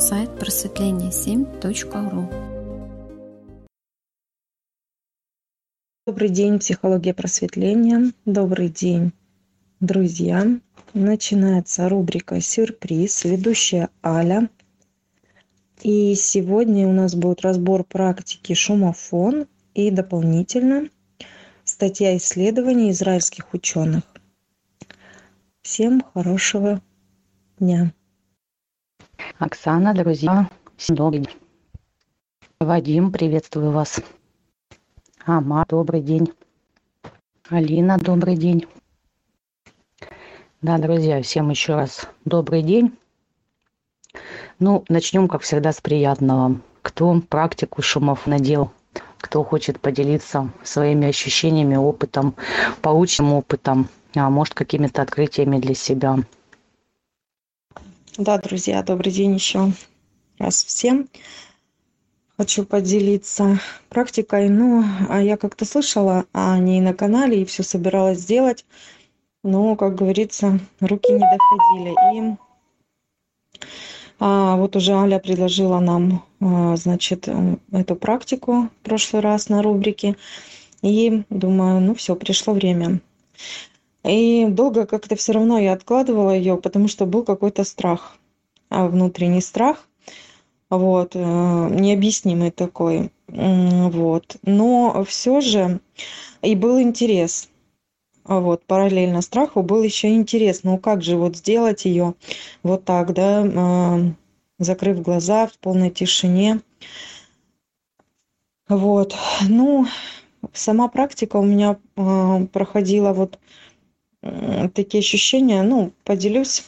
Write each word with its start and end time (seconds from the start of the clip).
сайт 0.00 0.30
просветление7.ру. 0.30 2.30
Добрый 6.06 6.30
день, 6.30 6.58
психология 6.58 7.12
просветления. 7.12 8.10
Добрый 8.24 8.70
день, 8.70 9.12
друзья. 9.80 10.46
Начинается 10.94 11.90
рубрика 11.90 12.40
«Сюрприз». 12.40 13.24
Ведущая 13.24 13.90
Аля. 14.02 14.48
И 15.82 16.14
сегодня 16.14 16.88
у 16.88 16.92
нас 16.92 17.14
будет 17.14 17.42
разбор 17.42 17.84
практики 17.84 18.54
шумофон 18.54 19.48
и 19.74 19.90
дополнительно 19.90 20.88
статья 21.64 22.16
исследований 22.16 22.90
израильских 22.90 23.52
ученых. 23.52 24.04
Всем 25.60 26.02
хорошего 26.14 26.80
дня. 27.58 27.92
Оксана, 29.38 29.94
друзья, 29.94 30.48
всем 30.76 30.96
добрый 30.96 31.20
день. 31.20 31.36
Вадим, 32.58 33.10
приветствую 33.10 33.70
вас. 33.70 34.00
Ама, 35.24 35.64
добрый 35.68 36.02
день. 36.02 36.32
Алина, 37.48 37.98
добрый 37.98 38.36
день. 38.36 38.66
Да, 40.60 40.78
друзья, 40.78 41.22
всем 41.22 41.50
еще 41.50 41.74
раз 41.74 42.06
добрый 42.24 42.62
день. 42.62 42.96
Ну, 44.58 44.84
начнем, 44.88 45.28
как 45.28 45.42
всегда, 45.42 45.72
с 45.72 45.80
приятного. 45.80 46.60
Кто 46.82 47.20
практику 47.20 47.82
шумов 47.82 48.26
надел, 48.26 48.72
кто 49.18 49.42
хочет 49.44 49.80
поделиться 49.80 50.50
своими 50.62 51.08
ощущениями, 51.08 51.76
опытом, 51.76 52.34
полученным 52.82 53.34
опытом, 53.34 53.88
а 54.14 54.28
может, 54.28 54.54
какими-то 54.54 55.02
открытиями 55.02 55.58
для 55.58 55.74
себя– 55.74 56.18
да, 58.20 58.36
друзья, 58.36 58.82
добрый 58.82 59.12
день 59.12 59.34
еще 59.34 59.72
раз 60.38 60.62
всем. 60.62 61.08
Хочу 62.36 62.66
поделиться 62.66 63.60
практикой. 63.88 64.50
Ну, 64.50 64.84
а 65.08 65.22
я 65.22 65.38
как-то 65.38 65.64
слышала 65.64 66.26
о 66.32 66.58
ней 66.58 66.82
на 66.82 66.92
канале 66.92 67.40
и 67.40 67.44
все 67.46 67.62
собиралась 67.62 68.18
сделать. 68.18 68.66
Но, 69.42 69.74
как 69.74 69.94
говорится, 69.94 70.60
руки 70.80 71.10
не 71.10 71.18
доходили. 71.18 71.94
И 72.14 72.36
а, 74.18 74.56
вот 74.56 74.76
уже 74.76 74.92
Аля 74.92 75.18
предложила 75.18 75.80
нам, 75.80 76.22
а, 76.40 76.76
значит, 76.76 77.26
эту 77.72 77.96
практику 77.96 78.68
в 78.68 78.84
прошлый 78.84 79.22
раз 79.22 79.48
на 79.48 79.62
рубрике. 79.62 80.16
И 80.82 81.22
думаю, 81.30 81.80
ну 81.80 81.94
все, 81.94 82.14
пришло 82.16 82.52
время. 82.52 83.00
И 84.04 84.46
долго 84.46 84.86
как-то 84.86 85.16
все 85.16 85.32
равно 85.32 85.58
я 85.58 85.72
откладывала 85.72 86.30
ее, 86.30 86.56
потому 86.56 86.88
что 86.88 87.06
был 87.06 87.22
какой-то 87.22 87.64
страх, 87.64 88.16
а, 88.70 88.86
внутренний 88.88 89.42
страх, 89.42 89.86
вот, 90.70 91.12
э, 91.14 91.18
необъяснимый 91.18 92.50
такой, 92.50 93.10
вот. 93.28 94.36
Но 94.42 95.04
все 95.04 95.40
же 95.40 95.80
и 96.42 96.54
был 96.54 96.80
интерес, 96.80 97.48
вот, 98.24 98.64
параллельно 98.64 99.22
страху 99.22 99.62
был 99.62 99.82
еще 99.82 100.14
интерес, 100.14 100.62
ну 100.62 100.78
как 100.78 101.02
же 101.02 101.16
вот 101.16 101.36
сделать 101.36 101.84
ее 101.84 102.14
вот 102.62 102.84
так, 102.84 103.12
да, 103.12 103.44
а, 103.44 104.00
закрыв 104.58 105.02
глаза 105.02 105.46
в 105.48 105.58
полной 105.58 105.90
тишине, 105.90 106.60
вот, 108.68 109.16
ну, 109.48 109.86
сама 110.52 110.88
практика 110.88 111.36
у 111.36 111.42
меня 111.44 111.76
а, 111.96 112.46
проходила 112.46 113.12
вот 113.12 113.38
такие 114.74 115.00
ощущения, 115.00 115.62
ну, 115.62 115.92
поделюсь, 116.04 116.64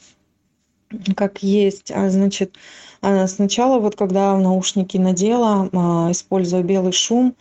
как 1.16 1.42
есть. 1.42 1.90
А, 1.90 2.10
значит, 2.10 2.56
а, 3.00 3.26
сначала 3.26 3.78
вот 3.78 3.96
когда 3.96 4.36
наушники 4.36 4.96
надела, 4.96 5.68
а, 5.72 6.10
используя 6.10 6.62
белый 6.62 6.92
шум, 6.92 7.34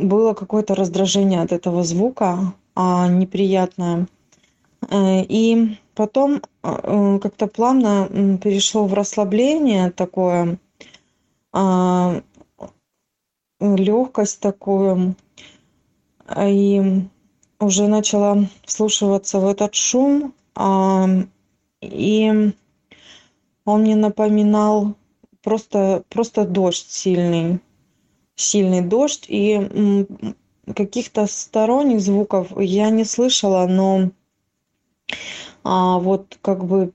было 0.00 0.34
какое-то 0.34 0.74
раздражение 0.74 1.42
от 1.42 1.52
этого 1.52 1.84
звука, 1.84 2.54
неприятное. 2.74 4.08
Э, 4.90 5.22
и 5.22 5.78
потом 5.94 6.42
э, 6.64 7.18
как-то 7.22 7.46
плавно 7.46 8.08
перешло 8.42 8.86
в 8.86 8.94
расслабление 8.94 9.92
такое, 9.92 10.58
легкость 13.60 14.40
такую. 14.40 15.14
И 16.36 17.06
уже 17.60 17.86
начала 17.88 18.38
вслушиваться 18.64 19.38
в 19.38 19.46
этот 19.46 19.74
шум, 19.74 20.34
а, 20.54 21.06
и 21.80 22.52
он 23.64 23.80
мне 23.80 23.96
напоминал 23.96 24.94
просто, 25.42 26.04
просто 26.08 26.44
дождь 26.44 26.86
сильный, 26.88 27.60
сильный 28.34 28.82
дождь, 28.82 29.26
и 29.28 30.06
каких-то 30.74 31.26
сторонних 31.26 32.00
звуков 32.00 32.48
я 32.58 32.90
не 32.90 33.04
слышала, 33.04 33.66
но 33.66 34.10
а, 35.62 35.98
вот 35.98 36.38
как 36.42 36.64
бы 36.64 36.92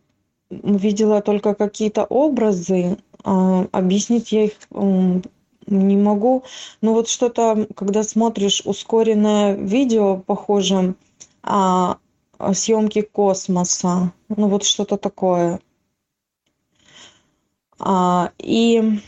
видела 0.50 1.22
только 1.22 1.56
какие-то 1.56 2.04
образы, 2.04 2.98
а, 3.24 3.68
объяснить 3.72 4.32
я 4.32 4.46
их 4.46 4.54
не 5.72 5.98
могу. 5.98 6.44
Ну 6.82 6.94
вот 6.94 7.10
что-то, 7.10 7.68
когда 7.76 8.04
смотришь 8.04 8.62
ускоренное 8.66 9.56
видео, 9.56 10.18
похоже, 10.18 10.96
а, 11.44 11.98
съемки 12.54 13.02
космоса, 13.02 14.14
ну 14.30 14.48
вот 14.48 14.64
что-то 14.64 14.98
такое. 14.98 15.60
А, 17.80 18.32
и 18.38 19.02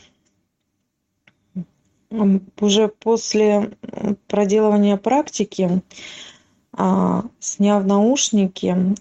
уже 2.59 2.87
после 2.87 3.77
проделывания 4.27 4.97
практики, 4.97 5.81
а, 6.75 7.25
сняв 7.39 7.85
наушники, 7.85 8.95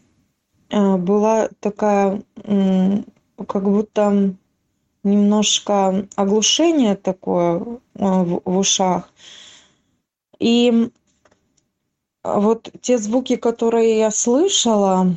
а, 0.70 0.96
была 0.96 1.48
такая, 1.60 2.22
как 2.44 3.64
будто 3.64 4.34
немножко 5.04 6.06
оглушение 6.16 6.96
такое 6.96 7.60
э, 7.60 7.68
в, 7.94 8.40
ушах. 8.44 9.10
И 10.38 10.90
вот 12.22 12.70
те 12.80 12.98
звуки, 12.98 13.36
которые 13.36 13.98
я 13.98 14.10
слышала, 14.10 15.16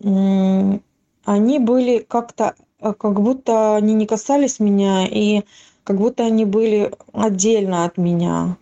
они 0.00 1.58
были 1.58 1.98
как-то, 1.98 2.54
э, 2.80 2.92
как 2.94 3.20
будто 3.20 3.76
они 3.76 3.94
не 3.94 4.06
касались 4.06 4.60
меня, 4.60 5.06
и 5.06 5.42
как 5.84 5.98
будто 5.98 6.24
они 6.24 6.44
были 6.44 6.92
отдельно 7.12 7.84
от 7.84 7.98
меня. 7.98 8.56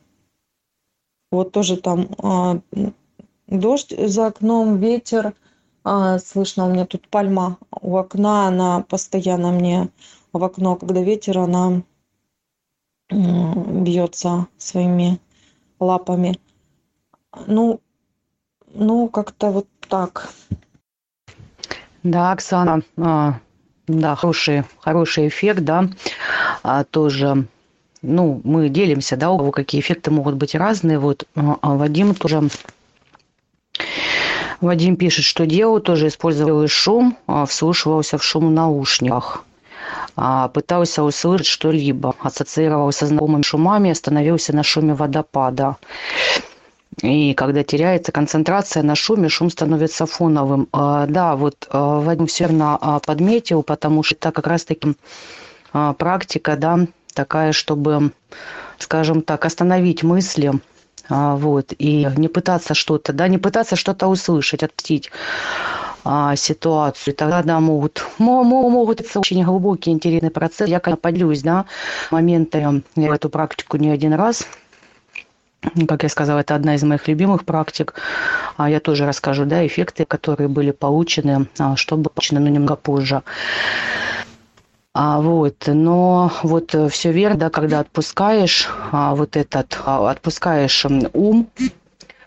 Вот 1.31 1.53
тоже 1.53 1.77
там 1.77 2.09
а, 2.19 2.59
дождь 3.47 3.95
за 3.97 4.27
окном, 4.27 4.79
ветер, 4.79 5.35
а, 5.85 6.19
слышно 6.19 6.67
у 6.67 6.71
меня 6.71 6.87
тут 6.87 7.09
пальма 7.09 7.57
у 7.81 7.97
окна, 7.97 8.49
она 8.49 8.85
постоянно 8.89 9.53
мне 9.53 9.89
в 10.33 10.45
окно, 10.45 10.77
когда 10.77 11.03
ветер, 11.03 11.39
она 11.39 11.83
бьется 13.11 14.47
своими 14.59 15.19
лапами. 15.79 16.39
Ну, 17.47 17.81
ну 18.73 19.09
как-то 19.09 19.51
вот 19.51 19.67
так. 19.89 20.31
Да, 22.03 22.33
Оксана, 22.33 22.83
а, 22.97 23.35
да, 23.87 24.15
хороший, 24.15 24.65
хороший 24.79 25.29
эффект, 25.29 25.65
да, 25.65 25.91
а, 26.63 26.85
тоже, 26.85 27.47
ну, 28.01 28.41
мы 28.43 28.71
делимся, 28.71 29.17
да, 29.17 29.31
у 29.31 29.37
кого 29.37 29.51
какие 29.51 29.81
эффекты 29.83 30.11
могут 30.11 30.37
быть 30.37 30.55
разные, 30.55 30.99
вот, 30.99 31.29
а, 31.35 31.59
а 31.61 31.77
Вадим 31.77 32.15
тоже 32.15 32.49
Вадим 34.61 34.97
пишет, 34.97 35.25
что 35.25 35.47
делал, 35.47 35.81
тоже 35.81 36.09
использовал 36.09 36.67
шум, 36.69 37.17
а, 37.27 37.45
вслушивался 37.47 38.19
в 38.19 38.25
шум 38.25 38.49
в 38.49 38.51
наушниках. 38.51 39.45
А, 40.17 40.49
пытался 40.49 41.03
услышать 41.03 41.47
что-либо, 41.47 42.15
ассоциировался 42.21 43.07
с 43.07 43.09
знакомыми 43.09 43.43
шумами, 43.43 43.91
остановился 43.91 44.55
на 44.55 44.63
шуме 44.63 44.95
водопада. 44.95 45.77
И 47.03 47.35
когда 47.35 47.63
теряется 47.63 48.13
концентрация 48.13 48.83
на 48.83 48.95
шуме, 48.95 49.29
шум 49.29 49.51
становится 49.51 50.07
фоновым. 50.07 50.69
А, 50.73 51.07
да, 51.07 51.37
вот 51.37 51.67
а, 51.71 52.01
Вадим 52.01 52.27
все 52.27 52.45
верно 52.45 53.01
подметил, 53.07 53.63
потому 53.63 54.03
что 54.03 54.17
это 54.17 54.33
как 54.33 54.47
раз-таки 54.47 54.95
практика, 55.99 56.57
да, 56.57 56.81
такая, 57.15 57.53
чтобы, 57.53 58.11
скажем 58.79 59.23
так, 59.23 59.45
остановить 59.45 60.03
мысли, 60.03 60.53
вот, 61.09 61.73
и 61.79 62.09
не 62.17 62.27
пытаться 62.27 62.75
что-то, 62.75 63.13
да, 63.13 63.29
не 63.29 63.39
пытаться 63.39 63.77
что-то 63.77 64.09
услышать, 64.09 64.65
отптить, 64.65 65.13
а, 66.05 66.37
ситуацию. 66.37 67.15
Тогда 67.15 67.43
да, 67.43 67.61
могут, 67.61 68.05
могут 68.19 69.01
это 69.01 69.19
очень 69.19 69.45
глубокий, 69.45 69.91
интересный 69.91 70.31
процесс. 70.31 70.69
Я, 70.69 70.81
конечно, 70.81 71.01
поделюсь, 71.01 71.43
да, 71.43 71.67
моменты, 72.11 72.83
я 72.97 73.15
эту 73.15 73.29
практику 73.29 73.77
не 73.77 73.91
один 73.91 74.15
раз 74.15 74.47
как 75.87 76.05
я 76.05 76.09
сказала, 76.09 76.41
это 76.41 76.55
одна 76.55 76.75
из 76.75 76.83
моих 76.83 77.07
любимых 77.07 77.45
практик. 77.45 77.95
А 78.57 78.71
я 78.71 78.81
тоже 78.81 79.07
расскажу, 79.07 79.45
да, 79.45 79.67
эффекты, 79.67 80.07
которые 80.07 80.49
были 80.49 80.71
получены, 80.71 81.49
а, 81.59 81.77
что 81.77 81.97
было 81.97 82.09
получено, 82.09 82.41
но 82.41 82.49
немного 82.49 82.77
позже. 82.77 83.23
А, 84.93 85.21
вот, 85.21 85.65
но 85.67 86.33
вот 86.43 86.75
все 86.91 87.13
верно, 87.13 87.39
да, 87.39 87.51
когда 87.51 87.81
отпускаешь 87.81 88.69
а, 88.91 89.15
вот 89.15 89.37
этот, 89.37 89.79
а, 89.85 90.11
отпускаешь 90.11 90.85
ум 91.13 91.49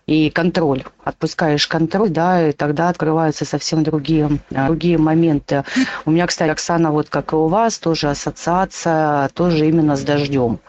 и 0.06 0.30
контроль, 0.30 0.84
отпускаешь 1.04 1.68
контроль, 1.68 2.10
да, 2.10 2.50
и 2.50 2.52
тогда 2.52 2.90
открываются 2.90 3.46
совсем 3.46 3.84
другие, 3.84 4.40
другие 4.50 4.98
моменты. 4.98 5.64
У 6.06 6.12
меня, 6.12 6.28
кстати, 6.28 6.50
Оксана, 6.50 6.92
вот 6.92 7.10
как 7.10 7.34
и 7.34 7.36
у 7.36 7.48
вас, 7.48 7.78
тоже 7.80 8.10
ассоциация, 8.10 9.30
тоже 9.30 9.68
именно 9.68 9.96
с 9.96 10.02
дождем. 10.02 10.60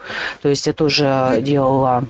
То 0.41 0.49
есть 0.49 0.67
я 0.67 0.73
тоже 0.73 1.39
делала 1.41 2.05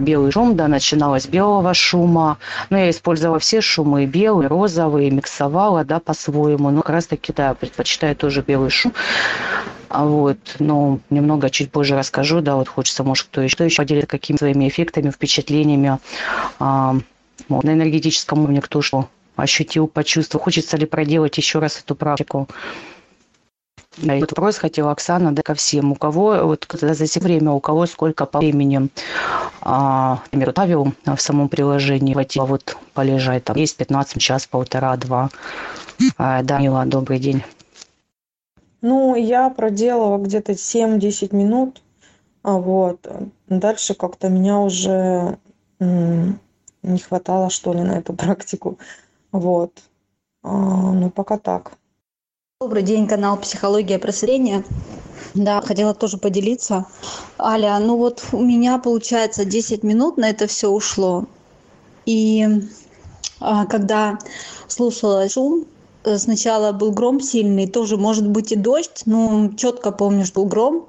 белый 0.00 0.32
шум, 0.32 0.56
да, 0.56 0.68
начинала 0.68 1.18
с 1.18 1.26
белого 1.26 1.74
шума. 1.74 2.38
Но 2.70 2.78
я 2.78 2.90
использовала 2.90 3.38
все 3.38 3.60
шумы, 3.60 4.06
белый, 4.06 4.46
розовый, 4.46 5.10
миксовала, 5.10 5.84
да, 5.84 6.00
по-своему. 6.00 6.70
Но 6.70 6.82
как 6.82 6.90
раз 6.90 7.06
таки, 7.06 7.32
да, 7.32 7.54
предпочитаю 7.54 8.16
тоже 8.16 8.42
белый 8.42 8.70
шум. 8.70 8.92
А 9.88 10.06
вот, 10.06 10.38
но 10.58 11.00
немного 11.10 11.50
чуть 11.50 11.70
позже 11.70 11.96
расскажу, 11.96 12.40
да, 12.40 12.56
вот 12.56 12.66
хочется, 12.66 13.04
может, 13.04 13.26
кто 13.26 13.42
еще, 13.42 13.62
еще 13.62 13.76
поделится 13.76 14.08
какими 14.08 14.38
своими 14.38 14.66
эффектами, 14.66 15.10
впечатлениями 15.10 15.98
а, 16.58 16.96
вот, 17.50 17.64
на 17.64 17.74
энергетическом 17.74 18.44
уровне, 18.44 18.62
кто 18.62 18.80
что 18.80 19.08
ощутил, 19.36 19.86
почувствовал. 19.88 20.44
Хочется 20.44 20.78
ли 20.78 20.86
проделать 20.86 21.36
еще 21.36 21.58
раз 21.58 21.78
эту 21.78 21.94
практику. 21.94 22.48
И 23.98 24.20
вопрос 24.20 24.56
хотела 24.56 24.90
Оксана, 24.90 25.32
да, 25.32 25.42
ко 25.42 25.54
всем. 25.54 25.92
У 25.92 25.94
кого, 25.94 26.46
вот 26.46 26.66
за 26.72 26.92
это 26.92 27.20
время, 27.20 27.52
у 27.52 27.60
кого 27.60 27.86
сколько 27.86 28.24
по 28.24 28.38
времени, 28.38 28.88
а, 29.60 30.22
например, 30.32 30.50
ставил 30.52 30.94
в 31.04 31.18
самом 31.18 31.48
приложении, 31.48 32.14
хватило 32.14 32.46
вот 32.46 32.76
полежать, 32.94 33.44
там, 33.44 33.56
есть 33.56 33.76
15 33.76 34.20
час, 34.20 34.46
полтора, 34.46 34.96
два. 34.96 35.30
А, 36.16 36.42
да, 36.42 36.84
добрый 36.86 37.18
день. 37.18 37.44
Ну, 38.80 39.14
я 39.14 39.50
проделала 39.50 40.18
где-то 40.18 40.52
7-10 40.52 41.34
минут, 41.34 41.82
а 42.42 42.52
вот. 42.52 43.06
Дальше 43.48 43.94
как-то 43.94 44.28
меня 44.28 44.58
уже 44.58 45.38
не 45.78 46.98
хватало, 46.98 47.50
что 47.50 47.72
ли, 47.72 47.82
на 47.82 47.92
эту 47.92 48.14
практику. 48.14 48.78
Вот. 49.30 49.82
А, 50.42 50.48
ну, 50.50 51.10
пока 51.10 51.38
так. 51.38 51.72
Добрый 52.62 52.84
день, 52.84 53.08
канал 53.08 53.38
«Психология 53.38 53.98
просвещения». 53.98 54.64
Да, 55.34 55.60
хотела 55.62 55.94
тоже 55.94 56.16
поделиться. 56.16 56.86
Аля, 57.36 57.76
ну 57.80 57.96
вот 57.96 58.22
у 58.30 58.40
меня, 58.40 58.78
получается, 58.78 59.44
10 59.44 59.82
минут 59.82 60.16
на 60.16 60.30
это 60.30 60.46
все 60.46 60.68
ушло. 60.68 61.26
И 62.06 62.46
а, 63.40 63.66
когда 63.66 64.16
слушала 64.68 65.28
шум, 65.28 65.64
э, 66.04 66.16
сначала 66.18 66.70
был 66.70 66.92
гром 66.92 67.20
сильный, 67.20 67.66
тоже 67.66 67.96
может 67.96 68.28
быть 68.28 68.52
и 68.52 68.56
дождь, 68.56 69.02
но 69.06 69.50
четко 69.56 69.90
помню, 69.90 70.24
что 70.24 70.42
был 70.42 70.48
гром. 70.48 70.86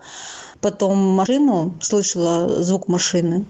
Потом 0.62 1.00
машину, 1.00 1.74
слышала 1.81 2.62
звук 2.62 2.88
машины. 2.88 3.48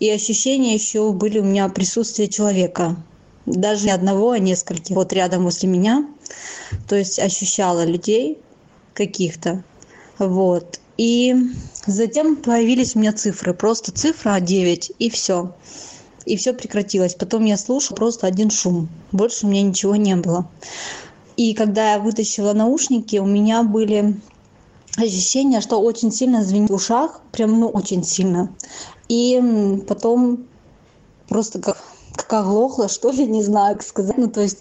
И 0.00 0.10
ощущения 0.10 0.74
еще 0.74 1.12
были 1.12 1.38
у 1.38 1.44
меня 1.44 1.68
присутствия 1.68 2.26
человека 2.26 2.96
даже 3.46 3.86
не 3.86 3.92
одного, 3.92 4.32
а 4.32 4.40
нескольких, 4.40 4.96
вот 4.96 5.12
рядом 5.12 5.44
возле 5.44 5.68
меня. 5.68 6.11
То 6.88 6.96
есть 6.96 7.18
ощущала 7.18 7.84
людей 7.84 8.38
каких-то. 8.94 9.62
Вот. 10.18 10.80
И 10.96 11.34
затем 11.86 12.36
появились 12.36 12.94
у 12.94 12.98
меня 12.98 13.12
цифры. 13.12 13.54
Просто 13.54 13.92
цифра 13.92 14.40
9 14.40 14.92
и 14.98 15.10
все. 15.10 15.54
И 16.24 16.36
все 16.36 16.52
прекратилось. 16.52 17.14
Потом 17.14 17.44
я 17.44 17.56
слушала 17.56 17.96
просто 17.96 18.26
один 18.26 18.50
шум. 18.50 18.88
Больше 19.10 19.46
у 19.46 19.48
меня 19.48 19.62
ничего 19.62 19.96
не 19.96 20.14
было. 20.16 20.48
И 21.36 21.54
когда 21.54 21.94
я 21.94 21.98
вытащила 21.98 22.52
наушники, 22.52 23.16
у 23.16 23.26
меня 23.26 23.62
были 23.62 24.20
ощущения, 24.96 25.60
что 25.60 25.80
очень 25.80 26.12
сильно 26.12 26.44
звенит 26.44 26.70
в 26.70 26.74
ушах. 26.74 27.22
Прям, 27.32 27.58
ну, 27.58 27.68
очень 27.68 28.04
сильно. 28.04 28.54
И 29.08 29.82
потом 29.88 30.46
просто 31.28 31.60
как 31.60 31.78
как 32.14 32.32
оглохла, 32.32 32.88
что 32.88 33.10
ли, 33.10 33.26
не 33.26 33.42
знаю, 33.42 33.76
как 33.76 33.84
сказать. 33.84 34.18
Ну, 34.18 34.28
то 34.28 34.40
есть 34.40 34.58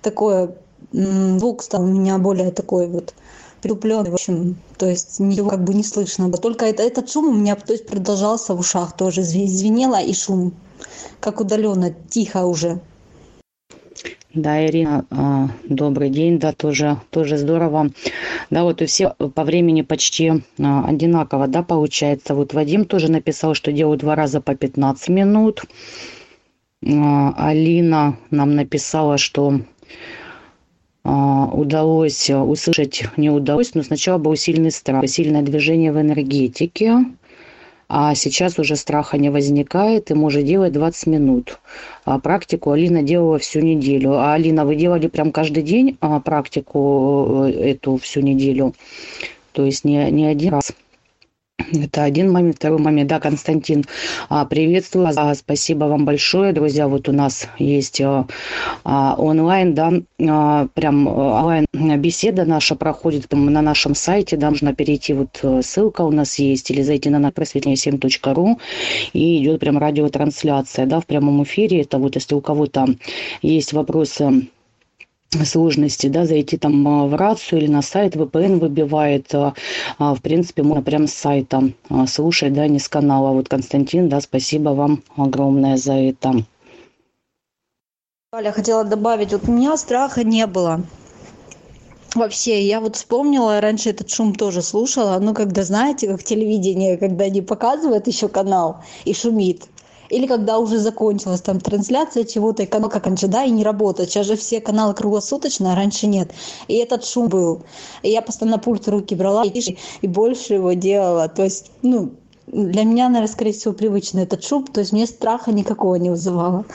такое, 0.00 0.56
звук 0.92 1.62
стал 1.62 1.84
у 1.84 1.86
меня 1.86 2.18
более 2.18 2.50
такой 2.50 2.88
вот 2.88 3.14
притупленный, 3.62 4.10
в 4.10 4.14
общем, 4.14 4.56
то 4.76 4.86
есть 4.86 5.20
ничего 5.20 5.48
как 5.50 5.64
бы 5.64 5.72
не 5.72 5.84
слышно. 5.84 6.30
Только 6.32 6.66
это, 6.66 6.82
этот 6.82 7.10
шум 7.10 7.28
у 7.28 7.32
меня 7.32 7.54
то 7.56 7.72
есть, 7.72 7.86
продолжался 7.86 8.54
в 8.54 8.60
ушах 8.60 8.96
тоже, 8.96 9.22
звенело 9.22 10.00
и 10.02 10.12
шум, 10.12 10.52
как 11.20 11.40
удаленно, 11.40 11.94
тихо 12.10 12.44
уже. 12.44 12.80
Да, 14.34 14.64
Ирина, 14.66 15.04
а, 15.10 15.48
добрый 15.64 16.08
день, 16.08 16.38
да, 16.38 16.52
тоже, 16.52 16.98
тоже 17.10 17.36
здорово. 17.36 17.90
Да, 18.48 18.62
вот 18.62 18.80
у 18.80 18.86
всех 18.86 19.14
по 19.16 19.44
времени 19.44 19.82
почти 19.82 20.42
а, 20.58 20.86
одинаково, 20.86 21.48
да, 21.48 21.62
получается. 21.62 22.34
Вот 22.34 22.54
Вадим 22.54 22.86
тоже 22.86 23.10
написал, 23.10 23.54
что 23.54 23.72
делают 23.72 24.00
два 24.00 24.14
раза 24.14 24.40
по 24.40 24.54
15 24.54 25.08
минут. 25.10 25.64
А, 26.82 27.34
Алина 27.36 28.16
нам 28.30 28.56
написала, 28.56 29.18
что 29.18 29.60
удалось 31.04 32.30
услышать, 32.30 33.04
не 33.16 33.30
удалось, 33.30 33.74
но 33.74 33.82
сначала 33.82 34.18
был 34.18 34.36
сильный 34.36 34.70
страх, 34.70 35.08
сильное 35.08 35.42
движение 35.42 35.92
в 35.92 36.00
энергетике, 36.00 37.06
а 37.94 38.14
сейчас 38.14 38.58
уже 38.58 38.76
страха 38.76 39.18
не 39.18 39.28
возникает 39.28 40.10
и 40.10 40.14
может 40.14 40.46
делать 40.46 40.72
20 40.72 41.06
минут. 41.08 41.58
А 42.06 42.18
практику 42.18 42.70
Алина 42.70 43.02
делала 43.02 43.38
всю 43.38 43.60
неделю. 43.60 44.14
А 44.14 44.32
Алина, 44.32 44.64
вы 44.64 44.76
делали 44.76 45.08
прям 45.08 45.30
каждый 45.30 45.62
день 45.62 45.98
практику 46.24 47.44
э, 47.44 47.72
эту 47.72 47.98
всю 47.98 48.20
неделю? 48.20 48.74
То 49.52 49.66
есть 49.66 49.84
не, 49.84 50.10
не 50.10 50.24
один 50.24 50.54
раз? 50.54 50.72
Это 51.72 52.04
один 52.04 52.30
момент. 52.30 52.56
Второй 52.56 52.78
момент, 52.78 53.08
да, 53.08 53.20
Константин, 53.20 53.84
а, 54.28 54.44
приветствую. 54.44 55.08
А, 55.14 55.34
спасибо 55.34 55.84
вам 55.84 56.04
большое, 56.04 56.52
друзья. 56.52 56.88
Вот 56.88 57.08
у 57.08 57.12
нас 57.12 57.48
есть 57.58 58.00
а, 58.00 59.14
онлайн, 59.18 59.74
да, 59.74 59.92
прям 60.74 61.06
онлайн 61.06 61.66
беседа 61.72 62.44
наша 62.44 62.74
проходит 62.74 63.32
на 63.32 63.62
нашем 63.62 63.94
сайте, 63.94 64.36
да, 64.36 64.50
можно 64.50 64.74
перейти, 64.74 65.12
вот 65.14 65.40
э, 65.42 65.62
ссылка 65.62 66.02
у 66.02 66.10
нас 66.10 66.38
есть, 66.38 66.70
или 66.70 66.82
зайти 66.82 67.10
на 67.10 67.30
просветление7.ру, 67.30 68.58
и 69.12 69.42
идет 69.42 69.60
прям 69.60 69.78
радиотрансляция, 69.78 70.86
да, 70.86 71.00
в 71.00 71.06
прямом 71.06 71.42
эфире. 71.44 71.82
Это 71.82 71.98
вот 71.98 72.14
если 72.14 72.34
у 72.34 72.40
кого-то 72.40 72.86
есть 73.42 73.72
вопросы 73.72 74.48
сложности, 75.44 76.06
да, 76.08 76.26
зайти 76.26 76.56
там 76.56 76.86
а, 76.86 77.06
в 77.06 77.14
рацию 77.14 77.60
или 77.60 77.68
на 77.68 77.82
сайт, 77.82 78.16
VPN 78.16 78.58
выбивает, 78.58 79.34
а, 79.34 79.54
а, 79.98 80.14
в 80.14 80.20
принципе, 80.20 80.62
можно 80.62 80.82
прямо 80.82 81.06
с 81.06 81.14
сайта 81.14 81.72
слушать, 82.06 82.52
да, 82.52 82.68
не 82.68 82.78
с 82.78 82.88
канала. 82.88 83.32
Вот, 83.32 83.48
Константин, 83.48 84.08
да, 84.08 84.20
спасибо 84.20 84.70
вам 84.70 85.02
огромное 85.16 85.76
за 85.76 85.94
это. 85.94 86.44
Аля, 88.34 88.52
хотела 88.52 88.84
добавить, 88.84 89.32
вот 89.32 89.48
у 89.48 89.52
меня 89.52 89.76
страха 89.76 90.24
не 90.24 90.46
было. 90.46 90.82
Вообще, 92.14 92.66
я 92.66 92.80
вот 92.80 92.96
вспомнила, 92.96 93.60
раньше 93.60 93.88
этот 93.88 94.10
шум 94.10 94.34
тоже 94.34 94.60
слушала, 94.60 95.18
ну, 95.18 95.32
когда, 95.32 95.62
знаете, 95.64 96.08
как 96.08 96.22
телевидение, 96.22 96.98
когда 96.98 97.28
не 97.30 97.40
показывают 97.40 98.06
еще 98.06 98.28
канал 98.28 98.82
и 99.06 99.14
шумит 99.14 99.68
или 100.12 100.26
когда 100.26 100.58
уже 100.58 100.78
закончилась 100.78 101.40
там 101.40 101.58
трансляция 101.58 102.24
чего-то, 102.24 102.62
и 102.62 102.66
канал 102.66 102.90
как 102.90 103.06
раньше, 103.06 103.28
да, 103.28 103.44
и 103.44 103.50
не 103.50 103.64
работает. 103.64 104.10
Сейчас 104.10 104.26
же 104.26 104.36
все 104.36 104.60
каналы 104.60 104.92
круглосуточно, 104.92 105.72
а 105.72 105.76
раньше 105.76 106.06
нет. 106.06 106.30
И 106.68 106.74
этот 106.74 107.06
шум 107.06 107.28
был. 107.28 107.62
И 108.02 108.10
я 108.10 108.20
постоянно 108.20 108.58
пульт 108.58 108.86
в 108.86 108.90
руки 108.90 109.14
брала 109.14 109.42
и, 109.44 109.76
и 110.02 110.06
больше 110.06 110.54
его 110.54 110.74
делала. 110.74 111.28
То 111.28 111.44
есть, 111.44 111.72
ну, 111.80 112.12
для 112.46 112.84
меня, 112.84 113.08
наверное, 113.08 113.32
скорее 113.32 113.52
всего, 113.52 113.72
привычно 113.72 114.20
этот 114.20 114.44
шум, 114.44 114.66
то 114.66 114.80
есть 114.80 114.92
мне 114.92 115.06
страха 115.06 115.50
никакого 115.50 115.94
не 115.94 116.10
вызывало. 116.10 116.66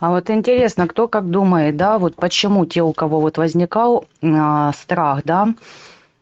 А 0.00 0.10
вот 0.10 0.28
интересно, 0.28 0.88
кто 0.88 1.06
как 1.06 1.30
думает, 1.30 1.76
да, 1.76 1.98
вот 2.00 2.16
почему 2.16 2.66
те, 2.66 2.82
у 2.82 2.92
кого 2.92 3.20
вот 3.20 3.38
возникал 3.38 4.06
э, 4.20 4.70
страх, 4.74 5.22
да, 5.24 5.54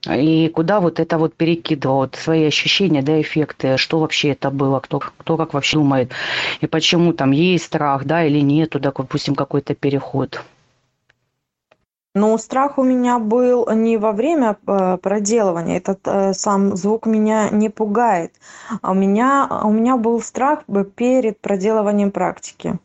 и 0.07 0.49
куда 0.49 0.81
вот 0.81 1.01
это 1.01 1.19
вот 1.19 1.35
перекидывал, 1.35 1.97
вот 1.97 2.17
свои 2.17 2.45
ощущения, 2.45 3.03
да, 3.03 3.21
эффекты, 3.21 3.77
что 3.77 3.99
вообще 3.99 4.31
это 4.31 4.51
было, 4.51 4.81
кто, 4.81 4.99
кто 4.99 5.37
как 5.37 5.55
вообще 5.55 5.77
думает, 5.77 6.13
и 6.61 6.67
почему 6.67 7.13
там 7.13 7.31
есть 7.31 7.65
страх, 7.65 8.05
да, 8.05 8.25
или 8.25 8.41
нет, 8.41 8.71
туда, 8.71 8.93
допустим, 8.97 9.35
какой-то 9.35 9.75
переход. 9.75 10.43
Ну, 12.17 12.39
страх 12.39 12.79
у 12.79 12.85
меня 12.85 13.19
был 13.19 13.69
не 13.73 13.97
во 13.97 14.13
время 14.13 14.57
э, 14.67 14.99
проделывания, 14.99 15.79
этот 15.79 15.99
э, 16.05 16.33
сам 16.33 16.77
звук 16.77 17.07
меня 17.07 17.51
не 17.51 17.71
пугает, 17.71 18.33
а 18.83 18.93
у 18.93 18.95
меня, 18.95 19.49
у 19.65 19.73
меня 19.73 19.97
был 19.97 20.23
страх 20.23 20.61
перед 20.95 21.41
проделыванием 21.41 22.13
практики. 22.13 22.79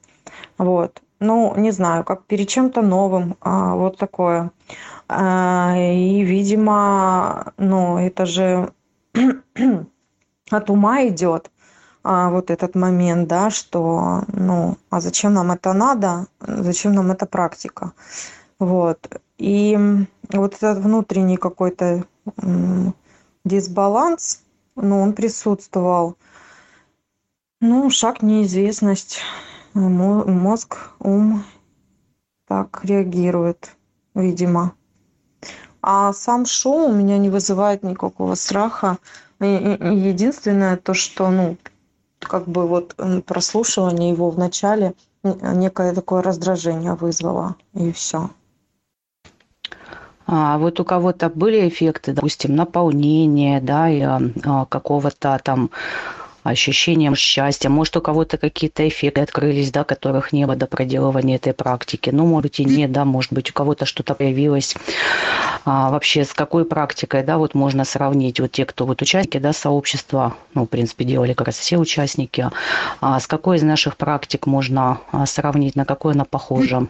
Вот. 0.58 1.02
Ну, 1.20 1.54
не 1.58 1.72
знаю, 1.72 2.04
как 2.06 2.24
перед 2.24 2.48
чем-то 2.48 2.82
новым, 2.82 3.36
а, 3.42 3.76
вот 3.76 3.98
такое. 3.98 4.52
А, 5.12 5.76
и, 5.76 6.22
видимо, 6.24 7.54
ну, 7.58 7.98
это 7.98 8.28
же 8.28 8.72
от 10.52 10.70
ума 10.70 11.08
идет 11.08 11.50
а, 12.04 12.30
вот 12.30 12.52
этот 12.52 12.76
момент, 12.76 13.28
да, 13.28 13.50
что, 13.50 14.24
ну, 14.28 14.78
а 14.92 15.02
зачем 15.02 15.34
нам 15.34 15.52
это 15.52 15.74
надо, 15.74 16.28
зачем 16.40 16.94
нам 16.94 17.10
эта 17.12 17.26
практика? 17.26 17.94
Вот. 18.60 19.20
И 19.40 19.76
вот 20.32 20.54
этот 20.54 20.78
внутренний 20.78 21.38
какой-то 21.38 22.06
дисбаланс, 23.46 24.44
ну, 24.76 25.02
он 25.02 25.14
присутствовал. 25.14 26.18
Ну, 27.62 27.90
шаг 27.90 28.22
неизвестность. 28.22 29.22
Мозг, 29.74 30.92
ум 31.00 31.44
так 32.48 32.84
реагирует, 32.84 33.76
видимо. 34.14 34.74
А 35.82 36.14
сам 36.14 36.46
шоу 36.46 36.90
у 36.90 36.94
меня 36.94 37.18
не 37.18 37.30
вызывает 37.30 37.84
никакого 37.84 38.36
страха. 38.36 38.98
Единственное 39.40 40.76
то, 40.78 40.94
что, 40.94 41.30
ну, 41.30 41.58
как 42.20 42.48
бы 42.48 42.68
вот 42.68 42.96
прослушивание 43.26 44.12
его 44.12 44.30
в 44.30 44.38
начале 44.38 44.94
некое 45.24 45.94
такое 45.94 46.22
раздражение 46.22 46.94
вызвало, 46.96 47.56
и 47.74 47.92
все. 47.92 48.30
А 50.32 50.60
вот 50.60 50.80
у 50.80 50.86
кого-то 50.86 51.30
были 51.30 51.68
эффекты, 51.68 52.14
допустим, 52.14 52.56
наполнения, 52.56 53.60
да, 53.62 53.90
и, 53.90 54.02
а, 54.02 54.66
какого-то 54.66 55.40
там 55.44 55.72
ощущением 56.44 57.16
счастья. 57.16 57.70
Может, 57.70 57.98
у 57.98 58.02
кого-то 58.02 58.38
какие-то 58.38 58.88
эффекты 58.88 59.22
открылись, 59.22 59.72
да, 59.72 59.84
которых 59.84 60.32
не 60.32 60.46
было 60.46 60.56
до 60.56 60.68
проделывания 60.68 61.36
этой 61.36 61.54
практики. 61.54 62.10
Ну, 62.10 62.26
может 62.26 62.44
быть, 62.44 62.60
и 62.60 62.66
нет, 62.66 62.92
да, 62.92 63.06
может 63.06 63.34
быть, 63.34 63.50
у 63.50 63.54
кого-то 63.54 63.86
что-то 63.86 64.16
появилось. 64.16 64.76
А, 65.66 65.90
вообще, 65.90 66.24
с 66.24 66.34
какой 66.34 66.66
практикой, 66.66 67.24
да, 67.24 67.38
вот 67.38 67.54
можно 67.54 67.86
сравнить 67.86 68.40
вот 68.40 68.52
те, 68.52 68.66
кто 68.66 68.86
вот 68.86 69.02
участники, 69.02 69.38
да, 69.38 69.54
сообщества, 69.54 70.36
ну, 70.54 70.64
в 70.64 70.68
принципе, 70.68 71.06
делали 71.06 71.34
как 71.34 71.48
раз 71.48 71.58
все 71.58 71.78
участники, 71.78 72.50
а 73.02 73.20
с 73.20 73.28
какой 73.28 73.58
из 73.58 73.64
наших 73.64 73.98
практик 73.98 74.46
можно 74.48 75.00
а, 75.12 75.26
сравнить, 75.26 75.76
на 75.76 75.86
какой 75.86 76.14
она 76.14 76.26
похожа? 76.26 76.88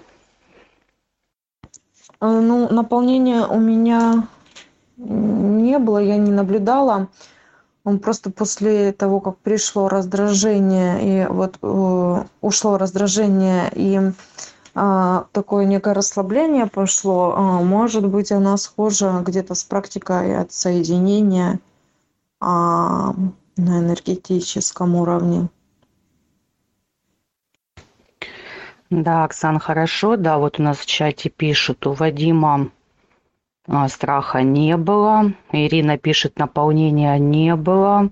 А, 2.19 2.41
ну, 2.41 2.71
наполнения 2.71 3.45
у 3.45 3.59
меня 3.59 4.27
не 4.97 5.79
было, 5.79 5.99
я 5.99 6.17
не 6.17 6.31
наблюдала 6.31 7.07
он 7.89 7.99
просто 7.99 8.29
после 8.29 8.91
того 8.91 9.19
как 9.19 9.37
пришло 9.39 9.89
раздражение 9.89 11.23
и 11.23 11.27
вот 11.27 11.57
э, 11.61 12.23
ушло 12.41 12.77
раздражение 12.77 13.71
и 13.73 13.99
э, 14.75 15.23
такое 15.31 15.65
некое 15.65 15.95
расслабление 15.95 16.67
пошло 16.67 17.33
э, 17.35 17.63
может 17.63 18.07
быть 18.07 18.31
она 18.31 18.57
схожа 18.57 19.23
где-то 19.25 19.55
с 19.55 19.63
практикой 19.63 20.39
отсоединения 20.39 21.53
э, 21.53 21.59
на 22.45 23.15
энергетическом 23.57 24.95
уровне 24.95 25.49
да, 28.91 29.23
Оксан, 29.23 29.59
хорошо. 29.59 30.17
Да, 30.17 30.39
вот 30.39 30.59
у 30.59 30.63
нас 30.63 30.79
в 30.79 30.87
чате 30.87 31.29
пишут, 31.29 31.85
у 31.85 31.91
Вадима 31.91 32.71
страха 33.87 34.41
не 34.41 34.77
было. 34.77 35.31
Ирина 35.51 35.97
пишет, 35.97 36.39
наполнения 36.39 37.17
не 37.17 37.55
было. 37.55 38.09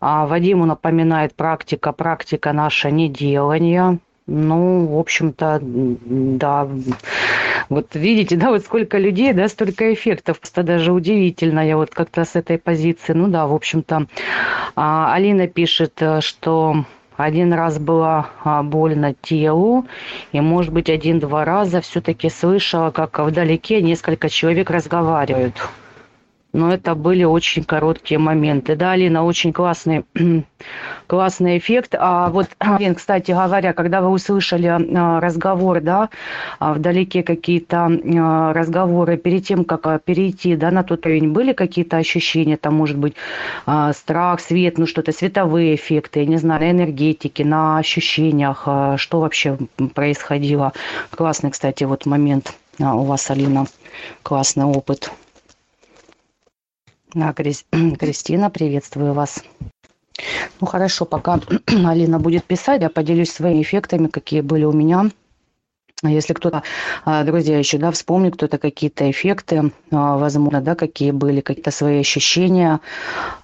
А 0.00 0.26
Вадиму 0.26 0.66
напоминает 0.66 1.34
практика, 1.34 1.92
практика 1.92 2.52
наша 2.52 2.90
не 2.90 3.08
делание. 3.08 3.98
Ну, 4.26 4.86
в 4.86 4.98
общем-то, 4.98 5.58
да. 5.62 6.68
Вот 7.68 7.94
видите, 7.94 8.36
да, 8.36 8.50
вот 8.50 8.64
сколько 8.64 8.98
людей, 8.98 9.32
да, 9.32 9.48
столько 9.48 9.92
эффектов. 9.92 10.40
Просто 10.40 10.62
даже 10.62 10.92
удивительно. 10.92 11.66
Я 11.66 11.76
вот 11.76 11.90
как-то 11.90 12.24
с 12.24 12.36
этой 12.36 12.58
позиции, 12.58 13.12
ну 13.12 13.28
да, 13.28 13.46
в 13.46 13.54
общем-то. 13.54 14.06
А, 14.76 15.14
Алина 15.14 15.48
пишет, 15.48 15.94
э, 16.00 16.20
что 16.20 16.84
один 17.24 17.52
раз 17.52 17.78
было 17.78 18.28
а, 18.44 18.62
больно 18.62 19.14
телу, 19.14 19.86
и, 20.32 20.40
может 20.40 20.72
быть, 20.72 20.90
один-два 20.90 21.44
раза 21.44 21.80
все-таки 21.80 22.28
слышала, 22.28 22.90
как 22.90 23.18
вдалеке 23.18 23.80
несколько 23.82 24.28
человек 24.28 24.70
разговаривают 24.70 25.54
но 26.52 26.72
это 26.72 26.94
были 26.94 27.24
очень 27.24 27.64
короткие 27.64 28.18
моменты. 28.18 28.76
Да, 28.76 28.92
Алина, 28.92 29.24
очень 29.24 29.52
классный, 29.52 30.04
классный 31.06 31.58
эффект. 31.58 31.94
А 31.98 32.28
вот, 32.28 32.48
Алин, 32.58 32.94
кстати 32.94 33.32
говоря, 33.32 33.72
когда 33.72 34.02
вы 34.02 34.10
услышали 34.10 34.66
а, 34.66 35.20
разговор, 35.20 35.80
да, 35.80 36.10
а, 36.58 36.74
вдалеке 36.74 37.22
какие-то 37.22 37.86
а, 37.86 38.52
разговоры, 38.52 39.16
перед 39.16 39.46
тем, 39.46 39.64
как 39.64 40.02
перейти, 40.04 40.54
да, 40.56 40.70
на 40.70 40.82
тот 40.82 41.06
уровень, 41.06 41.32
были 41.32 41.52
какие-то 41.52 41.96
ощущения, 41.96 42.56
там, 42.56 42.74
может 42.74 42.98
быть, 42.98 43.14
страх, 43.92 44.40
свет, 44.40 44.78
ну, 44.78 44.86
что-то, 44.86 45.12
световые 45.12 45.74
эффекты, 45.74 46.20
я 46.20 46.26
не 46.26 46.36
знаю, 46.36 46.60
на 46.60 46.70
энергетике, 46.70 47.44
на 47.44 47.78
ощущениях, 47.78 48.68
что 48.96 49.20
вообще 49.20 49.56
происходило? 49.94 50.72
Классный, 51.10 51.50
кстати, 51.50 51.84
вот 51.84 52.06
момент 52.06 52.54
у 52.78 53.04
вас, 53.04 53.30
Алина, 53.30 53.66
классный 54.22 54.64
опыт. 54.64 55.10
Да, 57.14 57.34
Кристина, 57.34 58.48
приветствую 58.48 59.12
вас. 59.12 59.44
Ну 60.60 60.66
хорошо, 60.66 61.04
пока 61.04 61.40
Алина 61.66 62.18
будет 62.18 62.44
писать, 62.44 62.80
я 62.80 62.88
поделюсь 62.88 63.30
своими 63.30 63.62
эффектами, 63.62 64.06
какие 64.06 64.40
были 64.40 64.64
у 64.64 64.72
меня. 64.72 65.10
Если 66.04 66.32
кто-то, 66.32 66.64
а, 67.04 67.22
друзья, 67.22 67.58
еще 67.58 67.78
да, 67.78 67.92
вспомнит 67.92 68.34
кто-то 68.34 68.58
какие-то 68.58 69.08
эффекты, 69.08 69.70
а, 69.92 70.16
возможно, 70.16 70.60
да, 70.60 70.74
какие 70.74 71.12
были, 71.12 71.40
какие-то 71.40 71.70
свои 71.70 72.00
ощущения, 72.00 72.80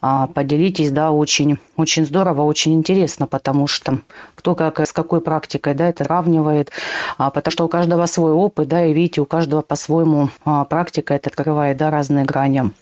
а, 0.01 0.27
поделитесь, 0.27 0.91
да, 0.91 1.13
очень, 1.13 1.59
очень 1.77 2.05
здорово, 2.05 2.43
очень 2.43 2.75
интересно, 2.75 3.29
потому 3.29 3.69
что 3.69 4.01
кто 4.35 4.57
как, 4.57 4.81
с 4.81 4.93
какой 4.93 5.21
практикой, 5.21 5.75
да, 5.75 5.89
это 5.89 6.03
сравнивает, 6.03 6.73
потому 7.17 7.53
что 7.53 7.65
у 7.65 7.69
каждого 7.69 8.07
свой 8.07 8.33
опыт, 8.33 8.67
да, 8.67 8.85
и 8.85 8.93
видите, 8.93 9.21
у 9.21 9.27
каждого 9.27 9.63
по-своему 9.63 10.31
практика 10.69 11.15
это 11.15 11.31
открывает, 11.31 11.77
да, 11.77 11.91
разные 11.91 12.25
грани. 12.25 12.73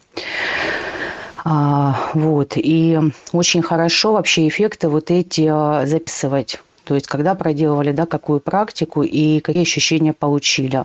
А, 1.49 2.11
вот. 2.15 2.55
И 2.57 2.99
очень 3.33 3.63
хорошо 3.63 4.13
вообще 4.13 4.49
эффекты 4.49 4.89
вот 4.89 5.13
эти 5.13 5.49
а, 5.49 5.87
записывать. 5.87 6.61
То 6.83 6.97
есть, 6.97 7.07
когда 7.07 7.37
проделывали, 7.37 7.93
да, 7.93 8.05
какую 8.05 8.41
практику 8.41 9.03
и 9.05 9.39
какие 9.39 9.63
ощущения 9.63 10.13
получили. 10.13 10.83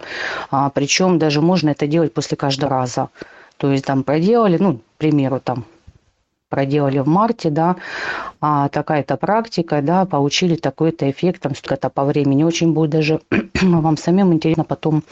А, 0.52 0.70
причем 0.70 1.18
даже 1.18 1.42
можно 1.42 1.72
это 1.72 1.88
делать 1.88 2.14
после 2.14 2.38
каждого 2.38 2.70
раза. 2.70 3.10
То 3.58 3.72
есть, 3.72 3.86
там 3.86 4.04
проделали, 4.04 4.58
ну, 4.58 4.78
к 4.78 4.82
примеру, 5.00 5.42
там 5.44 5.66
проделали 6.52 7.00
в 7.00 7.08
марте, 7.08 7.50
да, 7.50 7.78
а 8.42 8.70
такая-то 8.70 9.18
практика, 9.18 9.82
да, 9.82 10.06
получили 10.06 10.56
такой-то 10.56 11.10
эффект, 11.10 11.42
там, 11.42 11.56
что-то 11.56 11.90
по 11.90 12.04
времени. 12.04 12.44
Очень 12.44 12.74
будет 12.74 12.92
даже 12.92 13.22
вам 13.62 13.98
самим 13.98 14.34
интересно 14.34 14.64
потом 14.64 15.04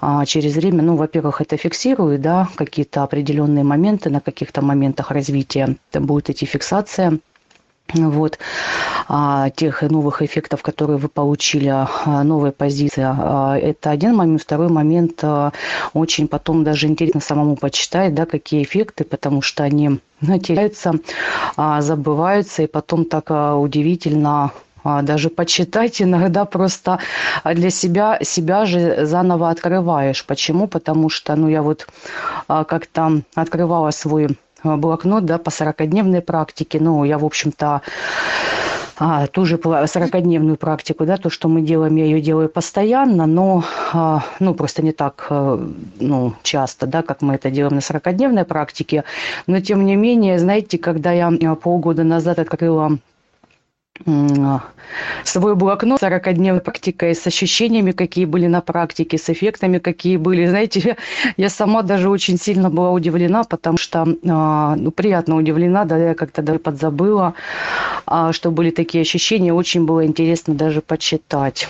а, 0.00 0.26
через 0.26 0.56
время, 0.56 0.82
ну, 0.82 0.96
во-первых, 0.96 1.40
это 1.40 1.56
фиксирует, 1.56 2.20
да, 2.20 2.48
какие-то 2.56 3.04
определенные 3.04 3.64
моменты, 3.64 4.10
на 4.10 4.20
каких-то 4.20 4.60
моментах 4.60 5.10
развития 5.10 5.76
там 5.90 6.04
будут 6.06 6.28
эти 6.28 6.44
фиксации 6.44 7.20
вот, 7.94 8.38
а, 9.08 9.50
тех 9.50 9.82
новых 9.82 10.22
эффектов, 10.22 10.62
которые 10.62 10.98
вы 10.98 11.08
получили, 11.08 11.68
а, 11.68 12.22
новая 12.24 12.52
позиция. 12.52 13.14
А, 13.18 13.58
это 13.58 13.90
один 13.90 14.16
момент. 14.16 14.42
Второй 14.42 14.68
момент, 14.68 15.22
очень 15.92 16.28
потом 16.28 16.64
даже 16.64 16.86
интересно 16.86 17.20
самому 17.20 17.56
почитать, 17.56 18.14
да, 18.14 18.26
какие 18.26 18.62
эффекты, 18.62 19.04
потому 19.04 19.42
что 19.42 19.64
они 19.64 20.00
теряются, 20.42 20.94
забываются, 21.56 22.62
и 22.62 22.66
потом 22.66 23.04
так 23.04 23.30
удивительно 23.30 24.52
даже 24.84 25.30
почитать 25.30 26.02
иногда 26.02 26.44
просто 26.44 26.98
для 27.44 27.70
себя 27.70 28.18
себя 28.22 28.64
же 28.64 29.06
заново 29.06 29.50
открываешь. 29.50 30.24
Почему? 30.24 30.66
Потому 30.66 31.08
что, 31.08 31.36
ну, 31.36 31.48
я 31.48 31.62
вот 31.62 31.86
как-то 32.48 33.22
открывала 33.34 33.90
свой 33.90 34.36
блокнот 34.62 35.24
да, 35.24 35.38
по 35.38 35.48
40-дневной 35.48 36.20
практике. 36.20 36.78
Ну, 36.80 37.04
я, 37.04 37.18
в 37.18 37.24
общем-то, 37.24 37.82
а, 39.04 39.26
тоже 39.26 39.56
40-дневную 39.56 40.56
практику, 40.56 41.04
да, 41.06 41.16
то, 41.16 41.30
что 41.30 41.48
мы 41.48 41.62
делаем, 41.62 41.96
я 41.96 42.04
ее 42.04 42.20
делаю 42.20 42.48
постоянно, 42.48 43.26
но, 43.26 43.64
а, 43.92 44.22
ну, 44.38 44.54
просто 44.54 44.82
не 44.82 44.92
так, 44.92 45.26
а, 45.30 45.58
ну, 45.98 46.34
часто, 46.42 46.86
да, 46.86 47.02
как 47.02 47.22
мы 47.22 47.34
это 47.34 47.50
делаем 47.50 47.74
на 47.74 47.80
40-дневной 47.80 48.44
практике, 48.44 49.04
но, 49.46 49.60
тем 49.60 49.84
не 49.86 49.96
менее, 49.96 50.38
знаете, 50.38 50.78
когда 50.78 51.10
я 51.12 51.32
полгода 51.60 52.04
назад 52.04 52.38
открыла 52.38 52.98
свой 55.24 55.54
блокнот 55.54 56.02
40-дневной 56.02 56.60
практикой, 56.60 57.14
с 57.14 57.26
ощущениями, 57.26 57.92
какие 57.92 58.24
были 58.24 58.46
на 58.46 58.60
практике, 58.60 59.18
с 59.18 59.28
эффектами, 59.30 59.78
какие 59.78 60.16
были. 60.16 60.46
Знаете, 60.46 60.96
я 61.36 61.48
сама 61.48 61.82
даже 61.82 62.10
очень 62.10 62.38
сильно 62.38 62.70
была 62.70 62.90
удивлена, 62.90 63.44
потому 63.44 63.78
что, 63.78 64.06
а, 64.28 64.76
ну, 64.76 64.90
приятно 64.90 65.36
удивлена, 65.36 65.84
да, 65.84 65.96
я 65.98 66.14
как-то 66.14 66.42
даже 66.42 66.58
подзабыла, 66.58 67.34
а, 68.06 68.32
что 68.32 68.50
были 68.50 68.70
такие 68.70 69.02
ощущения. 69.02 69.52
Очень 69.52 69.86
было 69.86 70.04
интересно 70.04 70.54
даже 70.54 70.80
почитать. 70.80 71.68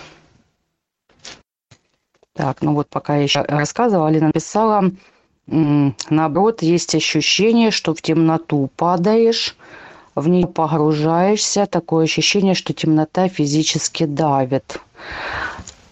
Так, 2.35 2.63
ну 2.63 2.75
вот 2.75 2.89
пока 2.89 3.17
я 3.17 3.23
еще 3.25 3.43
рассказывала, 3.43 4.09
Алина 4.09 4.29
написала, 4.29 4.91
наоборот, 5.47 6.63
есть 6.63 6.95
ощущение, 6.95 7.71
что 7.71 7.95
в 7.95 8.01
темноту 8.01 8.71
падаешь, 8.77 9.55
в 10.15 10.29
нее 10.29 10.47
погружаешься, 10.47 11.67
такое 11.67 12.05
ощущение, 12.05 12.55
что 12.55 12.73
темнота 12.73 13.29
физически 13.29 14.05
давит. 14.05 14.81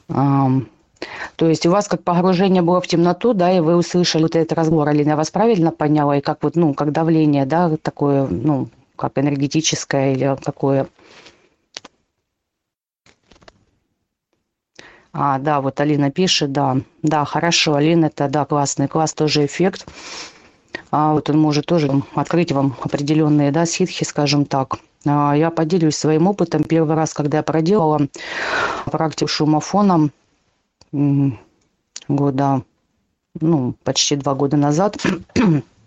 То 0.09 1.49
есть 1.49 1.65
у 1.67 1.71
вас 1.71 1.89
как 1.89 2.03
погружение 2.03 2.63
было 2.63 2.81
в 2.81 2.87
темноту, 2.87 3.33
да, 3.33 3.51
и 3.51 3.61
вы 3.61 3.77
услышали 3.77 4.23
вот 4.23 4.37
этот 4.37 4.57
разговор, 4.59 4.89
Алина, 4.89 5.11
я 5.11 5.17
вас 5.17 5.31
правильно 5.31 5.71
поняла? 5.71 6.19
И 6.19 6.21
как 6.21 6.43
вот, 6.43 6.57
ну, 6.57 6.75
как 6.75 6.93
давление, 6.93 7.47
да, 7.47 7.75
такое, 7.81 8.27
ну, 8.27 8.69
как 8.97 9.17
энергетическое 9.17 10.13
или 10.13 10.37
какое? 10.45 10.89
А, 15.13 15.39
да, 15.39 15.61
вот 15.61 15.81
Алина 15.81 16.11
пишет, 16.11 16.53
да. 16.53 16.77
Да, 17.03 17.25
хорошо, 17.25 17.75
Алина, 17.75 18.07
это, 18.07 18.29
да, 18.29 18.45
классный, 18.45 18.87
класс 18.87 19.15
тоже 19.15 19.47
эффект. 19.47 19.87
А 20.91 21.13
вот 21.13 21.31
он 21.31 21.39
может 21.39 21.67
тоже 21.67 21.91
открыть 22.15 22.53
вам 22.53 22.77
определенные, 22.83 23.53
да, 23.53 23.67
ситхи, 23.67 24.05
скажем 24.05 24.45
так. 24.45 24.79
А, 25.07 25.35
я 25.35 25.51
поделюсь 25.51 25.97
своим 25.97 26.27
опытом. 26.27 26.65
Первый 26.65 26.97
раз, 26.97 27.15
когда 27.15 27.39
я 27.39 27.43
проделала 27.43 28.09
практику 28.87 29.29
шумофоном, 29.29 30.11
года, 32.09 32.63
ну, 33.41 33.75
почти 33.85 34.17
два 34.17 34.35
года 34.35 34.57
назад, 34.57 34.97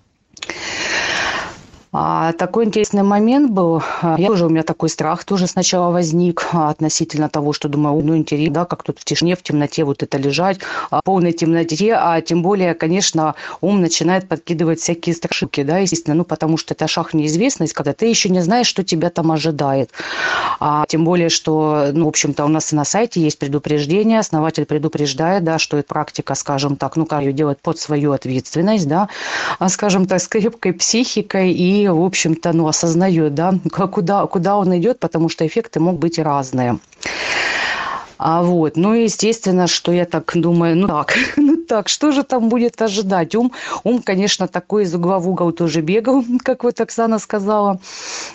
А, 1.96 2.34
такой 2.34 2.66
интересный 2.66 3.04
момент 3.04 3.52
был. 3.52 3.84
А, 4.02 4.16
я 4.18 4.28
тоже, 4.28 4.48
у 4.48 4.50
меня 4.50 4.64
такой 4.64 4.90
страх 4.90 5.24
тоже 5.26 5.46
сначала 5.46 5.92
возник 5.92 6.48
а, 6.52 6.72
относительно 6.72 7.30
того, 7.30 7.54
что 7.54 7.70
думаю, 7.70 8.04
ну 8.04 8.18
интересно, 8.18 8.54
да, 8.54 8.66
как 8.66 8.82
тут 8.82 9.00
в 9.00 9.06
тишине, 9.06 9.36
в 9.36 9.44
темноте 9.44 9.84
вот 9.84 10.02
это 10.02 10.18
лежать, 10.18 10.58
а, 10.90 11.02
в 11.02 11.04
полной 11.04 11.34
темноте, 11.34 11.94
а 11.94 12.20
тем 12.22 12.42
более, 12.42 12.74
конечно, 12.74 13.36
ум 13.62 13.80
начинает 13.80 14.28
подкидывать 14.28 14.80
всякие 14.80 15.14
страшилки, 15.14 15.62
да, 15.62 15.78
естественно, 15.78 16.16
ну 16.16 16.26
потому 16.26 16.58
что 16.58 16.74
это 16.74 16.88
шаг 16.88 17.14
неизвестность, 17.14 17.74
когда 17.74 17.94
ты 17.94 18.08
еще 18.08 18.30
не 18.30 18.42
знаешь, 18.42 18.66
что 18.66 18.84
тебя 18.84 19.12
там 19.12 19.32
ожидает. 19.32 19.92
А 20.60 20.86
тем 20.88 21.06
более, 21.06 21.30
что, 21.30 21.90
ну, 21.94 22.06
в 22.06 22.08
общем-то, 22.08 22.44
у 22.44 22.48
нас 22.48 22.74
и 22.74 22.76
на 22.76 22.86
сайте 22.86 23.22
есть 23.22 23.38
предупреждение, 23.38 24.18
основатель 24.18 24.66
предупреждает, 24.66 25.44
да, 25.44 25.60
что 25.60 25.78
это 25.78 25.90
практика, 25.90 26.34
скажем 26.34 26.76
так, 26.76 26.96
ну, 26.96 27.06
как 27.06 27.22
ее 27.22 27.34
делать 27.34 27.60
под 27.62 27.78
свою 27.78 28.14
ответственность, 28.14 28.88
да, 28.88 29.10
скажем 29.68 30.08
так, 30.08 30.20
с 30.20 30.28
крепкой 30.28 30.74
психикой 30.74 31.52
и 31.52 31.83
в 31.92 32.04
общем-то, 32.04 32.54
ну, 32.54 32.68
осознает, 32.68 33.34
да, 33.34 33.56
куда, 33.72 34.26
куда 34.28 34.58
он 34.58 34.78
идет, 34.78 35.00
потому 35.00 35.30
что 35.30 35.46
эффекты 35.46 35.80
могут 35.80 36.00
быть 36.00 36.20
разные. 36.20 36.80
А 38.26 38.42
вот, 38.42 38.78
ну, 38.78 38.94
естественно, 38.94 39.68
что 39.68 39.92
я 39.92 40.06
так 40.06 40.32
думаю, 40.36 40.78
ну 40.78 40.88
так, 40.88 41.14
ну 41.36 41.58
так, 41.58 41.90
что 41.90 42.12
же 42.12 42.24
там 42.24 42.48
будет 42.48 42.82
ожидать? 42.82 43.36
Ум, 43.36 43.52
ум, 43.84 44.02
конечно, 44.02 44.48
такой 44.48 44.84
из 44.84 44.96
угла 44.96 45.20
в 45.20 45.30
угол 45.30 45.52
тоже 45.52 45.82
бегал, 45.82 46.24
как 46.44 46.64
вот 46.64 46.80
Оксана 46.80 47.20
сказала, 47.20 47.82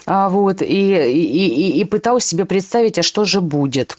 а 0.05 0.29
вот, 0.29 0.61
и, 0.61 0.67
и, 0.67 1.47
и, 1.47 1.81
и 1.81 1.85
пытался 1.85 2.29
себе 2.29 2.45
представить, 2.45 2.99
а 2.99 3.03
что 3.03 3.25
же 3.25 3.41
будет. 3.41 3.97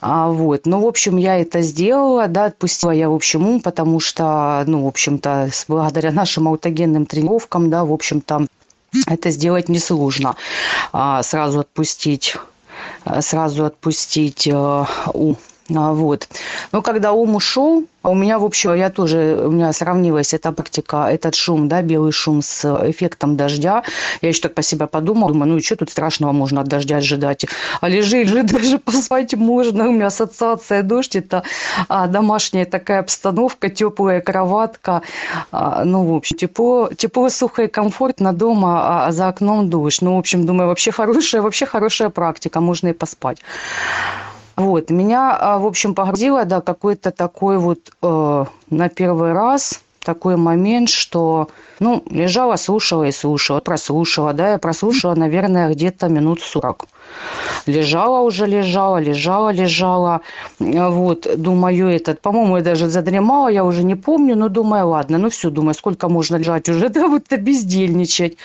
А 0.00 0.28
вот, 0.28 0.66
ну, 0.66 0.80
в 0.80 0.86
общем, 0.86 1.18
я 1.18 1.40
это 1.40 1.62
сделала, 1.62 2.26
да, 2.26 2.46
отпустила 2.46 2.90
я, 2.90 3.08
в 3.08 3.14
общем, 3.14 3.46
ум, 3.46 3.60
потому 3.60 4.00
что, 4.00 4.64
ну, 4.66 4.84
в 4.84 4.86
общем-то, 4.88 5.50
благодаря 5.68 6.10
нашим 6.10 6.48
аутогенным 6.48 7.06
тренировкам, 7.06 7.70
да, 7.70 7.84
в 7.84 7.92
общем-то, 7.92 8.46
это 9.06 9.30
сделать 9.30 9.68
несложно. 9.68 10.36
А, 10.92 11.22
сразу 11.22 11.60
отпустить 11.60 12.36
сразу 13.20 13.64
отпустить 13.64 14.46
э. 14.46 14.52
А, 14.52 14.86
вот. 15.68 16.28
Но 16.72 16.82
когда 16.82 17.12
ум 17.12 17.34
ушел, 17.36 17.84
у 18.02 18.14
меня, 18.14 18.38
в 18.38 18.44
общем, 18.44 18.74
я 18.74 18.90
тоже, 18.90 19.42
у 19.46 19.50
меня 19.50 19.72
сравнилась 19.72 20.32
эта 20.32 20.52
практика, 20.52 21.08
этот 21.10 21.34
шум, 21.34 21.68
да, 21.68 21.82
белый 21.82 22.12
шум 22.12 22.40
с 22.40 22.64
эффектом 22.88 23.36
дождя. 23.36 23.82
Я 24.22 24.28
еще 24.28 24.42
так 24.42 24.54
по 24.54 24.62
себе 24.62 24.86
подумала, 24.86 25.32
думаю, 25.32 25.50
ну 25.50 25.56
и 25.58 25.62
что 25.62 25.76
тут 25.76 25.90
страшного 25.90 26.32
можно 26.32 26.60
от 26.60 26.68
дождя 26.68 26.98
ожидать? 26.98 27.46
А 27.80 27.88
лежит 27.88 28.28
же 28.28 28.42
даже 28.44 28.78
поспать 28.78 29.34
можно. 29.34 29.88
У 29.88 29.92
меня 29.92 30.06
ассоциация 30.06 30.82
дождь, 30.82 31.16
это 31.16 31.42
а, 31.88 32.06
домашняя 32.06 32.64
такая 32.64 33.00
обстановка, 33.00 33.70
теплая 33.70 34.20
кроватка. 34.20 35.02
А, 35.50 35.84
ну, 35.84 36.04
в 36.04 36.14
общем, 36.14 36.36
тепло, 36.36 36.90
тепло, 36.96 37.28
сухо 37.28 37.64
и 37.64 37.68
комфортно 37.68 38.32
дома, 38.32 38.82
а, 38.82 39.06
а 39.08 39.12
за 39.12 39.28
окном 39.28 39.68
дождь. 39.68 40.00
Ну, 40.00 40.14
в 40.14 40.18
общем, 40.18 40.46
думаю, 40.46 40.68
вообще 40.68 40.92
хорошая, 40.92 41.42
вообще 41.42 41.66
хорошая 41.66 42.10
практика, 42.10 42.60
можно 42.60 42.88
и 42.88 42.92
поспать. 42.92 43.38
Вот, 44.56 44.90
меня, 44.90 45.36
а, 45.38 45.58
в 45.58 45.66
общем, 45.66 45.94
погрузило, 45.94 46.44
да, 46.46 46.60
какой-то 46.62 47.10
такой 47.10 47.58
вот 47.58 47.78
э, 48.02 48.44
на 48.70 48.88
первый 48.88 49.32
раз 49.32 49.82
такой 50.06 50.36
момент, 50.36 50.88
что, 50.88 51.48
ну, 51.80 52.02
лежала, 52.08 52.56
слушала 52.56 53.04
и 53.04 53.12
слушала, 53.12 53.60
прослушала, 53.60 54.32
да, 54.32 54.52
я 54.52 54.58
прослушала, 54.58 55.16
наверное, 55.16 55.68
где-то 55.74 56.08
минут 56.08 56.40
сорок. 56.40 56.86
Лежала 57.66 58.20
уже, 58.20 58.46
лежала, 58.46 58.98
лежала, 58.98 59.50
лежала. 59.50 60.20
Вот, 60.60 61.26
думаю, 61.36 61.88
этот, 61.88 62.20
по-моему, 62.20 62.56
я 62.56 62.62
даже 62.62 62.88
задремала, 62.88 63.48
я 63.48 63.64
уже 63.64 63.82
не 63.82 63.96
помню, 63.96 64.36
но 64.36 64.48
думаю, 64.48 64.88
ладно, 64.88 65.18
ну 65.18 65.28
все, 65.28 65.50
думаю, 65.50 65.74
сколько 65.74 66.08
можно 66.08 66.36
лежать 66.36 66.68
уже, 66.68 66.88
да, 66.96 67.08
вот 67.08 67.24
бездельничать. 67.32 68.36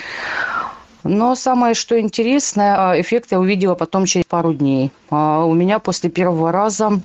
Но 1.03 1.35
самое, 1.35 1.73
что 1.73 1.99
интересное, 1.99 2.91
а, 2.91 3.01
эффект 3.01 3.31
я 3.31 3.39
увидела 3.39 3.75
потом 3.75 4.05
через 4.05 4.25
пару 4.25 4.53
дней. 4.53 4.91
А, 5.09 5.43
у 5.45 5.53
меня 5.53 5.79
после 5.79 6.09
первого 6.09 6.51
раза 6.51 7.01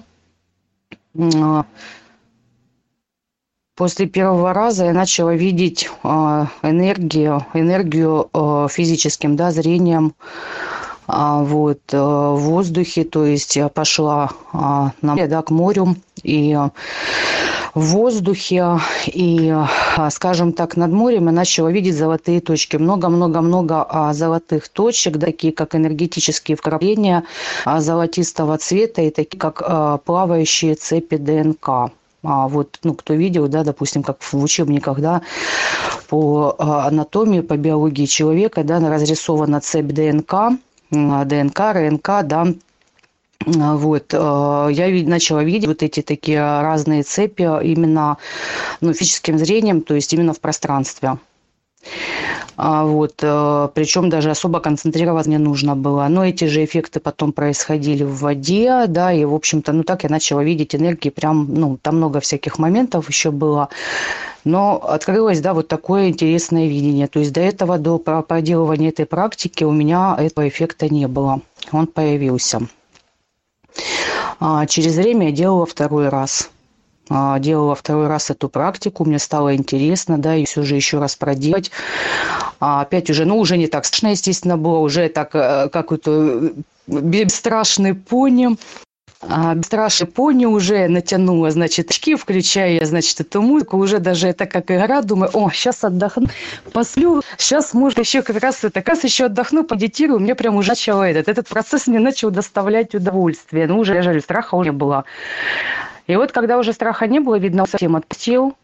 а, 1.18 1.64
После 3.74 4.06
первого 4.06 4.54
раза 4.54 4.86
я 4.86 4.94
начала 4.94 5.34
видеть 5.34 5.90
энергию, 6.02 7.44
энергию 7.52 8.30
физическим 8.70 9.36
да, 9.36 9.50
зрением 9.50 10.14
вот, 11.06 11.82
в 11.92 12.36
воздухе. 12.36 13.04
То 13.04 13.26
есть 13.26 13.54
я 13.54 13.68
пошла 13.68 14.30
на, 14.54 14.92
да, 15.02 15.42
к 15.42 15.50
морю 15.50 15.94
и 16.22 16.56
в 17.76 17.84
воздухе 17.90 18.80
и, 19.06 19.50
а, 19.50 20.10
скажем 20.10 20.54
так, 20.54 20.76
над 20.78 20.92
морем 20.92 21.26
я 21.26 21.32
начала 21.32 21.70
видеть 21.70 21.94
золотые 21.94 22.40
точки. 22.40 22.78
Много-много-много 22.78 23.84
а, 23.86 24.14
золотых 24.14 24.70
точек, 24.70 25.20
такие 25.20 25.52
как 25.52 25.74
энергетические 25.74 26.56
вкрапления 26.56 27.24
а, 27.66 27.82
золотистого 27.82 28.56
цвета 28.56 29.02
и 29.02 29.10
такие 29.10 29.38
как 29.38 30.02
плавающие 30.04 30.74
цепи 30.74 31.18
ДНК. 31.18 31.92
А 32.22 32.48
вот, 32.48 32.78
ну, 32.82 32.94
кто 32.94 33.12
видел, 33.12 33.46
да, 33.46 33.62
допустим, 33.62 34.02
как 34.02 34.22
в 34.22 34.34
учебниках, 34.42 34.98
да, 35.00 35.20
по 36.08 36.56
анатомии, 36.58 37.40
по 37.40 37.58
биологии 37.58 38.06
человека, 38.06 38.64
да, 38.64 38.80
разрисована 38.80 39.60
цепь 39.60 39.92
ДНК, 39.92 40.58
ДНК, 40.90 41.60
РНК, 41.60 42.08
да, 42.24 42.46
вот, 43.46 44.12
э, 44.12 44.68
я 44.72 45.08
начала 45.08 45.44
видеть 45.44 45.68
вот 45.68 45.82
эти 45.82 46.02
такие 46.02 46.40
разные 46.40 47.04
цепи 47.04 47.42
именно 47.64 48.18
ну, 48.80 48.92
физическим 48.92 49.38
зрением, 49.38 49.82
то 49.82 49.94
есть 49.94 50.12
именно 50.12 50.34
в 50.34 50.40
пространстве. 50.40 51.18
А, 52.56 52.84
вот, 52.84 53.16
причем 53.18 54.08
даже 54.08 54.30
особо 54.30 54.60
концентрироваться 54.60 55.30
не 55.30 55.38
нужно 55.38 55.76
было. 55.76 56.06
Но 56.08 56.24
эти 56.24 56.46
же 56.46 56.64
эффекты 56.64 56.98
потом 56.98 57.32
происходили 57.32 58.02
в 58.02 58.18
воде, 58.20 58.86
да, 58.88 59.12
и, 59.12 59.24
в 59.24 59.34
общем-то, 59.34 59.72
ну 59.72 59.84
так 59.84 60.02
я 60.02 60.08
начала 60.08 60.42
видеть 60.42 60.74
энергии, 60.74 61.10
прям, 61.10 61.46
ну, 61.54 61.78
там 61.80 61.98
много 61.98 62.18
всяких 62.18 62.58
моментов 62.58 63.08
еще 63.08 63.30
было. 63.30 63.68
Но 64.44 64.78
открылось, 64.78 65.40
да, 65.40 65.54
вот 65.54 65.68
такое 65.68 66.08
интересное 66.08 66.66
видение. 66.66 67.08
То 67.08 67.20
есть 67.20 67.32
до 67.32 67.40
этого, 67.40 67.78
до 67.78 67.98
проделывания 67.98 68.88
этой 68.88 69.04
практики 69.04 69.64
у 69.64 69.72
меня 69.72 70.16
этого 70.18 70.48
эффекта 70.48 70.88
не 70.88 71.06
было. 71.08 71.42
Он 71.72 71.86
появился. 71.86 72.62
А 74.40 74.66
через 74.66 74.96
время 74.96 75.26
я 75.26 75.32
делала 75.32 75.66
второй 75.66 76.08
раз. 76.08 76.50
А, 77.08 77.38
делала 77.38 77.74
второй 77.74 78.08
раз 78.08 78.30
эту 78.30 78.48
практику, 78.48 79.04
мне 79.04 79.18
стало 79.18 79.54
интересно, 79.54 80.18
да, 80.18 80.34
и 80.34 80.44
все 80.44 80.62
же 80.62 80.74
еще 80.74 80.98
раз 80.98 81.14
проделать. 81.14 81.70
А 82.58 82.80
опять 82.80 83.10
уже, 83.10 83.24
ну, 83.24 83.38
уже 83.38 83.56
не 83.56 83.68
так 83.68 83.84
страшно, 83.84 84.08
естественно, 84.08 84.56
было, 84.56 84.78
уже 84.78 85.08
так, 85.08 85.34
э, 85.34 85.68
как 85.68 85.92
это, 85.92 86.10
э, 86.10 86.50
бесстрашный 86.88 87.94
пони. 87.94 88.56
А 89.22 89.56
пони 90.14 90.44
уже 90.46 90.88
натянула, 90.88 91.50
значит, 91.50 91.90
очки, 91.90 92.14
включая, 92.14 92.84
значит, 92.84 93.20
эту 93.20 93.40
музыку, 93.40 93.78
уже 93.78 93.98
даже 93.98 94.28
это 94.28 94.46
как 94.46 94.70
игра, 94.70 95.00
думаю, 95.02 95.30
о, 95.32 95.50
сейчас 95.50 95.84
отдохну, 95.84 96.28
посплю, 96.72 97.22
сейчас, 97.38 97.72
может, 97.72 97.98
еще 97.98 98.22
как 98.22 98.36
раз 98.42 98.62
это, 98.62 98.82
как 98.82 98.88
раз 98.88 99.04
еще 99.04 99.26
отдохну, 99.26 99.64
помедитирую, 99.64 100.20
мне 100.20 100.34
прям 100.34 100.56
уже 100.56 100.70
начало 100.70 101.02
этот, 101.04 101.28
этот 101.28 101.48
процесс 101.48 101.86
мне 101.86 101.98
начал 101.98 102.30
доставлять 102.30 102.94
удовольствие, 102.94 103.66
ну, 103.66 103.78
уже, 103.78 103.94
я 103.94 104.02
жаль, 104.02 104.20
страха 104.20 104.54
уже 104.54 104.66
не 104.66 104.72
было. 104.72 105.04
И 106.06 106.14
вот, 106.14 106.32
когда 106.32 106.58
уже 106.58 106.72
страха 106.72 107.06
не 107.06 107.18
было, 107.18 107.36
видно, 107.36 107.66
совсем 107.66 107.96
отпустил, 107.96 108.54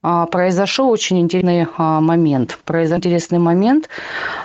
произошел 0.00 0.90
очень 0.90 1.20
интересный 1.20 1.66
а, 1.76 2.00
момент. 2.00 2.58
Произошел 2.64 2.98
интересный 2.98 3.38
момент 3.38 3.88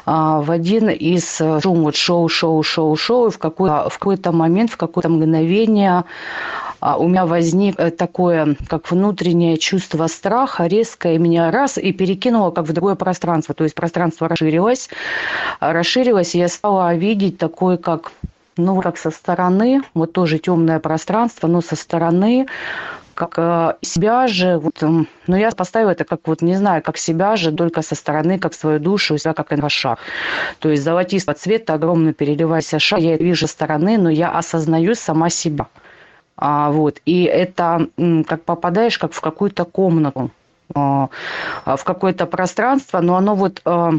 а, 0.05 0.41
в 0.41 0.49
один 0.49 0.89
из 0.89 1.39
э, 1.39 1.59
шум, 1.61 1.83
вот 1.83 1.95
шоу, 1.95 2.27
шоу, 2.27 2.63
шоу, 2.63 2.95
шоу, 2.95 3.29
в 3.29 3.37
какой-то, 3.37 3.89
в 3.89 3.99
какой-то 3.99 4.31
момент, 4.31 4.71
в 4.71 4.77
какое-то 4.77 5.09
мгновение 5.09 6.05
у 6.97 7.07
меня 7.07 7.25
возник 7.25 7.79
э, 7.79 7.91
такое, 7.91 8.57
как 8.67 8.91
внутреннее 8.91 9.57
чувство 9.57 10.07
страха, 10.07 10.65
резкое 10.67 11.17
меня 11.17 11.49
раз 11.51 11.77
и 11.77 11.93
перекинуло 11.93 12.51
как 12.51 12.65
в 12.65 12.73
другое 12.73 12.95
пространство. 12.95 13.55
То 13.55 13.63
есть 13.63 13.75
пространство 13.75 14.27
расширилось, 14.27 14.89
расширилось, 15.59 16.35
и 16.35 16.39
я 16.39 16.49
стала 16.49 16.93
видеть 16.95 17.37
такой, 17.37 17.77
как 17.77 18.11
ну, 18.55 18.79
как 18.81 18.97
со 18.97 19.09
стороны, 19.09 19.81
вот 19.95 20.13
тоже 20.13 20.37
темное 20.37 20.79
пространство, 20.79 21.47
но 21.47 21.61
со 21.61 21.75
стороны, 21.75 22.45
как 23.13 23.33
э, 23.37 23.75
себя 23.81 24.27
же, 24.27 24.57
вот, 24.57 24.81
э, 24.83 24.87
ну, 25.27 25.35
я 25.35 25.51
поставила 25.51 25.91
это 25.91 26.03
как 26.03 26.21
вот, 26.25 26.41
не 26.41 26.55
знаю, 26.55 26.81
как 26.81 26.97
себя 26.97 27.35
же, 27.35 27.51
только 27.51 27.81
со 27.81 27.95
стороны, 27.95 28.39
как 28.39 28.53
свою 28.53 28.79
душу, 28.79 29.17
себя 29.17 29.33
как 29.33 29.53
инфошар. 29.53 29.97
То 30.59 30.69
есть 30.69 30.83
золотистого 30.83 31.35
цвета, 31.35 31.73
огромно 31.73 32.13
переливайся 32.13 32.79
шар, 32.79 32.99
я 32.99 33.17
вижу 33.17 33.47
стороны, 33.47 33.97
но 33.97 34.09
я 34.09 34.31
осознаю 34.31 34.95
сама 34.95 35.29
себя. 35.29 35.67
А, 36.35 36.71
вот, 36.71 36.99
и 37.05 37.23
это 37.23 37.87
как 38.27 38.43
попадаешь 38.43 38.97
как 38.97 39.13
в 39.13 39.21
какую-то 39.21 39.65
комнату, 39.65 40.31
а, 40.75 41.09
в 41.65 41.83
какое-то 41.83 42.25
пространство, 42.25 43.01
но 43.01 43.15
оно 43.15 43.35
вот 43.35 43.61
а, 43.65 43.91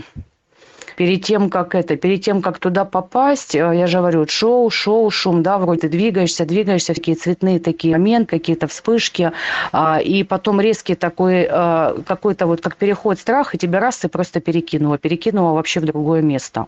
перед 0.96 1.24
тем, 1.24 1.50
как 1.50 1.74
это, 1.74 1.96
перед 1.96 2.22
тем, 2.22 2.42
как 2.42 2.58
туда 2.58 2.84
попасть, 2.84 3.54
э, 3.54 3.58
я 3.58 3.86
же 3.86 3.98
говорю, 3.98 4.26
шоу, 4.28 4.70
шоу, 4.70 5.10
шум, 5.10 5.42
да, 5.42 5.58
вроде 5.58 5.82
ты 5.82 5.88
двигаешься, 5.88 6.44
двигаешься, 6.44 6.94
такие 6.94 7.16
цветные 7.16 7.58
такие 7.58 7.96
моменты, 7.96 8.38
какие-то 8.38 8.66
вспышки, 8.66 9.32
а, 9.72 10.00
и 10.00 10.22
потом 10.24 10.60
резкий 10.60 10.94
такой, 10.94 11.46
э, 11.50 11.94
какой-то 12.06 12.46
вот 12.46 12.60
как 12.60 12.76
переход 12.76 13.18
страх, 13.18 13.54
и 13.54 13.58
тебя 13.58 13.80
раз 13.80 14.04
и 14.04 14.08
просто 14.08 14.40
перекинуло, 14.40 14.98
перекинуло 14.98 15.54
вообще 15.54 15.80
в 15.80 15.84
другое 15.84 16.22
место. 16.22 16.66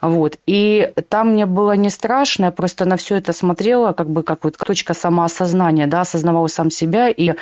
Вот. 0.00 0.38
И 0.46 0.92
там 1.08 1.32
мне 1.32 1.46
было 1.46 1.72
не 1.72 1.90
страшно, 1.90 2.46
я 2.46 2.50
просто 2.50 2.84
на 2.84 2.96
все 2.96 3.16
это 3.16 3.32
смотрела, 3.32 3.92
как 3.92 4.08
бы 4.08 4.22
как 4.22 4.44
вот 4.44 4.56
точка 4.56 4.94
самоосознания, 4.94 5.86
да, 5.86 6.02
осознавала 6.02 6.46
сам 6.46 6.70
себя, 6.70 7.08
и 7.08 7.32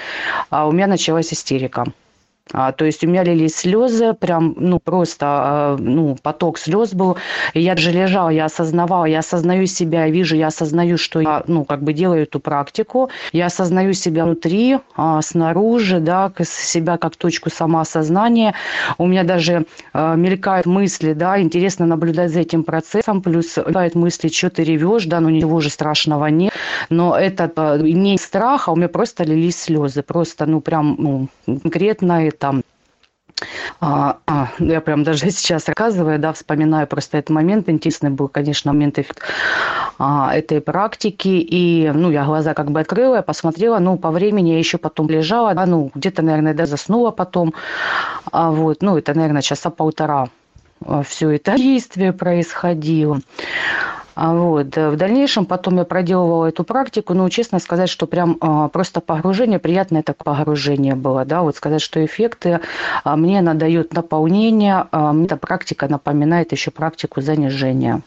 а, 0.50 0.66
у 0.66 0.72
меня 0.72 0.86
началась 0.86 1.32
истерика. 1.32 1.84
А, 2.50 2.72
то 2.72 2.84
есть 2.84 3.04
у 3.04 3.08
меня 3.08 3.22
лились 3.22 3.54
слезы, 3.54 4.14
прям, 4.14 4.54
ну, 4.58 4.78
просто, 4.78 5.26
а, 5.28 5.76
ну, 5.78 6.16
поток 6.22 6.58
слез 6.58 6.92
был. 6.92 7.16
И 7.54 7.60
я 7.60 7.76
же 7.76 7.92
лежала, 7.92 8.30
я 8.30 8.46
осознавала, 8.46 9.04
я 9.04 9.20
осознаю 9.20 9.66
себя, 9.66 10.06
я 10.06 10.10
вижу, 10.10 10.36
я 10.36 10.48
осознаю, 10.48 10.98
что 10.98 11.20
я, 11.20 11.44
ну, 11.46 11.64
как 11.64 11.82
бы 11.82 11.92
делаю 11.92 12.24
эту 12.24 12.40
практику. 12.40 13.10
Я 13.32 13.46
осознаю 13.46 13.92
себя 13.92 14.24
внутри, 14.24 14.78
а, 14.96 15.22
снаружи, 15.22 16.00
да, 16.00 16.32
себя 16.42 16.98
как 16.98 17.16
точку 17.16 17.48
самоосознания. 17.48 18.54
У 18.98 19.06
меня 19.06 19.22
даже 19.24 19.66
а, 19.92 20.14
мелькают 20.16 20.66
мысли, 20.66 21.12
да, 21.12 21.40
интересно 21.40 21.86
наблюдать 21.86 22.32
за 22.32 22.40
этим 22.40 22.64
процессом, 22.64 23.22
плюс 23.22 23.56
мелькают 23.56 23.94
мысли, 23.94 24.28
что 24.28 24.50
ты 24.50 24.64
ревешь, 24.64 25.06
да, 25.06 25.20
ну, 25.20 25.30
ничего 25.30 25.60
же 25.60 25.70
страшного 25.70 26.26
нет. 26.26 26.52
Но 26.90 27.16
это 27.16 27.50
а, 27.56 27.78
не 27.78 28.18
страх, 28.18 28.68
а 28.68 28.72
у 28.72 28.76
меня 28.76 28.88
просто 28.88 29.24
лились 29.24 29.62
слезы, 29.62 30.02
просто, 30.02 30.44
ну, 30.44 30.60
прям, 30.60 30.96
ну, 30.98 31.28
конкретно 31.46 32.31
там 32.32 32.62
а, 33.80 34.18
а, 34.26 34.48
я 34.58 34.80
прям 34.80 35.02
даже 35.04 35.30
сейчас 35.30 35.66
рассказываю, 35.66 36.18
да, 36.18 36.32
вспоминаю 36.32 36.86
просто 36.86 37.18
этот 37.18 37.30
момент. 37.30 37.68
Интересный 37.68 38.10
был, 38.10 38.28
конечно, 38.28 38.72
момент 38.72 38.98
а, 39.98 40.34
этой 40.34 40.60
практики. 40.60 41.28
И, 41.28 41.90
ну, 41.92 42.10
я 42.10 42.24
глаза 42.24 42.54
как 42.54 42.70
бы 42.70 42.80
открыла, 42.80 43.16
я 43.16 43.22
посмотрела, 43.22 43.78
ну, 43.78 43.96
по 43.98 44.10
времени 44.10 44.50
я 44.50 44.58
еще 44.58 44.78
потом 44.78 45.08
лежала, 45.08 45.54
да, 45.54 45.66
ну, 45.66 45.90
где-то, 45.94 46.22
наверное, 46.22 46.54
да, 46.54 46.66
заснула 46.66 47.10
потом. 47.10 47.54
А, 48.30 48.50
вот, 48.50 48.82
ну, 48.82 48.96
это, 48.96 49.14
наверное, 49.14 49.42
часа 49.42 49.70
полтора 49.70 50.28
все 51.04 51.30
это 51.30 51.56
действие 51.56 52.12
происходило. 52.12 53.20
А 54.14 54.34
вот. 54.34 54.76
В 54.76 54.96
дальнейшем 54.96 55.46
потом 55.46 55.78
я 55.78 55.84
проделывала 55.84 56.46
эту 56.46 56.64
практику, 56.64 57.14
но 57.14 57.28
честно 57.28 57.58
сказать, 57.58 57.88
что 57.88 58.06
прям 58.06 58.36
а, 58.40 58.68
просто 58.68 59.00
погружение, 59.00 59.58
приятное 59.58 60.02
такое 60.02 60.34
погружение 60.34 60.94
было, 60.94 61.24
да, 61.24 61.42
вот 61.42 61.56
сказать, 61.56 61.80
что 61.80 62.04
эффекты 62.04 62.60
а, 63.04 63.16
мне 63.16 63.40
надают 63.40 63.92
наполнение, 63.94 64.86
мне 64.92 65.26
эта 65.26 65.36
практика 65.36 65.88
напоминает 65.88 66.52
еще 66.52 66.70
практику 66.70 67.20
занижения. 67.20 68.02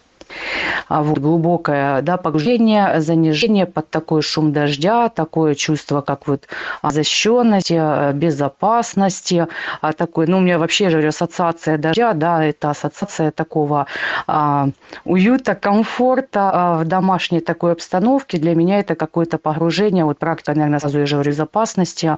А 0.88 1.04
вот 1.04 1.17
глубокое 1.17 2.02
да, 2.02 2.17
погружение, 2.17 3.02
занижение 3.02 3.65
под 3.65 3.89
такой 3.89 4.21
шум 4.21 4.54
дождя, 4.54 5.10
такое 5.10 5.56
чувство, 5.56 6.02
как 6.02 6.28
вот 6.28 6.48
защищенности, 6.84 8.13
безопасности, 8.13 9.48
а 9.82 9.93
такой, 9.93 10.28
ну, 10.28 10.38
у 10.38 10.41
меня 10.41 10.60
вообще 10.60 10.89
же 10.89 11.06
ассоциация 11.08 11.78
дождя, 11.78 12.13
да, 12.13 12.43
это 12.43 12.69
ассоциация 12.69 13.32
такого 13.32 13.88
а, 14.28 14.69
уюта, 15.04 15.56
комфорта 15.56 16.52
а, 16.54 16.78
в 16.78 16.86
домашней 16.86 17.39
такой 17.39 17.71
обстановке. 17.71 18.38
Для 18.38 18.56
меня 18.56 18.80
это 18.80 18.95
какое-то 18.95 19.38
погружение, 19.38 20.06
вот 20.06 20.19
практика, 20.19 20.54
наверное, 20.54 20.80
сразу 20.80 21.00
я 21.00 21.06
же 21.06 21.15
говорю, 21.15 21.32
безопасности, 21.32 22.17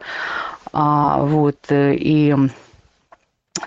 а, 0.74 1.22
вот, 1.22 1.58
и 1.70 2.36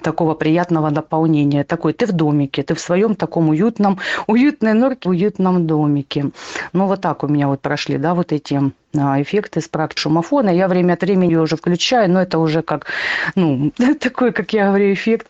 такого 0.03 0.35
приятного 0.35 0.91
дополнения. 0.91 1.65
Такой, 1.65 1.93
ты 1.93 2.07
в 2.07 2.13
домике, 2.13 2.63
ты 2.63 2.75
в 2.75 2.81
своем 2.81 3.15
таком 3.15 3.49
уютном, 3.49 3.99
уютной 4.27 4.75
норке, 4.75 5.09
уютном 5.09 5.67
домике. 5.67 6.31
Ну, 6.73 6.87
вот 6.87 7.01
так 7.01 7.23
у 7.25 7.29
меня 7.29 7.49
вот 7.49 7.61
прошли, 7.61 7.99
да, 7.99 8.15
вот 8.15 8.33
эти 8.33 8.73
а, 8.97 9.21
эффекты 9.23 9.61
с 9.61 9.69
практик 9.69 9.99
шумофона. 9.99 10.51
Я 10.51 10.69
время 10.69 10.95
от 10.95 11.03
времени 11.03 11.33
ее 11.33 11.41
уже 11.41 11.57
включаю, 11.57 12.11
но 12.11 12.23
это 12.23 12.39
уже 12.39 12.63
как, 12.63 12.87
ну, 13.35 13.73
такой, 14.01 14.33
как 14.33 14.53
я 14.53 14.69
говорю, 14.69 14.93
эффект, 14.93 15.29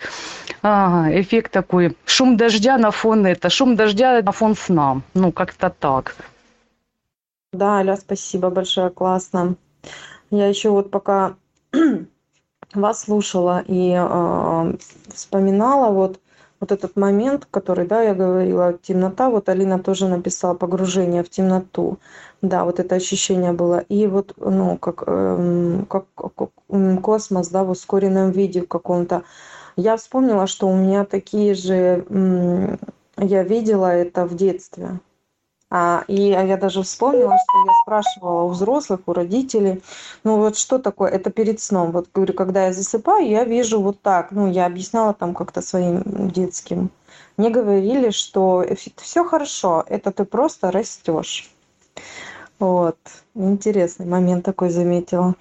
а, 0.62 1.06
эффект 1.10 1.52
такой, 1.52 1.96
шум 2.04 2.36
дождя 2.36 2.78
на 2.78 2.90
фон 2.90 3.26
это, 3.26 3.50
шум 3.50 3.76
дождя 3.76 4.20
на 4.22 4.32
фон 4.32 4.54
сна. 4.54 5.02
Ну, 5.14 5.32
как-то 5.32 5.70
так. 5.70 6.16
Да, 7.52 7.78
Аля, 7.78 7.96
спасибо 7.96 8.50
большое, 8.50 8.90
классно. 8.90 9.56
Я 10.30 10.46
еще 10.46 10.70
вот 10.70 10.90
пока 10.90 11.34
вас 12.74 13.02
слушала 13.02 13.62
и 13.66 13.94
э, 13.98 14.76
вспоминала 15.12 15.92
вот 15.92 16.20
вот 16.60 16.72
этот 16.72 16.94
момент, 16.94 17.48
который, 17.50 17.86
да, 17.86 18.02
я 18.02 18.14
говорила, 18.14 18.74
темнота, 18.74 19.30
вот 19.30 19.48
Алина 19.48 19.78
тоже 19.78 20.08
написала 20.08 20.54
погружение 20.54 21.24
в 21.24 21.30
темноту, 21.30 21.98
да, 22.42 22.64
вот 22.64 22.78
это 22.80 22.96
ощущение 22.96 23.52
было, 23.52 23.78
и 23.78 24.06
вот, 24.06 24.34
ну, 24.36 24.76
как, 24.76 25.04
э, 25.06 25.84
как, 25.88 26.04
как 26.14 26.50
космос, 27.02 27.48
да, 27.48 27.64
в 27.64 27.70
ускоренном 27.70 28.30
виде 28.30 28.60
в 28.60 28.68
каком-то. 28.68 29.22
Я 29.76 29.96
вспомнила, 29.96 30.46
что 30.46 30.68
у 30.68 30.76
меня 30.76 31.06
такие 31.06 31.54
же, 31.54 32.04
э, 32.08 32.76
я 33.16 33.42
видела 33.42 33.86
это 33.86 34.26
в 34.26 34.36
детстве, 34.36 35.00
и 35.72 36.14
я 36.14 36.56
даже 36.56 36.82
вспомнила, 36.82 37.36
что 37.36 37.64
я 37.64 37.72
спрашивала 37.82 38.42
у 38.42 38.48
взрослых, 38.48 39.00
у 39.06 39.12
родителей, 39.12 39.82
ну 40.24 40.36
вот 40.36 40.56
что 40.56 40.78
такое, 40.80 41.10
это 41.10 41.30
перед 41.30 41.60
сном. 41.60 41.92
Вот 41.92 42.08
говорю, 42.12 42.34
когда 42.34 42.66
я 42.66 42.72
засыпаю, 42.72 43.28
я 43.28 43.44
вижу 43.44 43.80
вот 43.80 44.00
так. 44.02 44.32
Ну, 44.32 44.50
я 44.50 44.66
объясняла 44.66 45.14
там 45.14 45.34
как-то 45.34 45.62
своим 45.62 46.02
детским. 46.30 46.90
Мне 47.36 47.50
говорили, 47.50 48.10
что 48.10 48.64
все 48.96 49.24
хорошо, 49.24 49.84
это 49.86 50.10
ты 50.10 50.24
просто 50.24 50.70
растешь. 50.72 51.50
Вот. 52.58 52.98
Интересный 53.34 54.06
момент 54.06 54.44
такой 54.44 54.70
заметила. 54.70 55.34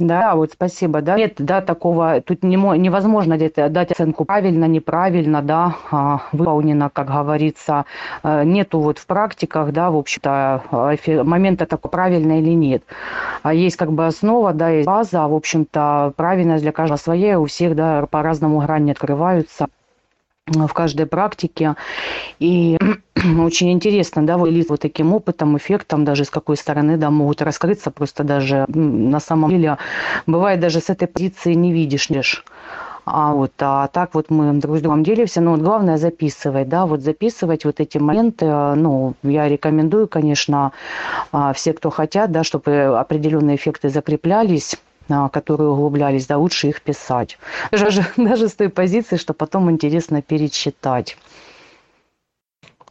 Да, 0.00 0.34
вот 0.34 0.52
спасибо, 0.52 1.02
да. 1.02 1.16
Нет, 1.16 1.34
да, 1.36 1.60
такого, 1.60 2.22
тут 2.22 2.42
не, 2.42 2.56
невозможно 2.56 3.36
дать 3.36 3.92
оценку 3.92 4.24
правильно, 4.24 4.64
неправильно, 4.64 5.42
да, 5.42 5.76
а, 5.90 6.22
выполнено, 6.32 6.88
как 6.88 7.08
говорится. 7.08 7.84
Э, 8.22 8.42
нету 8.44 8.80
вот 8.80 8.98
в 8.98 9.06
практиках, 9.06 9.72
да, 9.72 9.90
в 9.90 9.98
общем-то, 9.98 10.62
момента 11.22 11.66
такого 11.66 11.90
правильно 11.90 12.40
или 12.40 12.50
нет. 12.50 12.82
А 13.42 13.52
есть 13.52 13.76
как 13.76 13.92
бы 13.92 14.06
основа, 14.06 14.54
да, 14.54 14.70
есть 14.70 14.86
база, 14.86 15.28
в 15.28 15.34
общем-то, 15.34 16.14
правильность 16.16 16.62
для 16.62 16.72
каждого 16.72 16.96
своя, 16.96 17.38
у 17.38 17.44
всех, 17.44 17.76
да, 17.76 18.06
по-разному 18.06 18.60
грани 18.60 18.92
открываются 18.92 19.66
в 20.46 20.72
каждой 20.72 21.06
практике. 21.06 21.76
И 22.38 22.78
очень 23.38 23.72
интересно, 23.72 24.26
да, 24.26 24.36
вот 24.36 24.50
вот 24.68 24.80
таким 24.80 25.12
опытом, 25.12 25.56
эффектом, 25.56 26.04
даже 26.04 26.24
с 26.24 26.30
какой 26.30 26.56
стороны, 26.56 26.96
да, 26.96 27.10
могут 27.10 27.42
раскрыться 27.42 27.90
просто 27.90 28.24
даже 28.24 28.66
на 28.68 29.20
самом 29.20 29.50
деле. 29.50 29.78
Бывает 30.26 30.60
даже 30.60 30.80
с 30.80 30.90
этой 30.90 31.08
позиции 31.08 31.54
не 31.54 31.72
видишь, 31.72 32.10
лишь. 32.10 32.44
А 33.06 33.32
вот, 33.32 33.52
а 33.58 33.88
так 33.88 34.14
вот 34.14 34.30
мы 34.30 34.52
друг 34.60 34.76
с 34.76 34.80
другом 34.82 35.02
делимся, 35.02 35.40
но 35.40 35.52
вот 35.52 35.60
главное 35.60 35.96
записывать, 35.96 36.68
да, 36.68 36.86
вот 36.86 37.00
записывать 37.00 37.64
вот 37.64 37.80
эти 37.80 37.98
моменты, 37.98 38.46
ну, 38.46 39.14
я 39.22 39.48
рекомендую, 39.48 40.06
конечно, 40.06 40.72
а, 41.32 41.52
все, 41.52 41.72
кто 41.72 41.90
хотят, 41.90 42.30
да, 42.30 42.44
чтобы 42.44 42.98
определенные 42.98 43.56
эффекты 43.56 43.88
закреплялись, 43.88 44.76
которые 45.32 45.70
углублялись, 45.70 46.26
да, 46.26 46.38
лучше 46.38 46.68
их 46.68 46.82
писать. 46.82 47.38
Даже, 47.70 48.04
даже 48.16 48.48
с 48.48 48.54
той 48.54 48.68
позиции, 48.68 49.16
что 49.16 49.34
потом 49.34 49.70
интересно 49.70 50.22
перечитать. 50.22 51.16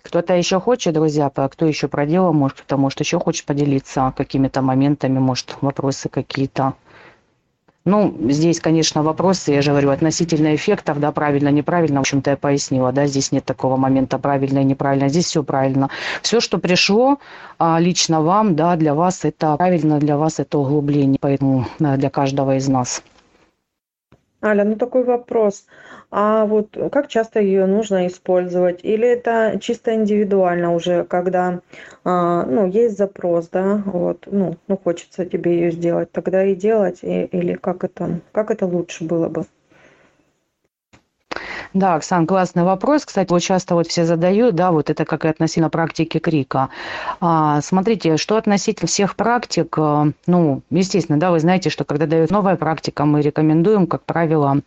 Кто-то 0.02 0.34
еще 0.34 0.60
хочет, 0.60 0.94
друзья, 0.94 1.30
кто 1.30 1.66
еще 1.66 1.88
проделал, 1.88 2.34
может, 2.34 2.58
кто-то 2.58 2.78
может 2.78 3.00
еще 3.00 3.20
хочет 3.20 3.46
поделиться 3.46 4.14
какими-то 4.16 4.62
моментами, 4.62 5.20
может, 5.20 5.58
вопросы 5.62 6.10
какие-то. 6.10 6.74
Ну, 7.86 8.14
здесь, 8.30 8.60
конечно, 8.60 9.04
вопросы, 9.04 9.52
я 9.52 9.62
же 9.62 9.72
говорю, 9.72 9.90
относительно 9.90 10.54
эффектов, 10.54 11.00
да, 11.00 11.12
правильно, 11.12 11.50
неправильно, 11.50 12.00
в 12.00 12.02
общем-то, 12.02 12.32
я 12.32 12.38
пояснила, 12.38 12.92
да, 12.92 13.08
здесь 13.08 13.32
нет 13.32 13.46
такого 13.46 13.78
момента 13.78 14.20
правильно 14.20 14.60
и 14.60 14.64
неправильно, 14.66 15.08
здесь 15.08 15.26
все 15.26 15.44
правильно. 15.44 15.90
Все, 16.22 16.42
что 16.42 16.58
пришло 16.58 17.20
а, 17.58 17.80
лично 17.80 18.22
вам, 18.22 18.56
да, 18.56 18.76
для 18.76 18.94
вас 18.94 19.24
это 19.24 19.56
правильно, 19.56 20.00
для 20.00 20.18
вас 20.18 20.40
это 20.40 20.58
углубление, 20.58 21.18
поэтому 21.20 21.66
для 21.80 22.10
каждого 22.10 22.58
из 22.58 22.68
нас. 22.68 23.02
Аля, 24.42 24.64
ну 24.64 24.76
такой 24.76 25.04
вопрос. 25.04 25.66
А 26.12 26.46
вот 26.46 26.78
как 26.92 27.08
часто 27.08 27.40
ее 27.40 27.66
нужно 27.68 28.08
использовать? 28.08 28.80
Или 28.84 29.08
это 29.08 29.58
чисто 29.62 29.94
индивидуально 29.94 30.74
уже, 30.74 31.04
когда 31.04 31.62
а, 32.04 32.46
ну, 32.46 32.68
есть 32.68 32.98
запрос, 32.98 33.50
да, 33.50 33.84
вот, 33.86 34.28
ну, 34.28 34.58
ну 34.68 34.78
хочется 34.78 35.26
тебе 35.26 35.54
ее 35.56 35.72
сделать, 35.72 36.12
тогда 36.12 36.44
и 36.46 36.56
делать, 36.56 37.00
и, 37.04 37.26
или 37.26 37.54
как 37.54 37.84
это, 37.84 38.22
как 38.32 38.50
это 38.52 38.66
лучше 38.66 39.04
было 39.04 39.30
бы? 39.30 39.46
Да, 41.74 41.96
Оксан, 41.96 42.26
классный 42.26 42.64
вопрос. 42.64 43.06
Кстати, 43.06 43.30
вот 43.30 43.42
часто 43.44 43.76
вот 43.76 43.88
все 43.88 44.04
задают, 44.04 44.56
да, 44.56 44.72
вот 44.72 44.90
это 44.90 45.06
как 45.06 45.26
и 45.26 45.28
относительно 45.28 45.70
практики 45.70 46.18
крика. 46.18 46.70
А, 47.22 47.62
смотрите, 47.62 48.18
что 48.18 48.38
относительно 48.38 48.88
всех 48.88 49.16
практик, 49.16 49.76
э, 49.78 50.12
ну, 50.26 50.62
естественно, 50.72 51.20
да, 51.20 51.30
вы 51.30 51.40
знаете, 51.40 51.70
что 51.70 51.84
когда 51.84 52.08
дают 52.08 52.32
новая 52.32 52.56
практика, 52.56 53.06
мы 53.06 53.22
рекомендуем, 53.22 53.86
как 53.86 54.02
правило, 54.04 54.62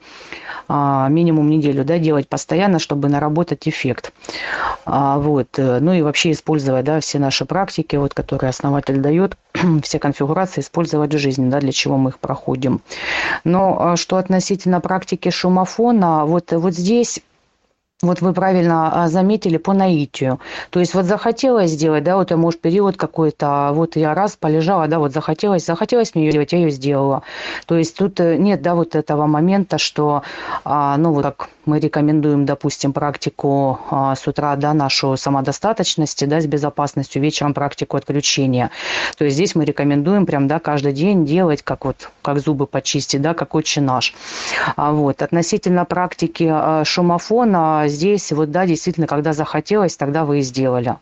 а, 0.69 1.09
минимум 1.09 1.51
неделю, 1.51 1.85
да, 1.85 1.99
делать 1.99 2.29
постоянно, 2.29 2.79
чтобы 2.79 3.09
наработать 3.09 3.67
эффект. 3.67 4.13
А, 4.85 5.19
вот, 5.19 5.49
э, 5.59 5.81
ну 5.81 5.93
и 5.93 6.03
вообще 6.03 6.31
использовать, 6.31 6.85
да, 6.85 7.01
все 7.01 7.19
наши 7.19 7.45
практики, 7.47 7.97
вот, 7.97 8.15
которые 8.15 8.51
основатель 8.51 8.99
дает, 8.99 9.37
все 9.83 9.99
конфигурации 9.99 10.61
использовать 10.61 11.13
в 11.13 11.19
жизни, 11.19 11.51
да, 11.51 11.59
для 11.59 11.73
чего 11.73 11.97
мы 11.97 12.11
их 12.11 12.21
проходим. 12.21 12.81
Но 13.43 13.77
а, 13.81 13.97
что 13.97 14.19
относительно 14.19 14.81
практики 14.81 15.31
шумофона, 15.31 16.27
вот, 16.27 16.53
вот 16.53 16.75
здесь 16.75 16.92
вот 18.03 18.21
вы 18.21 18.33
правильно 18.33 19.05
а, 19.05 19.09
заметили 19.09 19.59
по 19.59 19.73
наитию. 19.73 20.41
То 20.71 20.81
есть 20.81 20.93
вот 20.93 21.05
захотелось 21.05 21.71
сделать, 21.71 22.03
да, 22.03 22.17
вот 22.17 22.33
я, 22.33 22.37
может, 22.37 22.61
период 22.61 22.97
какой-то, 22.97 23.69
а 23.69 23.73
вот 23.73 23.95
я 23.95 24.13
раз 24.13 24.37
полежала, 24.37 24.89
да, 24.89 24.99
вот 24.99 25.13
захотелось, 25.13 25.65
захотелось 25.65 26.15
мне 26.15 26.25
ее 26.25 26.33
сделать, 26.33 26.53
я 26.53 26.59
ее 26.59 26.71
сделала. 26.71 27.23
То 27.67 27.77
есть 27.79 27.97
тут 27.97 28.19
э, 28.19 28.37
нет, 28.37 28.61
да, 28.61 28.75
вот 28.75 28.97
этого 28.97 29.27
момента, 29.27 29.79
что, 29.79 30.23
ну, 30.65 31.13
вот 31.13 31.23
так 31.23 31.49
мы 31.65 31.79
рекомендуем, 31.79 32.45
допустим, 32.45 32.93
практику 32.93 33.79
а, 33.91 34.15
с 34.15 34.27
утра, 34.27 34.57
да, 34.57 34.75
нашу 34.75 35.17
самодостаточности, 35.17 36.25
да, 36.25 36.41
с 36.41 36.47
безопасностью, 36.47 37.23
вечером 37.23 37.55
практику 37.55 37.97
отключения. 37.97 38.71
То 39.17 39.25
есть 39.25 39.37
здесь 39.37 39.55
мы 39.55 39.65
рекомендуем 39.65 40.27
прям, 40.27 40.49
да, 40.49 40.59
каждый 40.59 40.93
день 40.93 41.25
делать, 41.25 41.63
как 41.63 41.85
вот, 41.85 42.11
как 42.23 42.41
зубы 42.41 42.67
почистить, 42.67 43.23
да, 43.23 43.35
как 43.35 43.55
отче 43.55 43.81
наш. 43.81 44.15
А 44.77 44.93
вот, 44.93 45.23
относительно 45.23 45.85
практики 45.85 46.49
а, 46.51 46.85
шумофона, 46.85 47.85
здесь 47.87 48.33
вот, 48.33 48.51
да, 48.51 48.67
действительно, 48.67 49.07
когда 49.07 49.33
захотелось, 49.33 49.97
тогда 49.97 50.25
вы 50.25 50.41
и 50.41 50.43
сделали. 50.43 50.97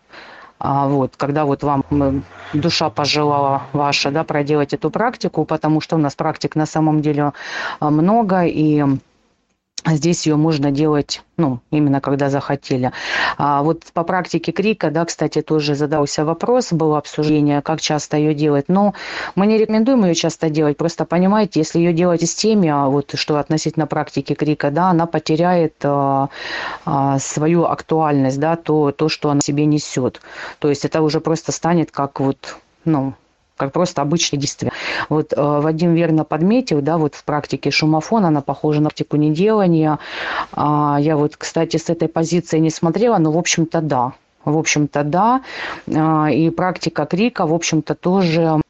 А 0.58 0.88
вот, 0.88 1.14
когда 1.16 1.46
вот 1.46 1.62
вам 1.62 2.24
душа 2.52 2.90
пожелала 2.90 3.62
ваша, 3.72 4.10
да, 4.10 4.24
проделать 4.24 4.74
эту 4.74 4.90
практику, 4.90 5.46
потому 5.46 5.80
что 5.80 5.96
у 5.96 5.98
нас 5.98 6.14
практик 6.14 6.54
на 6.54 6.66
самом 6.66 7.00
деле 7.00 7.32
много, 7.80 8.42
и 8.44 8.82
а 8.82 8.86
здесь 9.86 10.26
ее 10.26 10.36
можно 10.36 10.70
делать, 10.70 11.22
ну, 11.36 11.60
именно 11.70 12.00
когда 12.00 12.28
захотели. 12.30 12.92
А 13.38 13.62
вот 13.62 13.84
по 13.92 14.04
практике 14.04 14.52
крика, 14.52 14.90
да, 14.90 15.04
кстати, 15.04 15.40
тоже 15.42 15.74
задался 15.74 16.24
вопрос, 16.24 16.72
было 16.72 16.98
обсуждение, 16.98 17.62
как 17.62 17.80
часто 17.80 18.16
ее 18.16 18.34
делать. 18.34 18.66
Но 18.68 18.94
мы 19.34 19.46
не 19.46 19.58
рекомендуем 19.58 20.04
ее 20.04 20.14
часто 20.14 20.50
делать, 20.50 20.76
просто 20.76 21.04
понимаете, 21.04 21.60
если 21.60 21.78
ее 21.78 21.92
делать 21.92 22.20
в 22.20 22.26
системе, 22.26 22.74
а 22.74 22.86
вот 22.86 23.12
что 23.14 23.38
относительно 23.38 23.86
практики 23.86 24.34
крика, 24.34 24.70
да, 24.70 24.90
она 24.90 25.06
потеряет 25.06 25.74
а, 25.82 26.28
а, 26.84 27.18
свою 27.18 27.64
актуальность, 27.64 28.38
да, 28.38 28.56
то, 28.56 28.92
то, 28.92 29.08
что 29.08 29.30
она 29.30 29.40
себе 29.42 29.64
несет. 29.66 30.20
То 30.58 30.68
есть 30.68 30.84
это 30.84 31.02
уже 31.02 31.20
просто 31.20 31.52
станет 31.52 31.90
как 31.90 32.20
вот, 32.20 32.56
ну, 32.84 33.14
как 33.60 33.72
просто 33.72 34.00
обычные 34.00 34.40
действия. 34.40 34.72
Вот 35.10 35.34
э, 35.36 35.36
Вадим 35.36 35.94
верно 35.94 36.24
подметил, 36.24 36.80
да, 36.80 36.96
вот 36.96 37.14
в 37.14 37.24
практике 37.24 37.70
шумофона 37.70 38.28
она 38.28 38.40
похожа 38.40 38.80
на 38.80 38.88
практику 38.88 39.16
неделания. 39.16 39.98
А, 40.52 40.96
я 40.98 41.16
вот, 41.16 41.36
кстати, 41.36 41.76
с 41.76 41.90
этой 41.90 42.08
позиции 42.08 42.58
не 42.58 42.70
смотрела, 42.70 43.18
но, 43.18 43.32
в 43.32 43.36
общем-то, 43.36 43.82
да. 43.82 44.12
В 44.46 44.56
общем-то, 44.56 45.04
да. 45.04 45.42
А, 45.94 46.30
и 46.30 46.48
практика 46.50 47.04
крика, 47.04 47.46
в 47.46 47.52
общем-то, 47.52 47.94
тоже 47.94 48.60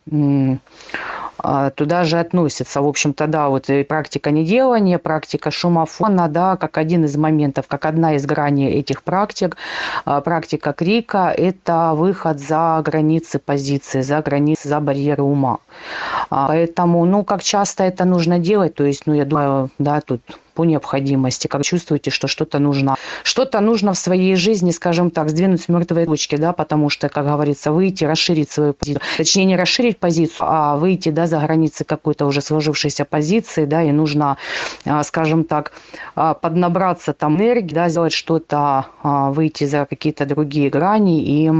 туда 1.75 2.05
же 2.05 2.19
относится. 2.19 2.83
В 2.83 2.87
общем-то, 2.87 3.27
да, 3.27 3.49
вот 3.49 3.71
и 3.71 3.85
практика 3.85 4.31
неделания, 4.31 4.99
практика 4.99 5.51
шумофона, 5.51 6.29
да, 6.29 6.57
как 6.57 6.79
один 6.79 7.05
из 7.05 7.17
моментов, 7.17 7.67
как 7.69 7.85
одна 7.85 8.15
из 8.15 8.27
граней 8.27 8.71
этих 8.73 9.03
практик. 9.03 9.57
А, 10.05 10.21
практика 10.21 10.73
крика– 10.73 11.35
это 11.37 11.93
выход 11.95 12.39
за 12.41 12.83
границы 12.85 13.39
позиции, 13.39 14.01
за 14.01 14.23
границы, 14.23 14.69
за 14.69 14.81
барьеры 14.81 15.23
ума. 15.23 15.59
А, 16.31 16.49
поэтому, 16.49 17.05
ну, 17.05 17.25
как 17.25 17.43
часто 17.43 17.85
это 17.85 18.05
нужно 18.05 18.39
делать, 18.39 18.75
то 18.75 18.85
есть, 18.85 19.03
ну, 19.07 19.15
я 19.15 19.25
думаю, 19.25 19.71
да, 19.79 20.01
тут 20.01 20.23
по 20.55 20.65
необходимости, 20.65 21.47
как 21.47 21.63
чувствуете, 21.63 22.11
что 22.11 22.29
что-то 22.29 22.59
нужно. 22.59 22.97
Что-то 23.23 23.61
нужно 23.61 23.95
в 23.95 23.99
своей 23.99 24.35
жизни, 24.37 24.73
скажем 24.73 25.11
так, 25.11 25.31
сдвинуть 25.31 25.63
с 25.63 25.69
мертвой 25.69 26.07
точки, 26.07 26.37
да, 26.37 26.53
потому 26.53 26.91
что, 26.91 27.09
как 27.09 27.25
говорится, 27.25 27.73
выйти, 27.73 28.05
расширить 28.05 28.51
свою 28.51 28.75
позицию. 28.75 29.03
Точнее, 29.17 29.45
не 29.45 29.57
расширить 29.57 29.99
позицию, 29.99 30.47
а 30.51 30.77
выйти, 30.77 31.09
да, 31.09 31.27
за 31.27 31.39
границы 31.41 31.85
какой-то 31.85 32.27
уже 32.27 32.43
сложившейся 32.43 33.05
позиции, 33.05 33.65
да, 33.65 33.83
и 33.83 33.93
нужно, 33.93 34.37
а, 34.85 35.03
скажем 35.05 35.45
так, 35.45 35.73
а, 36.15 36.35
поднабраться 36.35 37.13
там 37.13 37.37
энергии, 37.37 37.75
да, 37.75 37.89
сделать 37.89 38.13
что-то, 38.13 38.87
выйти 39.03 39.65
за 39.65 39.87
какие-то 39.87 40.27
другие 40.27 40.69
грани 40.69 41.23
и 41.23 41.51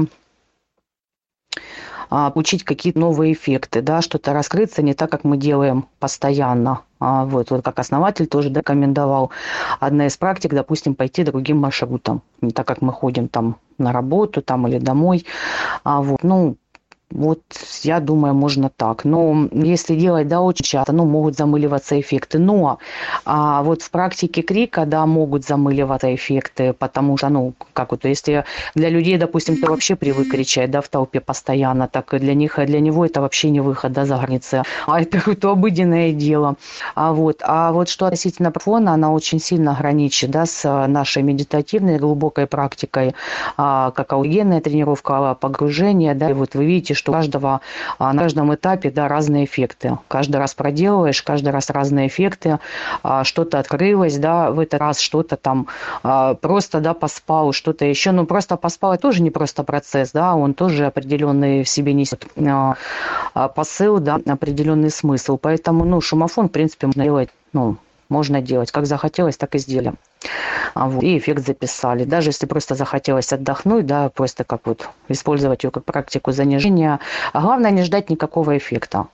получить 2.11 2.63
какие-то 2.63 2.99
новые 2.99 3.33
эффекты, 3.33 3.81
да, 3.81 4.01
что-то 4.01 4.33
раскрыться 4.33 4.81
не 4.81 4.93
так, 4.93 5.09
как 5.09 5.23
мы 5.23 5.37
делаем 5.37 5.87
постоянно. 5.99 6.81
А, 6.99 7.25
вот, 7.25 7.49
вот 7.49 7.63
как 7.63 7.79
основатель 7.79 8.27
тоже 8.27 8.49
рекомендовал. 8.49 9.31
Одна 9.79 10.07
из 10.07 10.17
практик, 10.17 10.53
допустим, 10.53 10.93
пойти 10.93 11.23
другим 11.23 11.57
маршрутом. 11.57 12.21
Не 12.41 12.51
так, 12.51 12.67
как 12.67 12.81
мы 12.81 12.93
ходим 12.93 13.27
там 13.27 13.55
на 13.77 13.91
работу 13.91 14.41
там 14.41 14.67
или 14.67 14.77
домой. 14.77 15.25
А 15.83 16.01
вот, 16.01 16.21
ну, 16.21 16.57
вот 17.11 17.41
я 17.83 17.99
думаю, 17.99 18.33
можно 18.33 18.69
так. 18.69 19.05
Но 19.05 19.49
если 19.51 19.95
делать, 19.95 20.27
да, 20.27 20.41
очень 20.41 20.65
часто, 20.65 20.93
ну, 20.93 21.05
могут 21.05 21.35
замыливаться 21.37 21.99
эффекты. 21.99 22.39
Но 22.39 22.79
а, 23.25 23.63
вот 23.63 23.81
в 23.81 23.91
практике 23.91 24.41
крика, 24.41 24.85
да, 24.85 25.05
могут 25.05 25.45
замыливаться 25.45 26.13
эффекты, 26.13 26.73
потому 26.73 27.17
что, 27.17 27.29
ну, 27.29 27.53
как 27.73 27.91
вот, 27.91 28.05
если 28.05 28.45
для 28.75 28.89
людей, 28.89 29.17
допустим, 29.17 29.57
кто 29.57 29.67
вообще 29.67 29.95
привык 29.95 30.31
кричать, 30.31 30.71
да, 30.71 30.81
в 30.81 30.87
толпе 30.87 31.19
постоянно, 31.19 31.87
так 31.87 32.13
и 32.13 32.19
для 32.19 32.33
них, 32.33 32.55
для 32.65 32.79
него 32.79 33.05
это 33.05 33.21
вообще 33.21 33.49
не 33.49 33.59
выход, 33.59 33.91
да, 33.91 34.05
за 34.05 34.17
границы. 34.17 34.63
А 34.87 35.01
это 35.01 35.17
какое-то 35.19 35.51
обыденное 35.51 36.13
дело. 36.13 36.55
А 36.95 37.13
вот, 37.13 37.41
а 37.43 37.71
вот 37.71 37.89
что 37.89 38.05
относительно 38.05 38.51
фона, 38.55 38.93
она 38.93 39.11
очень 39.11 39.39
сильно 39.39 39.75
граничит, 39.77 40.31
да, 40.31 40.45
с 40.45 40.87
нашей 40.87 41.23
медитативной 41.23 41.97
глубокой 41.99 42.47
практикой, 42.47 43.15
а, 43.57 43.91
как 43.91 44.13
аудиенная 44.13 44.61
тренировка, 44.61 45.35
погружение, 45.35 46.13
да, 46.13 46.29
и 46.29 46.33
вот 46.33 46.55
вы 46.55 46.65
видите, 46.65 46.93
что 47.01 47.11
у 47.11 47.15
каждого 47.15 47.61
а, 47.97 48.13
на 48.13 48.23
каждом 48.23 48.53
этапе 48.53 48.91
да, 48.91 49.07
разные 49.07 49.45
эффекты. 49.45 49.97
Каждый 50.07 50.37
раз 50.37 50.53
проделываешь, 50.53 51.21
каждый 51.23 51.49
раз 51.49 51.69
разные 51.69 52.07
эффекты. 52.07 52.59
А, 53.03 53.23
что-то 53.23 53.59
открылось, 53.59 54.17
да, 54.17 54.51
в 54.51 54.59
этот 54.59 54.79
раз 54.79 54.99
что-то 54.99 55.35
там 55.35 55.67
а, 56.03 56.35
просто, 56.35 56.79
да, 56.79 56.93
поспал, 56.93 57.53
что-то 57.53 57.85
еще. 57.85 58.11
Ну, 58.11 58.25
просто 58.25 58.55
поспал, 58.55 58.93
это 58.93 59.01
тоже 59.01 59.21
не 59.23 59.31
просто 59.31 59.63
процесс, 59.63 60.11
да, 60.11 60.35
он 60.35 60.53
тоже 60.53 60.85
определенный 60.85 61.63
в 61.63 61.69
себе 61.69 61.93
несет 61.93 62.27
посыл, 63.55 63.99
да, 63.99 64.19
определенный 64.27 64.91
смысл. 64.91 65.37
Поэтому, 65.41 65.85
ну, 65.85 66.01
шумофон, 66.01 66.49
в 66.49 66.51
принципе, 66.51 66.87
можно 66.87 67.03
делать, 67.03 67.29
ну, 67.53 67.77
можно 68.11 68.41
делать. 68.41 68.71
Как 68.71 68.85
захотелось, 68.85 69.37
так 69.37 69.55
и 69.55 69.57
сделали. 69.57 69.93
А 70.75 70.87
вот. 70.87 71.03
И 71.03 71.17
эффект 71.17 71.45
записали. 71.45 72.03
Даже 72.03 72.29
если 72.29 72.45
просто 72.45 72.75
захотелось 72.75 73.33
отдохнуть, 73.33 73.85
да, 73.85 74.09
просто 74.09 74.43
как 74.43 74.61
вот 74.65 74.87
использовать 75.07 75.63
ее 75.63 75.71
как 75.71 75.85
практику 75.85 76.31
занижения. 76.31 76.99
А 77.33 77.41
главное 77.41 77.71
не 77.71 77.83
ждать 77.83 78.09
никакого 78.09 78.57
эффекта. 78.57 79.07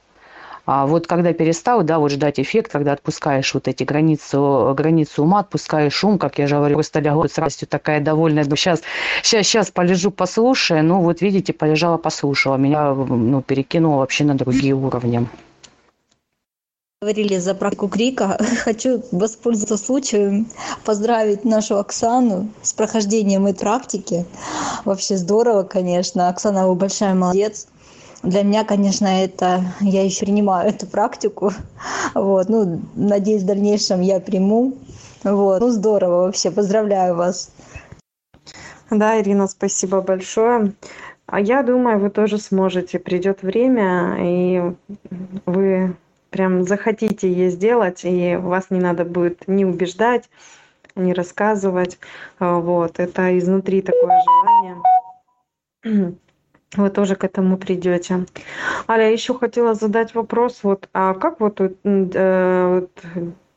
А 0.68 0.86
вот 0.86 1.08
когда 1.08 1.32
перестал, 1.32 1.82
да, 1.82 1.98
вот 1.98 2.12
ждать 2.12 2.42
эффект, 2.42 2.70
когда 2.70 2.92
отпускаешь 2.92 3.54
вот 3.54 3.70
эти 3.70 3.86
границу, 3.86 4.74
границу 4.76 5.24
ума, 5.24 5.40
отпускаешь 5.40 5.94
шум, 5.94 6.18
как 6.18 6.40
я 6.40 6.48
же 6.48 6.58
говорю, 6.58 6.76
просто 6.76 7.00
лягла 7.00 7.30
с 7.30 7.38
радостью 7.38 7.70
такая 7.70 8.02
довольная, 8.02 8.44
ну, 8.44 8.58
сейчас, 8.58 8.82
сейчас, 9.24 9.48
сейчас 9.48 9.72
полежу, 9.72 10.12
послушаю, 10.12 10.84
ну, 10.84 11.00
вот 11.00 11.22
видите, 11.22 11.54
полежала, 11.54 11.98
послушала, 11.98 12.58
меня, 12.58 12.94
ну, 12.94 13.42
перекинуло 13.42 14.00
вообще 14.00 14.26
на 14.26 14.36
другие 14.36 14.74
уровни 14.74 15.26
говорили 17.00 17.38
за 17.38 17.54
практику 17.54 17.90
крика. 17.90 18.40
Хочу 18.64 19.04
воспользоваться 19.12 19.78
случаем 19.78 20.48
поздравить 20.84 21.46
нашу 21.46 21.78
оксану 21.78 22.50
с 22.64 22.74
прохождением 22.74 23.46
этой 23.46 23.60
практики. 23.60 24.26
Вообще 24.84 25.16
здорово 25.16 25.62
конечно. 25.62 26.28
Оксана 26.28 26.68
вы 26.68 26.74
большая 26.74 27.14
молодец. 27.14 27.68
Для 28.24 28.42
меня 28.42 28.64
конечно 28.64 29.06
это 29.06 29.64
я 29.80 30.04
еще 30.04 30.26
принимаю 30.26 30.70
эту 30.70 30.88
практику. 30.88 31.54
Вот 32.16 32.50
ну 32.50 32.82
надеюсь 32.96 33.44
в 33.44 33.46
дальнейшем 33.46 34.02
я 34.02 34.20
приму. 34.20 34.74
Вот 35.24 35.62
ну 35.62 35.70
здорово 35.70 36.24
вообще. 36.24 36.50
Поздравляю 36.50 37.14
вас. 37.14 37.52
Да 38.90 39.22
ирина 39.22 39.48
спасибо 39.48 40.02
большое. 40.02 40.74
А 41.28 41.40
я 41.40 41.62
думаю 41.62 42.00
вы 42.00 42.10
тоже 42.10 42.40
сможете. 42.40 42.98
Придет 42.98 43.44
время 43.44 44.18
и 44.20 44.76
вы 45.46 45.96
прям 46.30 46.64
захотите 46.64 47.32
ей 47.32 47.50
сделать, 47.50 48.02
и 48.04 48.36
вас 48.36 48.70
не 48.70 48.80
надо 48.80 49.06
будет 49.06 49.48
ни 49.48 49.64
убеждать, 49.64 50.30
ни 50.96 51.12
рассказывать. 51.14 52.00
А, 52.40 52.60
вот, 52.60 53.00
это 53.00 53.38
изнутри 53.38 53.82
такое 53.82 54.22
желание. 54.24 54.78
Вы 56.76 56.90
тоже 56.90 57.16
к 57.16 57.24
этому 57.24 57.58
придете. 57.58 58.26
Аля, 58.90 59.12
еще 59.12 59.34
хотела 59.34 59.74
задать 59.74 60.14
вопрос, 60.14 60.60
вот, 60.64 60.90
а 60.94 61.14
как 61.14 61.40
вот, 61.40 61.62
э, 61.62 61.70
вот 61.84 62.92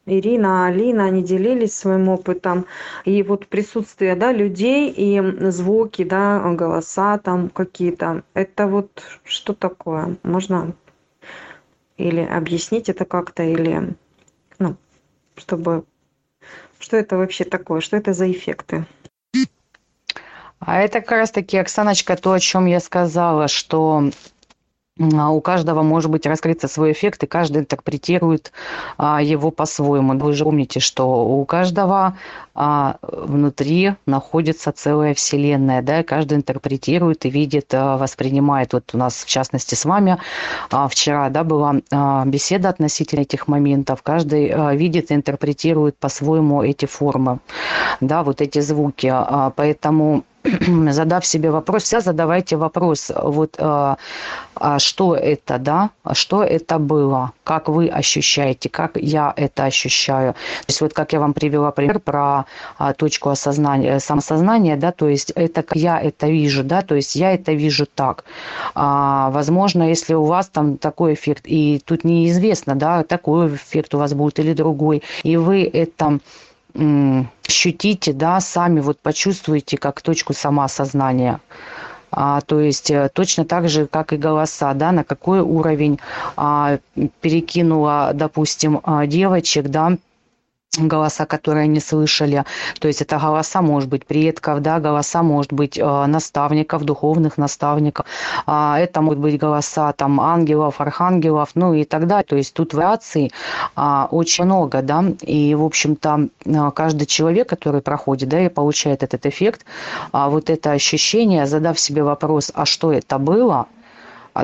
Ирина, 0.06 0.66
Алина, 0.66 1.04
они 1.04 1.22
делились 1.22 1.76
своим 1.76 2.08
опытом, 2.08 2.66
и 3.04 3.22
вот 3.22 3.46
присутствие, 3.46 4.16
да, 4.16 4.32
людей 4.32 4.92
и 4.96 5.20
звуки, 5.50 6.04
да, 6.04 6.40
голоса 6.54 7.18
там 7.18 7.48
какие-то, 7.48 8.22
это 8.34 8.66
вот 8.66 9.02
что 9.24 9.54
такое? 9.54 10.16
Можно 10.22 10.74
или 12.00 12.20
объяснить 12.20 12.88
это 12.88 13.04
как-то, 13.04 13.42
или, 13.42 13.94
ну, 14.58 14.76
чтобы, 15.36 15.84
что 16.78 16.96
это 16.96 17.16
вообще 17.16 17.44
такое, 17.44 17.80
что 17.80 17.96
это 17.96 18.12
за 18.12 18.30
эффекты? 18.30 18.86
А 20.58 20.80
это 20.80 21.00
как 21.00 21.12
раз 21.12 21.30
таки, 21.30 21.56
Оксаночка, 21.56 22.16
то, 22.16 22.32
о 22.32 22.40
чем 22.40 22.66
я 22.66 22.80
сказала, 22.80 23.48
что 23.48 24.10
у 25.00 25.40
каждого 25.40 25.82
может 25.82 26.10
быть 26.10 26.26
раскрыться 26.26 26.68
свой 26.68 26.92
эффект, 26.92 27.22
и 27.22 27.26
каждый 27.26 27.58
интерпретирует 27.58 28.52
а, 28.98 29.22
его 29.22 29.50
по-своему. 29.50 30.18
Вы 30.18 30.34
же 30.34 30.44
помните, 30.44 30.80
что 30.80 31.24
у 31.24 31.44
каждого 31.46 32.18
а, 32.54 32.96
внутри 33.02 33.94
находится 34.04 34.72
целая 34.72 35.14
вселенная, 35.14 35.80
да, 35.80 36.00
и 36.00 36.02
каждый 36.02 36.36
интерпретирует 36.36 37.24
и 37.24 37.30
видит, 37.30 37.72
а, 37.72 37.96
воспринимает. 37.96 38.74
Вот 38.74 38.90
у 38.92 38.98
нас, 38.98 39.14
в 39.24 39.26
частности, 39.26 39.74
с 39.74 39.86
вами 39.86 40.18
а, 40.70 40.86
вчера, 40.88 41.30
да, 41.30 41.44
была 41.44 41.76
а, 41.90 42.24
беседа 42.26 42.68
относительно 42.68 43.20
этих 43.22 43.48
моментов. 43.48 44.02
Каждый 44.02 44.50
а, 44.50 44.74
видит 44.74 45.10
и 45.10 45.14
интерпретирует 45.14 45.96
по-своему 45.96 46.62
эти 46.62 46.84
формы, 46.84 47.40
да, 48.00 48.22
вот 48.22 48.42
эти 48.42 48.58
звуки. 48.60 49.10
А, 49.10 49.50
поэтому 49.56 50.24
задав 50.90 51.26
себе 51.26 51.50
вопрос, 51.50 51.82
всегда 51.84 52.00
задавайте 52.00 52.56
вопрос, 52.56 53.12
вот 53.14 53.56
а, 53.58 53.96
а 54.54 54.78
что 54.78 55.14
это, 55.14 55.58
да, 55.58 55.90
а 56.02 56.14
что 56.14 56.42
это 56.42 56.78
было, 56.78 57.32
как 57.44 57.68
вы 57.68 57.88
ощущаете, 57.88 58.68
как 58.68 58.96
я 58.96 59.32
это 59.36 59.64
ощущаю. 59.64 60.32
То 60.32 60.64
есть 60.68 60.80
вот 60.80 60.94
как 60.94 61.12
я 61.12 61.20
вам 61.20 61.34
привела 61.34 61.70
пример 61.72 62.00
про 62.00 62.46
а, 62.78 62.92
точку 62.94 63.28
осознания, 63.28 63.98
самосознания, 64.00 64.76
да, 64.76 64.92
то 64.92 65.08
есть 65.08 65.30
это 65.30 65.64
я 65.74 66.00
это 66.00 66.28
вижу, 66.28 66.64
да, 66.64 66.82
то 66.82 66.94
есть 66.94 67.16
я 67.16 67.32
это 67.32 67.52
вижу 67.52 67.86
так. 67.86 68.24
А, 68.74 69.30
возможно, 69.30 69.82
если 69.82 70.14
у 70.14 70.24
вас 70.24 70.48
там 70.48 70.78
такой 70.78 71.14
эффект, 71.14 71.42
и 71.44 71.82
тут 71.84 72.04
неизвестно, 72.04 72.76
да, 72.76 73.02
такой 73.02 73.54
эффект 73.54 73.94
у 73.94 73.98
вас 73.98 74.14
будет 74.14 74.38
или 74.38 74.54
другой, 74.54 75.02
и 75.22 75.36
вы 75.36 75.64
это 75.64 76.18
ощутите, 77.46 78.12
да, 78.12 78.40
сами 78.40 78.80
вот 78.80 79.00
почувствуете 79.00 79.76
как 79.76 80.00
точку 80.02 80.32
самоосознания. 80.32 81.40
А, 82.12 82.40
то 82.40 82.60
есть 82.60 82.90
э, 82.90 83.08
точно 83.12 83.44
так 83.44 83.68
же, 83.68 83.86
как 83.86 84.12
и 84.12 84.16
голоса, 84.16 84.74
да, 84.74 84.90
на 84.90 85.04
какой 85.04 85.40
уровень 85.40 86.00
а, 86.36 86.78
перекинула, 87.20 88.10
допустим, 88.14 88.80
а, 88.82 89.06
девочек, 89.06 89.68
да, 89.68 89.96
голоса, 90.78 91.26
которые 91.26 91.64
они 91.64 91.80
слышали. 91.80 92.44
То 92.78 92.88
есть 92.88 93.02
это 93.02 93.18
голоса, 93.18 93.60
может 93.60 93.88
быть, 93.88 94.06
предков, 94.06 94.60
да, 94.60 94.78
голоса, 94.78 95.22
может 95.22 95.52
быть, 95.52 95.76
э, 95.78 96.06
наставников, 96.06 96.84
духовных 96.84 97.38
наставников. 97.38 98.06
А 98.46 98.78
это 98.78 99.00
могут 99.00 99.18
быть 99.18 99.38
голоса 99.38 99.92
там 99.92 100.20
ангелов, 100.20 100.80
архангелов, 100.80 101.50
ну 101.54 101.74
и 101.74 101.84
так 101.84 102.06
далее. 102.06 102.24
То 102.24 102.36
есть 102.36 102.54
тут 102.54 102.74
вариаций 102.74 103.32
а, 103.74 104.08
очень 104.10 104.44
много, 104.44 104.82
да, 104.82 105.04
и, 105.22 105.54
в 105.54 105.64
общем-то, 105.64 106.28
э, 106.44 106.70
каждый 106.74 107.06
человек, 107.06 107.48
который 107.48 107.80
проходит, 107.80 108.28
да, 108.28 108.40
и 108.40 108.48
получает 108.48 109.02
этот 109.02 109.26
эффект, 109.26 109.64
а 110.12 110.28
вот 110.28 110.50
это 110.50 110.70
ощущение, 110.70 111.46
задав 111.46 111.80
себе 111.80 112.04
вопрос, 112.04 112.52
а 112.54 112.64
что 112.64 112.92
это 112.92 113.18
было– 113.18 113.66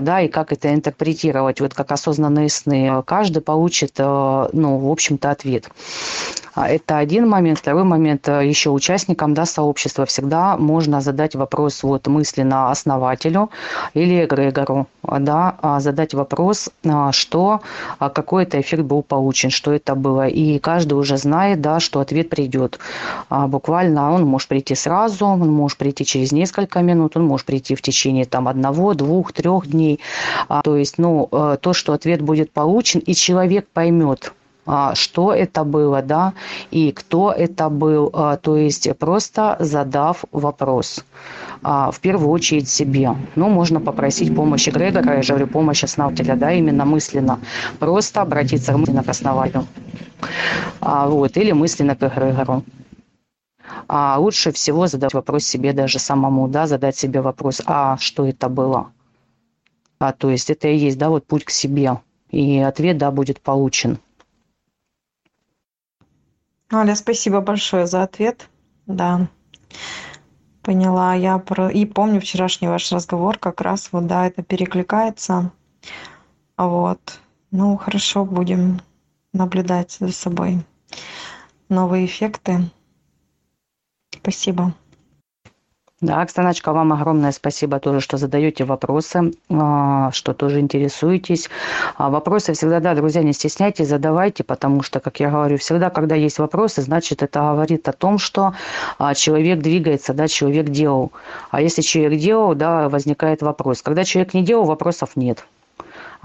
да, 0.00 0.20
и 0.20 0.28
как 0.28 0.52
это 0.52 0.72
интерпретировать, 0.74 1.60
вот 1.60 1.74
как 1.74 1.92
осознанные 1.92 2.48
сны, 2.48 3.02
каждый 3.06 3.42
получит, 3.42 3.92
э, 3.98 4.48
ну, 4.52 4.78
в 4.78 4.90
общем-то, 4.90 5.30
ответ. 5.30 5.68
А, 6.56 6.68
это 6.68 6.96
один 6.96 7.28
момент. 7.28 7.58
Второй 7.58 7.84
момент, 7.84 8.28
э, 8.28 8.48
еще 8.48 8.70
участникам 8.70 9.34
да, 9.34 9.44
сообщества 9.44 10.06
всегда 10.06 10.56
можно 10.56 11.02
задать 11.02 11.34
вопрос 11.34 11.82
вот 11.82 12.06
мысленно 12.06 12.70
основателю 12.70 13.50
или 13.92 14.24
эгрегору, 14.24 14.86
да, 15.02 15.56
а, 15.60 15.80
задать 15.80 16.14
вопрос, 16.14 16.70
а, 16.84 17.12
что, 17.12 17.60
какой 17.98 18.44
это 18.44 18.58
эффект 18.58 18.84
был 18.84 19.02
получен, 19.02 19.50
что 19.50 19.72
это 19.72 19.94
было. 19.94 20.26
И 20.26 20.58
каждый 20.58 20.94
уже 20.94 21.18
знает, 21.18 21.60
да, 21.60 21.78
что 21.78 22.00
ответ 22.00 22.30
придет. 22.30 22.78
Буквально 23.28 24.12
он 24.12 24.24
может 24.24 24.48
прийти 24.48 24.74
сразу, 24.74 25.26
он 25.26 25.50
может 25.52 25.76
прийти 25.78 26.06
через 26.06 26.32
несколько 26.32 26.80
минут, 26.80 27.16
он 27.16 27.26
может 27.26 27.46
прийти 27.46 27.74
в 27.74 27.82
течение 27.82 28.24
там 28.24 28.48
одного, 28.48 28.94
двух, 28.94 29.32
трех 29.32 29.66
дней. 29.66 30.00
То 30.64 30.76
есть, 30.76 30.96
ну, 30.98 31.28
э, 31.30 31.58
то, 31.60 31.72
что 31.74 31.92
ответ 31.92 32.22
будет 32.22 32.50
получен, 32.50 33.00
и 33.00 33.14
человек 33.14 33.66
поймет, 33.72 34.32
что 34.94 35.32
это 35.32 35.64
было, 35.64 36.02
да, 36.02 36.32
и 36.70 36.90
кто 36.92 37.32
это 37.32 37.68
был, 37.68 38.10
а, 38.12 38.36
то 38.36 38.56
есть 38.56 38.88
просто 38.98 39.56
задав 39.60 40.24
вопрос 40.32 41.04
а, 41.62 41.90
в 41.90 42.00
первую 42.00 42.30
очередь 42.30 42.68
себе. 42.68 43.14
Ну, 43.36 43.48
можно 43.48 43.80
попросить 43.80 44.34
помощи 44.34 44.70
Грегора, 44.70 45.16
я 45.16 45.22
же 45.22 45.34
говорю, 45.34 45.46
помощь 45.46 45.84
основателя, 45.84 46.34
да, 46.36 46.52
именно 46.52 46.84
мысленно. 46.84 47.38
Просто 47.78 48.22
обратиться 48.22 48.76
мысленно 48.76 49.04
к 49.04 49.08
основателю. 49.08 49.66
Вот, 50.80 51.36
или 51.36 51.52
мысленно 51.52 51.94
к 51.94 52.00
Грегору. 52.00 52.64
А 53.88 54.18
лучше 54.18 54.52
всего 54.52 54.86
задать 54.86 55.14
вопрос 55.14 55.44
себе 55.44 55.72
даже 55.72 55.98
самому, 55.98 56.48
да, 56.48 56.66
задать 56.66 56.96
себе 56.96 57.20
вопрос, 57.20 57.62
а 57.66 57.96
что 57.98 58.26
это 58.26 58.48
было? 58.48 58.90
А, 59.98 60.12
то 60.12 60.30
есть 60.30 60.50
это 60.50 60.68
и 60.68 60.76
есть, 60.76 60.98
да, 60.98 61.08
вот 61.08 61.26
путь 61.26 61.44
к 61.44 61.50
себе. 61.50 62.00
И 62.30 62.58
ответ, 62.58 62.98
да, 62.98 63.10
будет 63.10 63.40
получен. 63.40 63.98
Аля, 66.72 66.94
спасибо 66.96 67.40
большое 67.40 67.86
за 67.86 68.02
ответ. 68.02 68.48
Да, 68.86 69.28
поняла. 70.62 71.14
Я 71.14 71.38
про... 71.38 71.68
и 71.68 71.84
помню 71.86 72.20
вчерашний 72.20 72.68
ваш 72.68 72.90
разговор, 72.90 73.38
как 73.38 73.60
раз 73.60 73.88
вот, 73.92 74.06
да, 74.06 74.26
это 74.26 74.42
перекликается. 74.42 75.52
Вот. 76.56 77.20
Ну, 77.52 77.76
хорошо, 77.76 78.24
будем 78.24 78.80
наблюдать 79.32 79.96
за 80.00 80.10
собой 80.12 80.64
новые 81.68 82.06
эффекты. 82.06 82.70
Спасибо. 84.10 84.74
Да, 86.02 86.20
Оксаночка, 86.20 86.74
вам 86.74 86.92
огромное 86.92 87.32
спасибо 87.32 87.80
тоже, 87.80 88.00
что 88.00 88.18
задаете 88.18 88.64
вопросы, 88.64 89.32
а, 89.48 90.12
что 90.12 90.34
тоже 90.34 90.60
интересуетесь. 90.60 91.48
А, 91.96 92.10
вопросы 92.10 92.52
всегда, 92.52 92.80
да, 92.80 92.94
друзья, 92.94 93.22
не 93.22 93.32
стесняйтесь, 93.32 93.88
задавайте, 93.88 94.44
потому 94.44 94.82
что, 94.82 95.00
как 95.00 95.20
я 95.20 95.30
говорю, 95.30 95.56
всегда, 95.56 95.88
когда 95.88 96.14
есть 96.14 96.38
вопросы, 96.38 96.82
значит, 96.82 97.22
это 97.22 97.40
говорит 97.40 97.88
о 97.88 97.92
том, 97.92 98.18
что 98.18 98.52
а, 98.98 99.14
человек 99.14 99.60
двигается, 99.60 100.12
да, 100.12 100.28
человек 100.28 100.68
делал. 100.68 101.12
А 101.50 101.62
если 101.62 101.80
человек 101.80 102.20
делал, 102.20 102.54
да, 102.54 102.90
возникает 102.90 103.40
вопрос. 103.40 103.80
Когда 103.80 104.04
человек 104.04 104.34
не 104.34 104.42
делал, 104.42 104.66
вопросов 104.66 105.12
нет. 105.16 105.46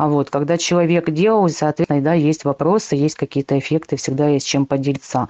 А 0.01 0.07
вот, 0.07 0.31
когда 0.31 0.57
человек 0.57 1.11
делал, 1.11 1.47
соответственно, 1.49 2.01
да, 2.01 2.13
есть 2.15 2.43
вопросы, 2.43 2.95
есть 2.95 3.13
какие-то 3.13 3.59
эффекты, 3.59 3.97
всегда 3.97 4.29
есть 4.29 4.47
чем 4.47 4.65
поделиться. 4.65 5.27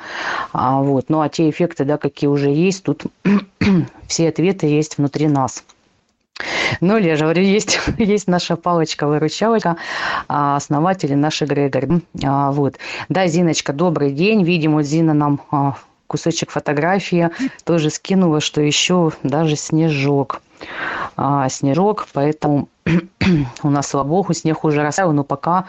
А, 0.53 0.81
вот, 0.81 1.09
ну 1.09 1.19
а 1.19 1.27
те 1.27 1.49
эффекты, 1.49 1.83
да, 1.83 1.97
какие 1.97 2.29
уже 2.29 2.49
есть, 2.51 2.85
тут 2.85 3.03
все 4.07 4.29
ответы 4.29 4.67
есть 4.67 4.97
внутри 4.97 5.27
нас. 5.27 5.65
Ну, 6.79 6.95
я 6.95 7.17
же 7.17 7.25
говорю, 7.25 7.43
есть, 7.43 7.81
есть 7.97 8.29
наша 8.29 8.55
палочка-выручалочка, 8.55 9.75
а, 10.29 10.55
основатели 10.55 11.15
наши 11.15 11.43
Грегори. 11.43 11.99
А, 12.23 12.53
вот. 12.53 12.77
Да, 13.09 13.27
Зиночка, 13.27 13.73
добрый 13.73 14.13
день. 14.13 14.45
Видимо, 14.45 14.83
Зина 14.83 15.13
нам 15.13 15.41
а, 15.51 15.75
кусочек 16.07 16.49
фотографии 16.49 17.29
тоже 17.65 17.89
скинула, 17.89 18.39
что 18.39 18.61
еще 18.61 19.11
даже 19.21 19.57
снежок. 19.57 20.41
Снежок, 21.49 22.07
поэтому 22.13 22.69
у 23.63 23.69
нас, 23.69 23.87
слава 23.87 24.07
богу, 24.07 24.33
снег 24.33 24.63
уже 24.63 24.81
растаял, 24.81 25.11
но 25.11 25.23
пока, 25.23 25.65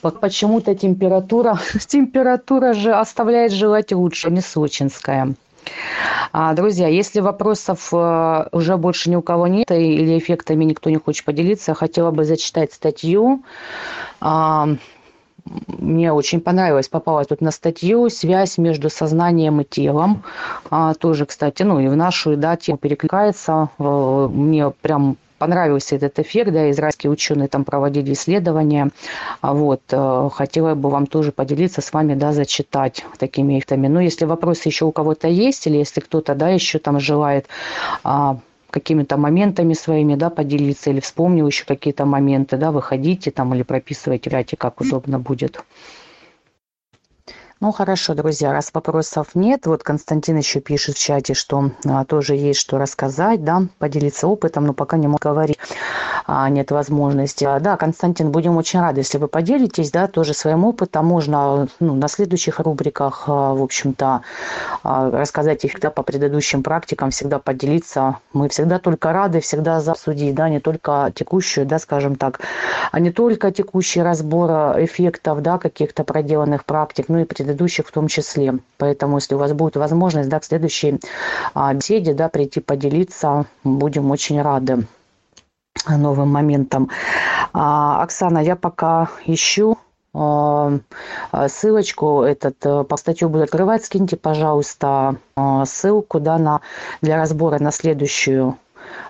пока 0.00 0.18
почему-то 0.18 0.74
температура, 0.74 1.58
температура 1.86 2.72
же 2.74 2.92
оставляет 2.92 3.52
желать 3.52 3.92
лучше, 3.92 4.30
не 4.30 4.40
сочинская. 4.40 5.34
А, 6.32 6.54
друзья, 6.54 6.88
если 6.88 7.20
вопросов 7.20 7.88
э, 7.92 8.48
уже 8.52 8.76
больше 8.76 9.10
ни 9.10 9.16
у 9.16 9.22
кого 9.22 9.46
нет 9.46 9.70
или 9.70 10.18
эффектами 10.18 10.64
никто 10.64 10.90
не 10.90 10.96
хочет 10.96 11.24
поделиться, 11.24 11.72
я 11.72 11.74
хотела 11.74 12.10
бы 12.10 12.24
зачитать 12.24 12.72
статью. 12.72 13.42
А, 14.20 14.68
мне 15.66 16.12
очень 16.12 16.40
понравилось, 16.40 16.88
попала 16.88 17.24
тут 17.24 17.40
на 17.40 17.50
статью 17.50 18.10
«Связь 18.10 18.58
между 18.58 18.90
сознанием 18.90 19.60
и 19.60 19.64
телом». 19.64 20.24
А, 20.70 20.94
тоже, 20.94 21.26
кстати, 21.26 21.62
ну 21.62 21.80
и 21.80 21.88
в 21.88 21.96
нашу 21.96 22.36
да, 22.36 22.56
тему 22.56 22.78
перекликается. 22.78 23.70
Мне 23.78 24.70
прям 24.70 25.16
понравился 25.38 25.96
этот 25.96 26.18
эффект, 26.18 26.52
да, 26.52 26.70
израильские 26.70 27.10
ученые 27.10 27.48
там 27.48 27.64
проводили 27.64 28.12
исследования, 28.12 28.90
а 29.40 29.54
вот, 29.54 29.82
э, 29.90 30.28
хотела 30.32 30.74
бы 30.74 30.90
вам 30.90 31.06
тоже 31.06 31.32
поделиться 31.32 31.80
с 31.80 31.92
вами, 31.92 32.14
да, 32.14 32.32
зачитать 32.32 33.04
такими 33.18 33.58
эффектами. 33.58 33.88
Но 33.88 34.00
если 34.00 34.24
вопросы 34.24 34.68
еще 34.68 34.84
у 34.84 34.92
кого-то 34.92 35.28
есть, 35.28 35.66
или 35.66 35.76
если 35.76 36.00
кто-то, 36.00 36.34
да, 36.34 36.48
еще 36.48 36.78
там 36.78 37.00
желает 37.00 37.46
а, 38.02 38.38
какими-то 38.70 39.16
моментами 39.16 39.74
своими, 39.74 40.16
да, 40.16 40.30
поделиться, 40.30 40.90
или 40.90 41.00
вспомнил 41.00 41.46
еще 41.46 41.64
какие-то 41.64 42.04
моменты, 42.04 42.56
да, 42.56 42.72
выходите 42.72 43.30
там 43.30 43.54
или 43.54 43.62
прописывайте, 43.62 44.56
как 44.56 44.80
удобно 44.80 45.18
будет. 45.18 45.62
Ну, 47.58 47.72
хорошо, 47.72 48.12
друзья, 48.12 48.52
раз 48.52 48.70
вопросов 48.74 49.28
нет, 49.32 49.64
вот 49.64 49.82
Константин 49.82 50.36
еще 50.36 50.60
пишет 50.60 50.96
в 50.96 51.02
чате, 51.02 51.32
что 51.32 51.70
а, 51.86 52.04
тоже 52.04 52.34
есть 52.34 52.60
что 52.60 52.76
рассказать, 52.76 53.44
да, 53.44 53.62
поделиться 53.78 54.28
опытом, 54.28 54.66
но 54.66 54.74
пока 54.74 54.98
не 54.98 55.08
мог 55.08 55.20
говорить, 55.20 55.58
а, 56.26 56.50
нет 56.50 56.70
возможности. 56.70 57.44
А, 57.44 57.58
да, 57.58 57.78
Константин, 57.78 58.30
будем 58.30 58.58
очень 58.58 58.80
рады, 58.80 59.00
если 59.00 59.16
вы 59.16 59.28
поделитесь, 59.28 59.90
да, 59.90 60.06
тоже 60.06 60.34
своим 60.34 60.66
опытом. 60.66 61.06
Можно 61.06 61.68
ну, 61.80 61.94
на 61.94 62.08
следующих 62.08 62.60
рубриках, 62.60 63.26
в 63.26 63.62
общем-то, 63.62 64.20
рассказать 64.82 65.64
их 65.64 65.80
да, 65.80 65.90
по 65.90 66.02
предыдущим 66.02 66.62
практикам, 66.62 67.10
всегда 67.10 67.38
поделиться. 67.38 68.18
Мы 68.34 68.50
всегда 68.50 68.78
только 68.78 69.14
рады, 69.14 69.40
всегда 69.40 69.80
за 69.80 69.92
обсудить, 69.92 70.34
да, 70.34 70.50
не 70.50 70.60
только 70.60 71.10
текущую, 71.14 71.64
да, 71.64 71.78
скажем 71.78 72.16
так, 72.16 72.40
а 72.92 73.00
не 73.00 73.12
только 73.12 73.50
текущий 73.50 74.02
разбор 74.02 74.50
эффектов, 74.78 75.40
да, 75.40 75.56
каких-то 75.56 76.04
проделанных 76.04 76.66
практик, 76.66 77.06
ну 77.08 77.20
и 77.20 77.24
предыдущих 77.46 77.86
в 77.86 77.92
том 77.92 78.08
числе. 78.08 78.58
Поэтому, 78.78 79.16
если 79.16 79.34
у 79.34 79.38
вас 79.38 79.52
будет 79.52 79.76
возможность, 79.76 80.28
да, 80.28 80.40
к 80.40 80.44
следующей 80.44 81.00
а, 81.54 81.72
беседе, 81.74 82.12
да, 82.12 82.28
прийти 82.28 82.60
поделиться, 82.60 83.46
будем 83.64 84.10
очень 84.10 84.42
рады 84.42 84.86
новым 85.88 86.32
моментом. 86.32 86.90
А, 87.52 88.02
Оксана, 88.02 88.38
я 88.38 88.56
пока 88.56 89.08
ищу 89.26 89.78
а, 90.12 90.72
ссылочку 91.48 92.22
этот 92.22 92.56
э, 92.64 92.84
по 92.84 92.96
статью 92.96 93.28
буду 93.28 93.44
открывать 93.44 93.84
скиньте 93.84 94.16
пожалуйста 94.16 95.16
ссылку 95.66 96.20
да 96.20 96.38
на 96.38 96.60
для 97.02 97.16
разбора 97.18 97.58
на 97.58 97.70
следующую 97.70 98.56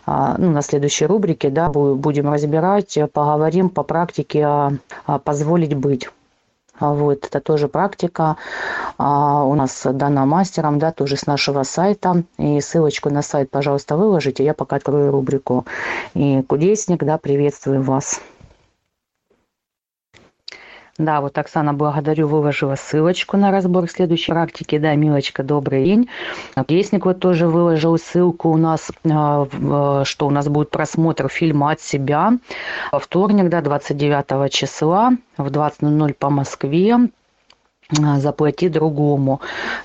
ну, 0.07 0.51
на 0.51 0.63
следующей 0.63 1.07
рубрике, 1.07 1.51
да, 1.51 1.69
будем 1.69 2.33
разбирать, 2.33 2.99
поговорим 3.13 3.69
по 3.69 3.83
практике 3.83 4.79
позволить 5.25 5.75
быть. 5.75 6.09
А 6.79 6.93
вот, 6.93 7.27
это 7.27 7.41
тоже 7.41 7.69
практика 7.69 8.37
а, 8.99 9.45
у 9.45 9.55
нас 9.55 9.83
дана 9.85 10.27
мастером, 10.27 10.79
да, 10.79 10.93
тоже 10.93 11.17
с 11.17 11.27
нашего 11.27 11.63
сайта. 11.63 12.25
И 12.39 12.61
ссылочку 12.61 13.11
на 13.11 13.23
сайт, 13.23 13.51
пожалуйста, 13.51 13.97
выложите. 13.97 14.45
Я 14.45 14.55
пока 14.55 14.77
открою 14.77 15.11
рубрику. 15.11 15.65
И 16.15 16.43
кудесник, 16.43 17.05
да, 17.05 17.19
приветствую 17.19 17.83
вас. 17.83 18.21
Да, 20.99 21.21
вот 21.21 21.37
Оксана, 21.37 21.75
благодарю, 21.75 22.27
выложила 22.27 22.75
ссылочку 22.75 23.37
на 23.37 23.51
разбор 23.51 23.89
следующей 23.89 24.33
практики. 24.33 24.79
Да, 24.79 24.95
Милочка, 24.95 25.43
добрый 25.43 25.85
день. 25.85 26.09
Песник 26.67 27.05
вот 27.05 27.21
тоже 27.21 27.47
выложил 27.47 27.99
ссылку 27.99 28.49
у 28.49 28.57
нас, 28.57 28.91
а, 29.05 29.47
а, 29.53 30.05
что 30.07 30.27
у 30.27 30.31
нас 30.31 30.49
будет 30.49 30.71
просмотр 30.71 31.29
фильма 31.29 31.73
«От 31.73 31.83
себя». 31.83 32.39
Во 32.93 32.99
вторник, 32.99 33.51
да, 33.51 33.61
29 33.61 34.51
числа 34.51 35.13
в 35.37 35.49
20.00 35.49 36.15
по 36.15 36.31
Москве. 36.31 36.97
А, 38.03 38.19
заплати 38.19 38.69
другому. 38.69 39.41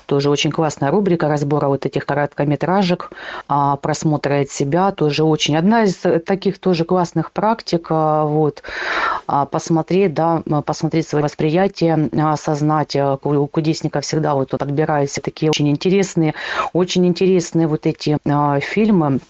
Тоже 0.06 0.28
очень 0.30 0.50
классная 0.50 0.90
рубрика 0.90 1.28
разбора 1.28 1.68
вот 1.68 1.86
этих 1.86 2.04
короткометражек, 2.04 3.12
а, 3.48 3.76
просмотра 3.76 4.40
от 4.40 4.50
себя, 4.50 4.90
тоже 4.90 5.22
очень. 5.22 5.56
Одна 5.56 5.84
из 5.84 5.96
таких 6.26 6.58
тоже 6.58 6.84
классных 6.84 7.30
практик, 7.30 7.86
а, 7.90 8.24
вот, 8.24 8.62
посмотреть, 9.50 10.14
да, 10.14 10.42
посмотреть 10.66 11.08
свое 11.08 11.24
восприятие, 11.24 12.10
осознать. 12.18 12.96
У 12.96 13.46
кудесника 13.46 14.00
всегда 14.00 14.34
вот 14.34 14.50
тут 14.50 14.62
отбираются 14.62 15.20
такие 15.20 15.50
очень 15.50 15.68
интересные, 15.68 16.34
очень 16.72 17.06
интересные 17.06 17.68
вот 17.68 17.86
эти 17.86 18.18
фильмы, 18.60 19.20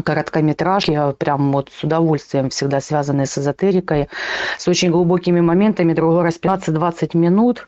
короткометражки, 0.00 0.98
прям 1.18 1.52
вот 1.52 1.70
с 1.76 1.84
удовольствием 1.84 2.48
всегда 2.48 2.80
связанные 2.80 3.26
с 3.26 3.36
эзотерикой, 3.36 4.08
с 4.56 4.66
очень 4.68 4.90
глубокими 4.90 5.40
моментами, 5.40 5.92
другой 5.92 6.22
раз 6.22 6.38
15-20 6.40 7.16
минут, 7.18 7.66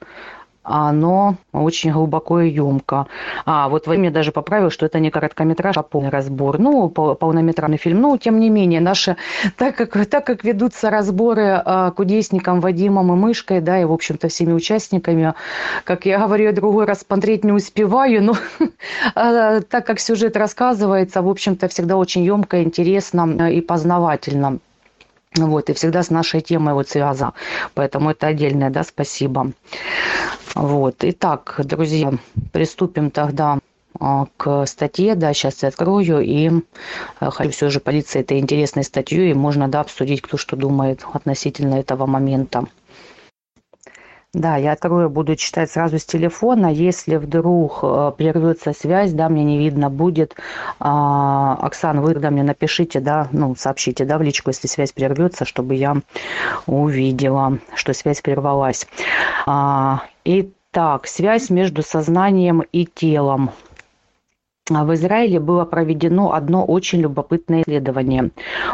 оно 0.65 1.37
очень 1.53 1.93
глубоко 1.93 2.41
и 2.41 2.51
емко. 2.51 3.07
А, 3.45 3.69
вот 3.69 3.87
вы 3.87 3.99
мне 3.99 4.11
даже 4.11 4.33
поправил, 4.33 4.71
что 4.71 4.87
это 4.87 4.99
не 4.99 5.11
короткометраж, 5.11 5.77
а 5.77 5.83
полный 5.83 6.09
разбор. 6.09 6.59
Ну, 6.59 6.89
полнометражный 6.89 7.77
фильм. 7.77 8.01
Но, 8.01 8.17
тем 8.17 8.41
не 8.41 8.51
менее, 8.51 8.81
наши, 8.81 9.17
так 9.57 9.77
как, 9.77 10.07
так 10.07 10.27
как 10.27 10.43
ведутся 10.43 10.91
разборы 10.91 11.63
а, 11.65 11.91
кудесником 11.91 12.61
Вадимом 12.61 13.13
и 13.13 13.17
Мышкой, 13.17 13.61
да, 13.61 13.81
и, 13.81 13.85
в 13.85 13.93
общем-то, 13.93 14.29
всеми 14.29 14.53
участниками, 14.53 15.35
как 15.85 16.07
я 16.07 16.19
говорю, 16.19 16.45
я 16.45 16.53
другой 16.53 16.87
раз 16.87 17.05
смотреть 17.07 17.45
не 17.45 17.53
успеваю, 17.53 18.23
но 18.23 18.35
а, 19.15 19.61
так 19.61 19.87
как 19.87 20.01
сюжет 20.01 20.37
рассказывается, 20.37 21.23
в 21.23 21.29
общем-то, 21.29 21.69
всегда 21.69 21.97
очень 21.97 22.25
емко, 22.25 22.63
интересно 22.63 23.51
и 23.51 23.61
познавательно. 23.61 24.59
Вот, 25.37 25.69
и 25.69 25.73
всегда 25.73 26.03
с 26.03 26.11
нашей 26.11 26.41
темой 26.41 26.75
вот 26.75 26.89
связано. 26.89 27.35
Поэтому 27.75 28.11
это 28.11 28.29
отдельное, 28.29 28.71
да, 28.71 28.85
спасибо. 28.85 29.53
Вот, 30.55 30.97
итак, 31.01 31.61
друзья, 31.65 32.13
приступим 32.53 33.11
тогда 33.11 33.59
а, 33.99 34.27
к 34.37 34.67
статье, 34.67 35.17
да, 35.17 35.33
сейчас 35.35 35.63
я 35.65 35.69
открою, 35.69 36.21
и 36.21 36.51
а, 37.19 37.31
хочу 37.31 37.51
все 37.51 37.71
же 37.71 37.81
полиция 37.81 38.23
этой 38.23 38.39
интересной 38.39 38.85
статьей, 38.85 39.33
и 39.33 39.35
можно, 39.35 39.67
да, 39.67 39.81
обсудить, 39.81 40.23
кто 40.23 40.37
что 40.37 40.55
думает 40.55 41.05
относительно 41.13 41.75
этого 41.75 42.07
момента. 42.07 42.67
Да, 44.35 44.57
я 44.57 44.73
открою, 44.73 45.11
буду 45.11 45.37
читать 45.37 45.71
сразу 45.71 46.01
с 46.01 46.05
телефона. 46.05 46.67
Если 46.67 47.17
вдруг 47.17 47.79
э, 47.83 48.13
прервется 48.19 48.73
связь, 48.73 49.13
да, 49.13 49.29
мне 49.29 49.45
не 49.45 49.59
видно 49.59 49.91
будет. 49.91 50.35
А, 50.81 51.55
Оксана, 51.63 52.03
вы 52.03 52.15
тогда 52.15 52.31
мне 52.31 52.43
напишите, 52.43 52.99
да, 52.99 53.29
ну, 53.31 53.55
сообщите, 53.55 54.05
да, 54.05 54.19
в 54.19 54.23
личку, 54.23 54.51
если 54.51 54.67
связь 54.67 54.91
прервется, 54.91 55.45
чтобы 55.45 55.77
я 55.77 55.99
увидела, 56.67 57.59
что 57.77 57.93
связь 57.93 58.23
прервалась. 58.23 58.89
А, 59.47 60.03
итак, 60.25 61.07
связь 61.07 61.49
между 61.49 61.85
сознанием 61.85 62.65
и 62.73 62.87
телом. 62.87 63.53
А 64.71 64.87
в 64.87 64.95
Израиле 64.95 65.41
было 65.41 65.67
проведено 65.67 66.33
одно 66.33 66.65
очень 66.65 67.03
любопытное 67.03 67.65
исследование. 67.65 68.31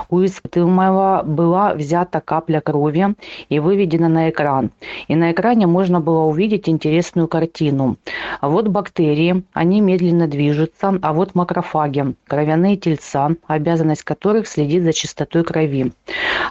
У 0.08 0.24
испытуемого 0.24 1.24
была 1.24 1.74
взята 1.74 2.20
капля 2.20 2.60
крови 2.60 3.16
и 3.48 3.58
выведена 3.58 4.08
на 4.08 4.30
экран. 4.30 4.70
И 5.08 5.16
на 5.16 5.32
экране 5.32 5.66
можно 5.66 6.00
было 6.00 6.26
увидеть 6.26 6.68
интересную 6.68 7.26
картину. 7.26 7.96
Вот 8.40 8.68
бактерии, 8.68 9.42
они 9.52 9.80
медленно 9.80 10.28
движутся, 10.28 10.96
а 11.02 11.12
вот 11.12 11.34
макрофаги, 11.34 12.14
кровяные 12.28 12.76
тельца, 12.76 13.30
обязанность 13.48 14.04
которых 14.04 14.46
следить 14.46 14.84
за 14.84 14.92
чистотой 14.92 15.42
крови. 15.42 15.92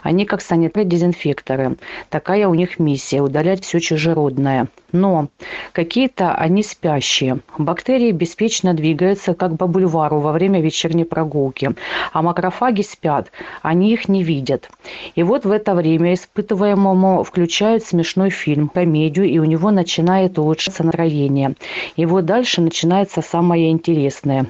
Они 0.02 0.26
как 0.26 0.42
санитары-дезинфекторы. 0.42 1.78
Такая 2.10 2.46
у 2.46 2.52
них 2.52 2.78
миссия– 2.78 3.20
удалять 3.22 3.64
все 3.64 3.80
чужеродное. 3.80 4.68
Но 4.92 5.28
какие-то 5.72 6.34
они 6.34 6.62
спящие. 6.62 7.40
Бактерии 7.56 8.10
беспечно 8.10 8.74
двигаются 8.74 9.29
как 9.34 9.56
по 9.56 9.66
бульвару 9.66 10.20
во 10.20 10.32
время 10.32 10.60
вечерней 10.60 11.04
прогулки, 11.04 11.70
а 12.12 12.22
макрофаги 12.22 12.82
спят, 12.82 13.30
они 13.62 13.92
их 13.92 14.08
не 14.08 14.22
видят. 14.22 14.70
И 15.14 15.22
вот 15.22 15.44
в 15.44 15.50
это 15.50 15.74
время 15.74 16.14
испытываемому 16.14 17.24
включают 17.24 17.84
смешной 17.84 18.30
фильм, 18.30 18.68
комедию, 18.68 19.26
и 19.26 19.38
у 19.38 19.44
него 19.44 19.70
начинает 19.70 20.38
улучшаться 20.38 20.84
настроение. 20.84 21.54
И 21.96 22.06
вот 22.06 22.24
дальше 22.24 22.60
начинается 22.60 23.22
самое 23.22 23.70
интересное. 23.70 24.46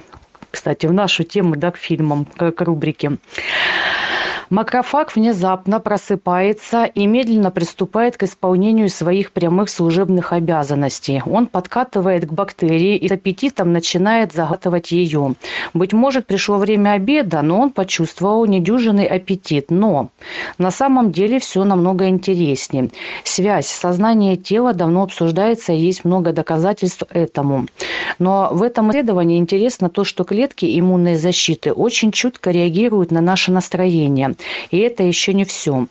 Кстати, 0.51 0.87
в 0.87 0.93
нашу 0.93 1.25
тему, 1.25 1.57
да, 1.57 1.71
к 1.71 1.77
фильмам, 1.77 2.25
к 2.25 2.61
рубрике. 2.61 3.19
Макрофаг 4.51 5.15
внезапно 5.15 5.79
просыпается 5.79 6.83
и 6.83 7.07
медленно 7.07 7.53
приступает 7.53 8.17
к 8.17 8.25
исполнению 8.25 8.89
своих 8.89 9.31
прямых 9.31 9.71
служебных 9.71 10.33
обязанностей. 10.33 11.23
Он 11.25 11.47
подкатывает 11.47 12.27
к 12.27 12.33
бактерии 12.33 12.97
и 12.97 13.07
с 13.07 13.13
аппетитом 13.13 13.73
начинает 13.73 14.33
заглатывать 14.33 14.91
ее. 14.91 15.37
Быть 15.73 15.93
может, 15.93 16.27
пришло 16.27 16.59
время 16.59 16.95
обеда, 16.95 17.43
но 17.43 17.61
он 17.61 17.71
почувствовал 17.71 18.45
недюжинный 18.45 19.07
аппетит. 19.07 19.71
Но 19.71 20.09
на 20.59 20.73
самом 20.73 21.13
деле 21.13 21.39
все 21.39 21.63
намного 21.63 22.09
интереснее. 22.09 22.91
Связь 23.23 23.69
сознания 23.69 24.35
и 24.35 24.37
тела 24.37 24.75
давно 24.75 25.05
обсуждается, 25.05 25.73
и 25.73 25.79
есть 25.79 26.05
много 26.05 26.33
доказательств 26.33 27.05
этому. 27.11 27.67
Но 28.19 28.49
в 28.51 28.65
этом 28.65 28.91
исследовании 28.91 29.39
интересно 29.39 29.91
то, 29.91 30.03
что 30.03 30.25
клетки 30.25 30.67
иммунной 30.77 31.15
защиты 31.15 31.73
очень 31.73 32.11
чутко 32.11 32.51
реагируют 32.51 33.13
на 33.13 33.21
наше 33.21 33.53
настроение. 33.53 34.35
И 34.71 34.79
это 34.79 35.03
еще 35.03 35.35
не 35.35 35.45
все. 35.45 35.87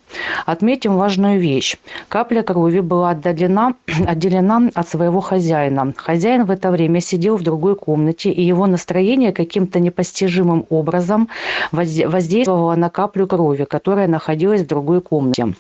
Отметим 0.46 0.96
важную 0.96 1.40
вещь. 1.40 1.78
Капля 2.08 2.42
крови 2.42 2.80
была 2.80 3.12
отделена, 3.12 3.76
отделена 4.08 4.70
от 4.74 4.90
своего 4.90 5.22
хозяина. 5.22 5.94
Хозяин 5.96 6.46
в 6.46 6.52
это 6.52 6.72
время 6.72 7.02
сидел 7.02 7.38
в 7.38 7.44
другой 7.44 7.76
комнате, 7.76 8.32
и 8.32 8.44
его 8.44 8.68
настроение 8.68 9.32
каким-то 9.32 9.80
непостижимым 9.80 10.66
образом 10.70 11.30
воздействовало 11.72 12.76
на 12.76 12.90
каплю 12.90 13.28
крови, 13.28 13.66
которая 13.66 14.08
находилась 14.08 14.62
в 14.62 14.68
другой 14.68 15.02
комнате. 15.02 15.54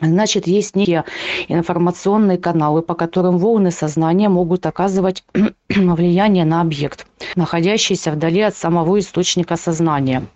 Значит, 0.00 0.46
есть 0.46 0.76
некие 0.76 1.04
информационные 1.48 2.38
каналы, 2.38 2.82
по 2.82 2.94
которым 2.94 3.38
волны 3.38 3.72
сознания 3.72 4.28
могут 4.28 4.64
оказывать 4.64 5.24
влияние 5.76 6.44
на 6.44 6.60
объект, 6.62 7.06
находящийся 7.36 8.10
вдали 8.10 8.40
от 8.40 8.56
самого 8.56 8.98
источника 8.98 9.56
сознания. 9.56 10.26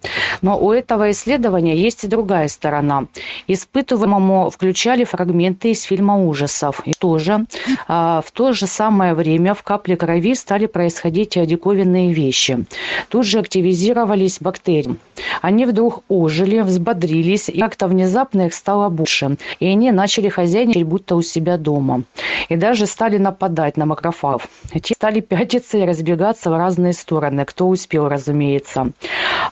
Но 0.42 0.58
у 0.58 0.72
этого 0.72 1.10
исследования 1.10 1.76
есть 1.76 2.04
и 2.04 2.08
другая 2.08 2.48
сторона. 2.48 3.06
Испытываемому 3.46 4.50
включали 4.50 5.04
фрагменты 5.04 5.70
из 5.70 5.82
фильма 5.82 6.18
ужасов. 6.18 6.82
И 6.84 6.92
тоже 6.92 7.46
а, 7.88 8.22
в 8.26 8.30
то 8.32 8.52
же 8.52 8.66
самое 8.66 9.14
время 9.14 9.54
в 9.54 9.62
капле 9.62 9.96
крови 9.96 10.34
стали 10.34 10.66
происходить 10.66 11.38
диковинные 11.46 12.12
вещи. 12.12 12.66
Тут 13.08 13.24
же 13.24 13.38
активизировались 13.38 14.38
бактерии. 14.40 14.96
Они 15.40 15.64
вдруг 15.64 16.04
ожили, 16.08 16.60
взбодрились, 16.60 17.48
и 17.48 17.58
как-то 17.58 17.86
внезапно 17.86 18.46
их 18.46 18.54
стало 18.54 18.88
больше– 18.88 19.36
и 19.60 19.66
они 19.66 19.92
начали 19.92 20.28
хозяйничать 20.28 20.82
будто 20.82 21.14
у 21.14 21.22
себя 21.22 21.56
дома. 21.56 22.02
И 22.48 22.56
даже 22.56 22.86
стали 22.86 23.18
нападать 23.18 23.76
на 23.76 23.86
макрофагов. 23.86 24.48
Те 24.82 24.94
стали 24.94 25.20
пятиться 25.22 25.78
и 25.78 25.84
разбегаться 25.84 26.50
в 26.50 26.56
разные 26.56 26.92
стороны, 26.92 27.44
кто 27.44 27.68
успел, 27.68 28.08
разумеется. 28.08 28.92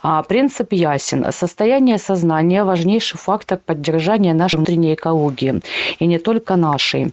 А, 0.02 0.22
принцип 0.22 0.72
ясен. 0.72 1.26
Состояние 1.32 1.98
сознания– 1.98 2.64
важнейший 2.64 3.18
фактор 3.18 3.58
поддержания 3.58 4.34
нашей 4.34 4.56
внутренней 4.56 4.94
экологии. 4.94 5.60
И 5.98 6.06
не 6.06 6.18
только 6.18 6.56
нашей. 6.56 7.12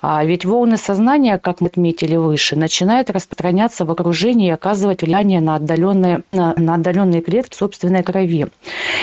А, 0.00 0.24
ведь 0.24 0.44
волны 0.44 0.76
сознания, 0.76 1.38
как 1.38 1.60
мы 1.60 1.68
отметили 1.68 2.16
выше, 2.16 2.56
начинают 2.56 3.10
распространяться 3.10 3.84
в 3.84 3.90
окружении 3.90 4.48
и 4.48 4.50
оказывать 4.52 5.02
влияние 5.02 5.40
на 5.40 5.56
отдаленные, 5.56 6.22
на, 6.32 6.54
на 6.56 6.74
отдаленные 6.74 7.22
клетки 7.22 7.56
собственной 7.56 8.02
крови. 8.02 8.46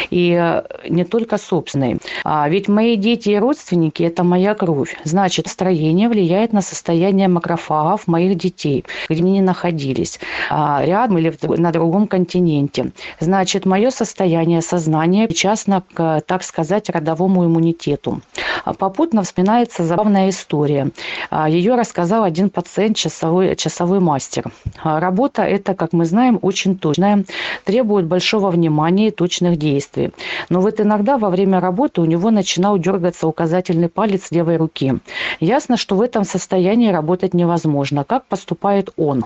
И 0.09 0.31
э, 0.31 0.63
не 0.89 1.03
только 1.03 1.37
собственной. 1.37 1.99
А, 2.23 2.47
ведь 2.49 2.67
мои 2.67 2.95
дети 2.95 3.29
и 3.29 3.37
родственники– 3.37 4.03
это 4.09 4.23
моя 4.23 4.53
кровь. 4.55 4.95
Значит, 5.03 5.47
строение 5.47 6.09
влияет 6.09 6.53
на 6.53 6.61
состояние 6.61 7.27
макрофагов 7.27 8.07
моих 8.07 8.37
детей, 8.37 8.85
где 9.09 9.21
они 9.21 9.41
находились, 9.41 10.19
а, 10.49 10.83
рядом 10.83 11.17
или 11.17 11.33
на 11.57 11.71
другом 11.71 12.07
континенте. 12.07 12.91
Значит, 13.19 13.65
мое 13.65 13.91
состояние 13.91 14.61
сознания 14.61 15.27
причастно 15.27 15.83
к, 15.93 16.21
так 16.25 16.43
сказать, 16.43 16.89
родовому 16.89 17.45
иммунитету. 17.45 18.21
А 18.65 18.73
попутно 18.73 19.23
вспоминается 19.23 19.83
забавная 19.83 20.29
история. 20.29 20.91
А, 21.29 21.49
Ее 21.49 21.75
рассказал 21.75 22.23
один 22.23 22.49
пациент, 22.49 22.95
часовой, 22.97 23.55
часовой 23.55 23.99
мастер. 23.99 24.51
Работа 24.83 25.43
эта, 25.43 25.73
как 25.73 25.93
мы 25.93 26.05
знаем, 26.05 26.39
очень 26.41 26.77
точная, 26.77 27.25
требует 27.65 28.05
большого 28.05 28.51
внимания 28.51 29.07
и 29.07 29.11
точных 29.11 29.57
действий. 29.57 30.11
Но 30.49 30.61
вот 30.61 30.79
иногда 30.79 31.17
во 31.17 31.29
время 31.29 31.59
работы 31.59 32.01
у 32.01 32.05
него 32.05 32.31
начинал 32.31 32.77
дергаться 32.77 33.27
указательный 33.27 33.89
палец 33.89 34.31
левой 34.31 34.57
руки. 34.57 34.99
Ясно, 35.39 35.75
что 35.77 35.95
в 35.95 36.01
этом 36.01 36.23
состоянии 36.23 36.91
работать 36.91 37.33
невозможно. 37.33 38.03
Как 38.03 38.25
поступает 38.25 38.78
он? 38.95 39.25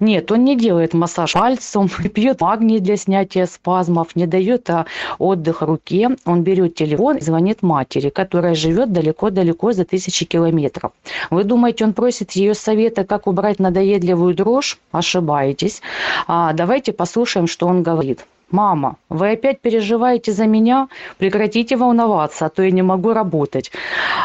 Нет, 0.00 0.32
он 0.32 0.44
не 0.44 0.56
делает 0.56 0.94
массаж 0.94 1.34
пальцем, 1.34 1.88
пьет 2.14 2.40
магний 2.40 2.80
для 2.80 2.96
снятия 2.96 3.46
спазмов, 3.46 4.16
не 4.16 4.26
дает 4.26 4.68
а, 4.70 4.86
отдых 5.18 5.62
руке. 5.62 6.16
Он 6.24 6.42
берет 6.42 6.74
телефон 6.74 7.18
и 7.18 7.20
звонит 7.20 7.62
матери, 7.62 8.08
которая 8.08 8.54
живет 8.54 8.92
далеко-далеко 8.92 9.72
за 9.72 9.84
тысячи 9.84 10.24
километров. 10.24 10.92
Вы 11.30 11.44
думаете, 11.44 11.84
он 11.84 11.92
просит 11.92 12.32
ее 12.32 12.54
совета, 12.54 13.04
как 13.04 13.26
убрать 13.26 13.58
надоедливую 13.58 14.34
дрожь? 14.34 14.78
Ошибаетесь. 14.90 15.82
А, 16.26 16.52
давайте 16.52 16.92
послушаем, 16.92 17.46
что 17.46 17.66
он 17.66 17.82
говорит. 17.82 18.26
Мама, 18.52 18.96
вы 19.08 19.30
опять 19.30 19.60
переживаете 19.60 20.32
за 20.32 20.46
меня? 20.46 20.88
Прекратите 21.16 21.76
волноваться, 21.76 22.46
а 22.46 22.48
то 22.50 22.62
я 22.62 22.70
не 22.70 22.82
могу 22.82 23.14
работать. 23.14 23.72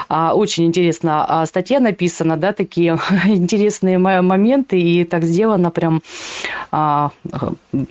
А, 0.09 0.35
очень 0.35 0.65
интересно. 0.65 1.25
А, 1.27 1.45
статья 1.45 1.79
написана, 1.79 2.35
да, 2.35 2.51
такие 2.51 2.99
интересные 3.25 3.97
моменты, 3.97 4.79
и 4.79 5.05
так 5.05 5.23
сделано 5.23 5.71
прям 5.71 6.01
а, 6.71 7.11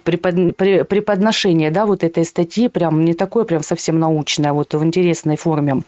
препод, 0.05 0.57
преподношение, 0.57 1.71
да, 1.71 1.87
вот 1.87 2.05
этой 2.05 2.25
статьи, 2.27 2.69
прям 2.69 3.05
не 3.05 3.15
такое 3.15 3.45
прям 3.45 3.63
совсем 3.63 3.99
научное, 3.99 4.53
вот 4.53 4.75
в 4.75 4.85
интересной 4.85 5.37
форме. 5.37 5.83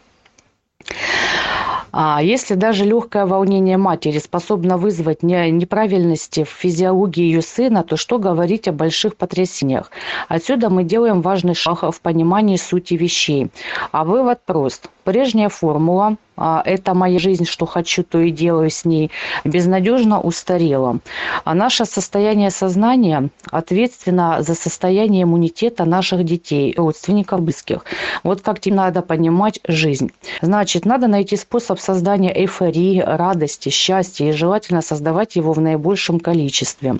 А 1.91 2.21
если 2.21 2.55
даже 2.55 2.85
легкое 2.85 3.25
волнение 3.25 3.77
матери 3.77 4.19
способно 4.19 4.77
вызвать 4.77 5.23
неправильности 5.23 6.43
в 6.43 6.49
физиологии 6.49 7.23
ее 7.23 7.41
сына, 7.41 7.83
то 7.83 7.97
что 7.97 8.19
говорить 8.19 8.67
о 8.67 8.71
больших 8.71 9.15
потрясениях? 9.15 9.91
Отсюда 10.27 10.69
мы 10.69 10.83
делаем 10.83 11.21
важный 11.21 11.55
шаг 11.55 11.83
в 11.83 12.01
понимании 12.01 12.57
сути 12.57 12.95
вещей. 12.95 13.49
А 13.91 14.03
вывод 14.03 14.39
прост. 14.45 14.89
Прежняя 15.09 15.49
формула 15.49 16.17
а, 16.37 16.61
это 16.63 16.93
моя 16.93 17.17
жизнь, 17.17 17.45
что 17.45 17.65
хочу, 17.65 18.03
то 18.03 18.19
и 18.19 18.29
делаю 18.29 18.69
с 18.69 18.85
ней, 18.85 19.09
безнадежно 19.43 20.21
устарела. 20.21 20.99
А 21.43 21.55
наше 21.55 21.85
состояние 21.85 22.51
сознания 22.51 23.29
ответственно 23.49 24.43
за 24.43 24.53
состояние 24.53 25.23
иммунитета 25.23 25.83
наших 25.85 26.23
детей, 26.23 26.75
родственников, 26.77 27.41
близких. 27.41 27.83
Вот 28.23 28.41
как 28.41 28.59
тебе 28.59 28.75
надо 28.75 29.01
понимать 29.01 29.59
жизнь. 29.67 30.11
Значит, 30.41 30.85
надо 30.85 31.07
найти 31.07 31.35
способ 31.37 31.79
создания 31.79 32.31
эйфории, 32.31 32.99
радости, 32.99 33.69
счастья 33.69 34.29
и 34.29 34.31
желательно 34.31 34.83
создавать 34.83 35.35
его 35.35 35.53
в 35.53 35.59
наибольшем 35.59 36.19
количестве. 36.19 36.99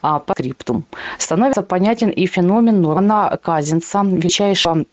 А, 0.00 0.18
по 0.18 0.32
скриптум. 0.32 0.86
Становится 1.18 1.60
понятен 1.60 2.08
и 2.08 2.26
феномен 2.26 2.80
Нурана 2.80 3.38
Казинца, 3.42 4.02
величайшего 4.02 4.86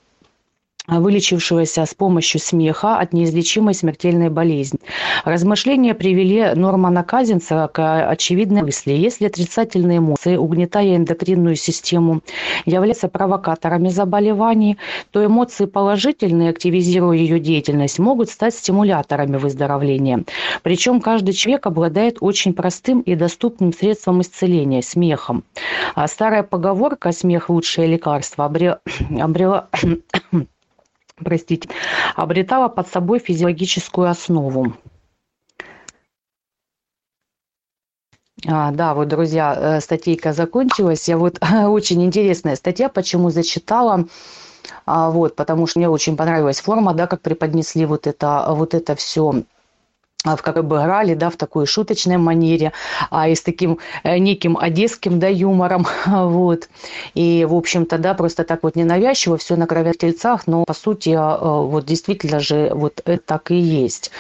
вылечившегося 0.87 1.85
с 1.85 1.93
помощью 1.93 2.41
смеха 2.41 2.97
от 2.97 3.13
неизлечимой 3.13 3.73
смертельной 3.73 4.29
болезни. 4.29 4.79
Размышления 5.23 5.93
привели 5.93 6.53
Нормана 6.55 7.03
Казинца 7.03 7.69
к 7.73 8.09
очевидной 8.09 8.63
мысли. 8.63 8.91
Если 8.91 9.25
отрицательные 9.25 9.99
эмоции, 9.99 10.35
угнетая 10.35 10.97
эндокринную 10.97 11.55
систему, 11.55 12.21
являются 12.65 13.07
провокаторами 13.07 13.87
заболеваний, 13.89 14.77
то 15.11 15.25
эмоции 15.25 15.65
положительные, 15.65 16.49
активизируя 16.49 17.17
ее 17.17 17.39
деятельность, 17.39 17.99
могут 17.99 18.29
стать 18.29 18.53
стимуляторами 18.53 19.37
выздоровления. 19.37 20.23
Причем 20.63 20.99
каждый 20.99 21.33
человек 21.33 21.65
обладает 21.65 22.17
очень 22.19 22.53
простым 22.53 23.01
и 23.01 23.15
доступным 23.15 23.71
средством 23.73 24.21
исцеления– 24.21 24.81
смехом. 24.83 25.45
А 25.95 26.07
старая 26.07 26.43
поговорка 26.43 27.11
«смех– 27.13 27.49
лучшее 27.49 27.87
лекарство» 27.87 28.45
обрела 28.45 29.69
простите, 31.15 31.69
обретала 32.15 32.69
под 32.69 32.87
собой 32.87 33.19
физиологическую 33.19 34.09
основу. 34.09 34.73
А, 38.45 38.71
да, 38.71 38.93
вот, 38.93 39.07
друзья, 39.07 39.55
э, 39.77 39.81
статейка 39.81 40.33
закончилась. 40.33 41.07
Я 41.07 41.17
вот 41.17 41.39
очень 41.67 42.03
интересная 42.03 42.55
статья, 42.55 42.89
почему 42.89 43.29
зачитала. 43.29 44.05
А, 44.85 45.09
вот, 45.11 45.35
потому 45.35 45.67
что 45.67 45.79
мне 45.79 45.89
очень 45.89 46.17
понравилась 46.17 46.59
форма, 46.59 46.93
да, 46.93 47.07
как 47.07 47.21
преподнесли 47.21 47.85
вот 47.85 48.07
это, 48.07 48.45
вот 48.49 48.73
это 48.73 48.95
все 48.95 49.43
в 50.23 50.37
как 50.37 50.63
бы 50.65 50.77
играли, 50.77 51.13
да, 51.13 51.29
в 51.29 51.35
такой 51.35 51.65
шуточной 51.65 52.17
манере, 52.17 52.71
а 53.09 53.27
и 53.27 53.35
с 53.35 53.41
таким 53.41 53.79
э, 54.03 54.17
неким 54.17 54.57
одесским, 54.57 55.19
да, 55.19 55.27
юмором, 55.27 55.85
вот. 56.05 56.69
И, 57.13 57.45
в 57.45 57.53
общем-то, 57.53 57.97
да, 57.97 58.13
просто 58.13 58.43
так 58.43 58.63
вот 58.63 58.75
ненавязчиво, 58.75 59.37
все 59.37 59.55
на 59.55 59.67
крови 59.67 59.93
тельцах, 59.93 60.47
но, 60.47 60.63
по 60.65 60.73
сути, 60.73 61.09
э, 61.09 61.67
вот 61.67 61.85
действительно 61.85 62.39
же 62.39 62.71
вот 62.73 63.01
это 63.05 63.23
так 63.25 63.51
и 63.51 63.55
есть. 63.55 64.11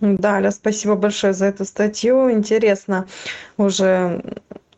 Да, 0.00 0.36
Аля, 0.36 0.50
спасибо 0.50 0.94
большое 0.94 1.34
за 1.34 1.46
эту 1.46 1.66
статью. 1.66 2.30
Интересно 2.32 3.06
уже 3.58 4.22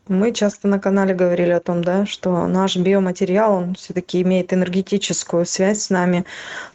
мы 0.07 0.33
часто 0.33 0.67
на 0.67 0.79
канале 0.79 1.13
говорили 1.13 1.51
о 1.51 1.61
том, 1.61 1.83
да, 1.83 2.05
что 2.05 2.47
наш 2.47 2.75
биоматериал, 2.75 3.53
он 3.55 3.75
все-таки 3.75 4.21
имеет 4.21 4.53
энергетическую 4.53 5.45
связь 5.45 5.83
с 5.83 5.89
нами, 5.89 6.25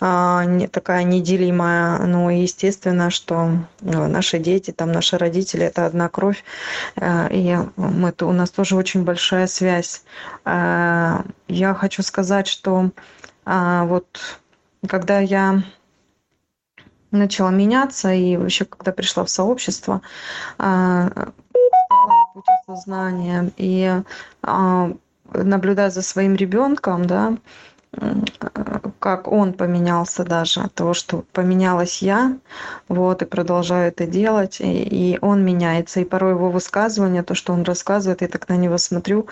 а, 0.01 0.45
не, 0.45 0.67
такая 0.67 1.05
неделимая. 1.05 1.99
Ну, 2.07 2.31
и 2.31 2.41
естественно, 2.41 3.11
что 3.11 3.51
ну, 3.81 4.09
наши 4.09 4.39
дети, 4.39 4.71
там, 4.71 4.93
наши 4.93 5.19
родители– 5.19 5.67
это 5.67 5.85
одна 5.85 6.09
кровь, 6.09 6.43
а, 6.97 7.29
и 7.31 7.57
мы, 7.77 8.15
у 8.21 8.33
нас 8.33 8.51
тоже 8.51 8.77
очень 8.77 9.05
большая 9.05 9.47
связь. 9.47 10.05
А, 10.45 11.25
я 11.49 11.75
хочу 11.75 12.03
сказать, 12.03 12.47
что 12.47 12.91
а, 13.45 13.85
вот 13.85 14.41
когда 14.87 15.19
я 15.19 15.63
начала 17.11 17.51
меняться, 17.51 18.13
и 18.13 18.37
вообще, 18.37 18.65
когда 18.65 18.93
пришла 18.93 19.25
в 19.25 19.31
сообщество, 19.31 20.03
а, 20.59 21.33
путь 22.39 22.47
осознания. 22.63 23.51
И 23.57 24.03
а, 24.43 24.93
наблюдая 25.33 25.91
за 25.91 26.03
своим 26.03 26.37
ребенком, 26.37 27.07
да, 27.07 27.37
как 28.99 29.29
он 29.29 29.55
поменялся 29.55 30.23
даже 30.23 30.61
от 30.61 30.75
того, 30.75 30.93
что 30.93 31.25
поменялась 31.33 32.03
я, 32.03 32.37
вот, 32.89 33.23
и 33.23 33.25
продолжаю 33.25 33.89
это 33.89 34.07
делать, 34.07 34.61
и, 34.61 34.83
и 34.83 35.19
он 35.23 35.43
меняется, 35.43 36.01
и 36.01 36.05
порой 36.05 36.33
его 36.33 36.51
высказывания, 36.51 37.23
то, 37.23 37.35
что 37.35 37.55
он 37.55 37.63
рассказывает, 37.63 38.21
я 38.21 38.29
так 38.29 38.49
на 38.49 38.57
него 38.57 38.77
смотрю 38.77 39.27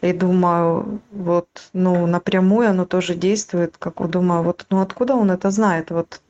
и 0.00 0.12
думаю, 0.12 1.00
вот, 1.10 1.48
ну, 1.74 2.06
напрямую 2.06 2.70
оно 2.70 2.86
тоже 2.86 3.14
действует, 3.14 3.76
как 3.78 4.00
думаю, 4.10 4.42
вот, 4.42 4.64
ну, 4.70 4.80
откуда 4.80 5.14
он 5.14 5.30
это 5.30 5.50
знает, 5.50 5.90
вот, 5.90 6.22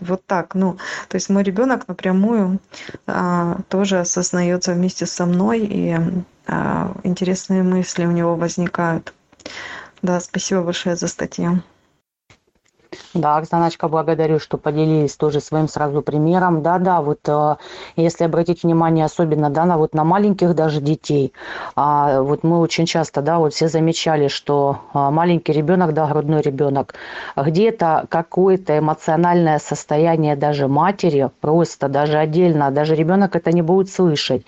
вот 0.00 0.24
так, 0.26 0.54
ну, 0.54 0.78
то 1.08 1.16
есть 1.16 1.28
мой 1.28 1.42
ребенок 1.42 1.88
напрямую 1.88 2.58
а, 3.06 3.58
тоже 3.68 4.00
осознается 4.00 4.72
вместе 4.72 5.06
со 5.06 5.26
мной, 5.26 5.60
и 5.60 5.96
а, 6.46 6.92
интересные 7.04 7.62
мысли 7.62 8.06
у 8.06 8.10
него 8.10 8.36
возникают. 8.36 9.14
Да, 10.02 10.20
спасибо 10.20 10.62
большое 10.62 10.96
за 10.96 11.08
статью. 11.08 11.62
Да, 13.14 13.38
Оксаночка, 13.38 13.88
благодарю, 13.88 14.38
что 14.38 14.58
поделились 14.58 15.16
тоже 15.16 15.40
своим 15.40 15.66
сразу 15.66 16.02
примером. 16.02 16.62
Да-да, 16.62 17.00
вот 17.00 17.20
э, 17.26 17.56
если 17.96 18.24
обратить 18.24 18.64
внимание 18.64 19.06
особенно, 19.06 19.48
да, 19.48 19.64
на 19.64 19.78
вот 19.78 19.94
на 19.94 20.04
маленьких 20.04 20.54
даже 20.54 20.82
детей, 20.82 21.32
а, 21.74 22.20
вот 22.20 22.44
мы 22.44 22.58
очень 22.58 22.84
часто, 22.84 23.22
да, 23.22 23.38
вот 23.38 23.54
все 23.54 23.68
замечали, 23.68 24.28
что 24.28 24.80
а, 24.92 25.10
маленький 25.10 25.52
ребенок, 25.52 25.94
да, 25.94 26.06
грудной 26.06 26.42
ребенок, 26.42 26.94
где-то 27.34 28.04
какое-то 28.10 28.78
эмоциональное 28.78 29.58
состояние 29.58 30.36
даже 30.36 30.68
матери, 30.68 31.30
просто 31.40 31.88
даже 31.88 32.18
отдельно, 32.18 32.70
даже 32.70 32.94
ребенок 32.94 33.34
это 33.36 33.52
не 33.52 33.62
будет 33.62 33.90
слышать, 33.90 34.44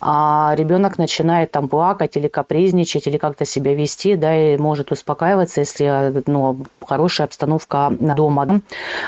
а 0.00 0.54
ребенок 0.56 0.96
начинает 0.96 1.50
там 1.50 1.68
плакать 1.68 2.16
или 2.16 2.28
капризничать, 2.28 3.06
или 3.06 3.18
как-то 3.18 3.44
себя 3.44 3.74
вести, 3.74 4.16
да, 4.16 4.54
и 4.54 4.56
может 4.56 4.90
успокаиваться, 4.90 5.60
если, 5.60 6.22
ну, 6.26 6.64
хорошая 6.86 7.26
обстановка 7.26 7.89
дома. 7.90 8.60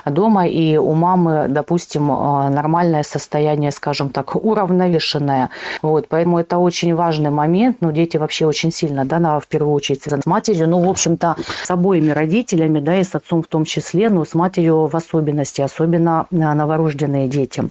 Дома 0.04 0.46
и 0.46 0.76
у 0.76 0.92
мамы, 0.92 1.46
допустим, 1.48 2.10
э, 2.10 2.48
нормальное 2.48 3.02
состояние, 3.02 3.70
скажем 3.70 4.10
так, 4.10 4.34
уравновешенное. 4.34 5.50
Вот, 5.82 6.08
поэтому 6.08 6.38
это 6.38 6.58
очень 6.58 6.94
важный 6.94 7.30
момент. 7.30 7.78
Ну, 7.80 7.92
дети 7.92 8.16
вообще 8.16 8.46
очень 8.46 8.72
сильно, 8.72 9.04
да, 9.04 9.18
на, 9.18 9.40
в 9.40 9.46
первую 9.46 9.74
очередь 9.74 10.02
с 10.04 10.26
матерью. 10.26 10.68
Ну, 10.68 10.84
в 10.84 10.88
общем-то, 10.88 11.36
с 11.64 11.70
обоими 11.70 12.10
родителями, 12.10 12.80
да, 12.80 12.96
и 12.98 13.04
с 13.04 13.14
отцом 13.14 13.42
в 13.42 13.46
том 13.46 13.64
числе, 13.64 14.10
но 14.10 14.24
с 14.24 14.34
матерью 14.34 14.86
в 14.86 14.96
особенности, 14.96 15.60
особенно 15.60 16.26
э, 16.30 16.36
новорожденные 16.36 17.28
дети. 17.28 17.64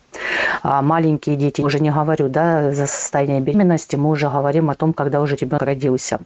А 0.63 0.81
маленькие 0.81 1.35
дети, 1.35 1.61
уже 1.61 1.79
не 1.79 1.91
говорю, 1.91 2.29
да, 2.29 2.71
за 2.71 2.87
состояние 2.87 3.41
беременности, 3.41 3.95
мы 3.95 4.09
уже 4.09 4.29
говорим 4.29 4.69
о 4.69 4.75
том, 4.75 4.93
когда 4.93 5.21
уже 5.21 5.35
ребенок 5.35 5.63
родился. 5.63 6.19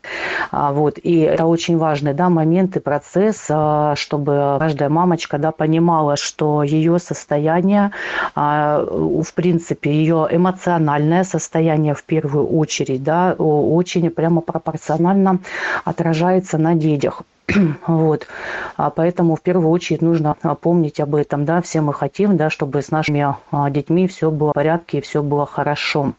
А, 0.52 0.72
вот, 0.72 0.98
и 1.02 1.20
это 1.20 1.46
очень 1.46 1.78
важный, 1.78 2.14
да, 2.14 2.30
момент 2.30 2.76
и 2.76 2.80
процесс, 2.80 3.46
э, 3.50 3.94
чтобы 3.96 4.58
каждый 4.60 4.74
каждая 4.76 4.89
мамочка 4.89 5.38
да, 5.38 5.51
понимала, 5.51 6.17
что 6.17 6.61
ее 6.61 6.99
состояние, 6.99 7.91
а, 8.36 8.84
в 8.86 9.34
принципе, 9.34 9.89
ее 9.89 10.28
эмоциональное 10.30 11.23
состояние 11.23 11.93
в 11.93 12.03
первую 12.03 12.45
очередь, 12.47 13.01
да, 13.01 13.36
очень 13.38 14.09
прямо 14.09 14.41
пропорционально 14.41 15.39
отражается 15.86 16.57
на 16.57 16.76
детях. 16.76 17.21
Вот. 17.88 18.28
А 18.76 18.89
поэтому 18.89 19.36
в 19.36 19.41
первую 19.41 19.69
очередь 19.69 20.01
нужно 20.01 20.36
помнить 20.61 20.99
об 20.99 21.15
этом. 21.15 21.45
Да? 21.45 21.61
Все 21.61 21.82
мы 21.82 21.93
хотим, 21.93 22.36
да, 22.38 22.49
чтобы 22.49 22.82
с 22.82 22.91
нашими 22.91 23.36
а, 23.51 23.69
детьми 23.69 24.07
все 24.07 24.30
было 24.30 24.49
в 24.49 24.53
порядке 24.53 24.97
и 24.97 25.01
все 25.01 25.21
было 25.21 25.45
хорошо. 25.45 26.13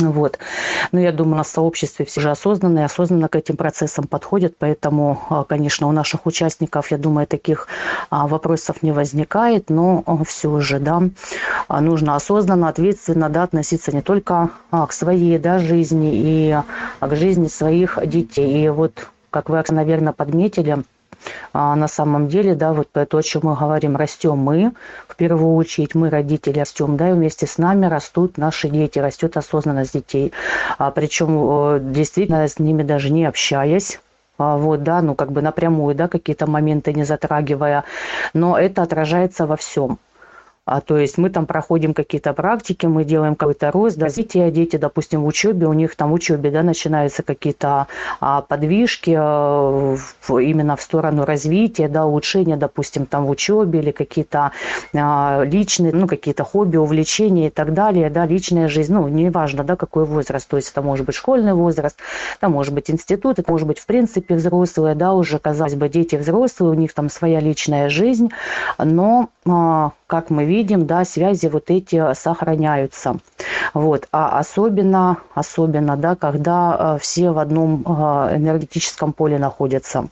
Вот. 0.00 0.38
Но 0.92 1.00
я 1.00 1.12
думаю, 1.12 1.34
у 1.34 1.38
нас 1.38 1.50
сообществе 1.50 2.04
все 2.04 2.20
же 2.20 2.30
осознанные, 2.30 2.86
осознанно 2.86 3.28
к 3.28 3.36
этим 3.36 3.56
процессам 3.56 4.06
подходят, 4.06 4.56
поэтому, 4.58 5.22
а, 5.28 5.44
конечно, 5.44 5.86
у 5.86 5.92
наших 5.92 6.26
участников, 6.26 6.90
я 6.90 6.98
думаю, 6.98 7.26
таких 7.26 7.68
а, 8.10 8.26
вопросов 8.26 8.82
не 8.82 8.92
возникает, 8.92 9.70
но 9.70 10.02
а, 10.06 10.24
все 10.24 10.60
же, 10.60 10.78
да, 10.80 11.02
нужно 11.68 12.16
осознанно, 12.16 12.68
ответственно, 12.68 13.28
да, 13.28 13.44
относиться 13.44 13.94
не 13.94 14.02
только 14.02 14.50
к 14.70 14.92
своей, 14.92 15.38
да, 15.38 15.58
жизни 15.58 16.10
и 16.12 16.56
к 17.00 17.16
жизни 17.16 17.48
своих 17.48 17.98
детей. 18.04 18.64
И 18.64 18.68
вот, 18.68 19.08
как 19.30 19.48
вы, 19.48 19.62
наверное, 19.70 20.12
подметили, 20.12 20.82
а 21.52 21.74
на 21.76 21.88
самом 21.88 22.28
деле, 22.28 22.54
да, 22.54 22.72
вот 22.72 22.90
то, 22.92 23.16
о 23.16 23.22
чем 23.22 23.42
мы 23.44 23.56
говорим, 23.56 23.96
растем 23.96 24.38
мы, 24.38 24.72
в 25.08 25.16
первую 25.16 25.54
очередь 25.54 25.94
мы, 25.94 26.10
родители, 26.10 26.58
растем, 26.58 26.96
да, 26.96 27.10
и 27.10 27.12
вместе 27.12 27.46
с 27.46 27.58
нами 27.58 27.86
растут 27.86 28.38
наши 28.38 28.68
дети, 28.68 28.98
растет 28.98 29.36
осознанность 29.36 29.94
детей. 29.94 30.32
А, 30.78 30.90
причем 30.90 31.76
э, 31.76 31.80
действительно 31.80 32.46
с 32.46 32.58
ними 32.58 32.82
даже 32.82 33.10
не 33.10 33.24
общаясь, 33.24 34.00
а, 34.36 34.56
вот, 34.56 34.82
да, 34.82 35.00
ну, 35.00 35.14
как 35.14 35.32
бы 35.32 35.42
напрямую, 35.42 35.94
да, 35.94 36.08
какие-то 36.08 36.46
моменты 36.48 36.92
не 36.92 37.04
затрагивая, 37.04 37.84
но 38.32 38.58
это 38.58 38.82
отражается 38.82 39.46
во 39.46 39.56
всем. 39.56 39.98
А, 40.66 40.80
то 40.80 40.96
есть 40.96 41.18
мы 41.18 41.28
там 41.28 41.44
проходим 41.44 41.92
какие-то 41.92 42.32
практики, 42.32 42.86
мы 42.86 43.04
делаем 43.04 43.34
какой-то 43.34 43.70
рост, 43.70 43.98
развитие, 43.98 44.50
дети, 44.50 44.76
допустим, 44.76 45.22
в 45.22 45.26
учебе, 45.26 45.66
у 45.66 45.74
них 45.74 45.94
там 45.94 46.10
в 46.10 46.14
учебе, 46.14 46.50
да, 46.50 46.62
начинаются 46.62 47.22
какие-то 47.22 47.86
а, 48.20 48.40
подвижки 48.40 49.14
а, 49.14 49.96
в, 50.22 50.38
именно 50.38 50.76
в 50.76 50.82
сторону 50.82 51.26
развития, 51.26 51.88
да, 51.88 52.06
улучшения, 52.06 52.56
допустим, 52.56 53.04
там 53.04 53.26
в 53.26 53.30
учебе 53.30 53.80
или 53.80 53.90
какие-то 53.90 54.52
а, 54.94 55.42
личные, 55.44 55.92
ну, 55.92 56.06
какие-то 56.06 56.44
хобби, 56.44 56.78
увлечения 56.78 57.48
и 57.48 57.50
так 57.50 57.74
далее, 57.74 58.08
да, 58.08 58.24
личная 58.24 58.68
жизнь, 58.68 58.94
ну, 58.94 59.06
неважно, 59.08 59.64
да, 59.64 59.76
какой 59.76 60.06
возраст, 60.06 60.48
то 60.48 60.56
есть 60.56 60.70
это 60.70 60.80
может 60.80 61.04
быть 61.04 61.14
школьный 61.14 61.52
возраст, 61.52 61.98
это 62.38 62.48
может 62.48 62.72
быть 62.72 62.90
институт, 62.90 63.38
это 63.38 63.50
может 63.52 63.66
быть, 63.66 63.80
в 63.80 63.84
принципе, 63.84 64.34
взрослые, 64.34 64.94
да, 64.94 65.12
уже, 65.12 65.38
казалось 65.38 65.74
бы, 65.74 65.90
дети 65.90 66.16
взрослые, 66.16 66.70
у 66.70 66.74
них 66.74 66.94
там 66.94 67.10
своя 67.10 67.40
личная 67.40 67.90
жизнь, 67.90 68.30
но 68.78 69.28
а, 69.46 69.92
как 70.06 70.30
мы 70.30 70.44
видим, 70.44 70.53
да, 70.62 71.04
связи 71.04 71.46
вот 71.46 71.70
эти 71.70 72.14
сохраняются. 72.14 73.18
Вот. 73.72 74.06
А 74.12 74.38
особенно, 74.38 75.18
особенно, 75.34 75.96
да, 75.96 76.14
когда 76.14 76.74
а, 76.74 76.98
все 76.98 77.30
в 77.30 77.38
одном 77.38 77.82
а, 77.86 78.36
энергетическом 78.36 79.12
поле 79.12 79.38
находятся. 79.38 80.08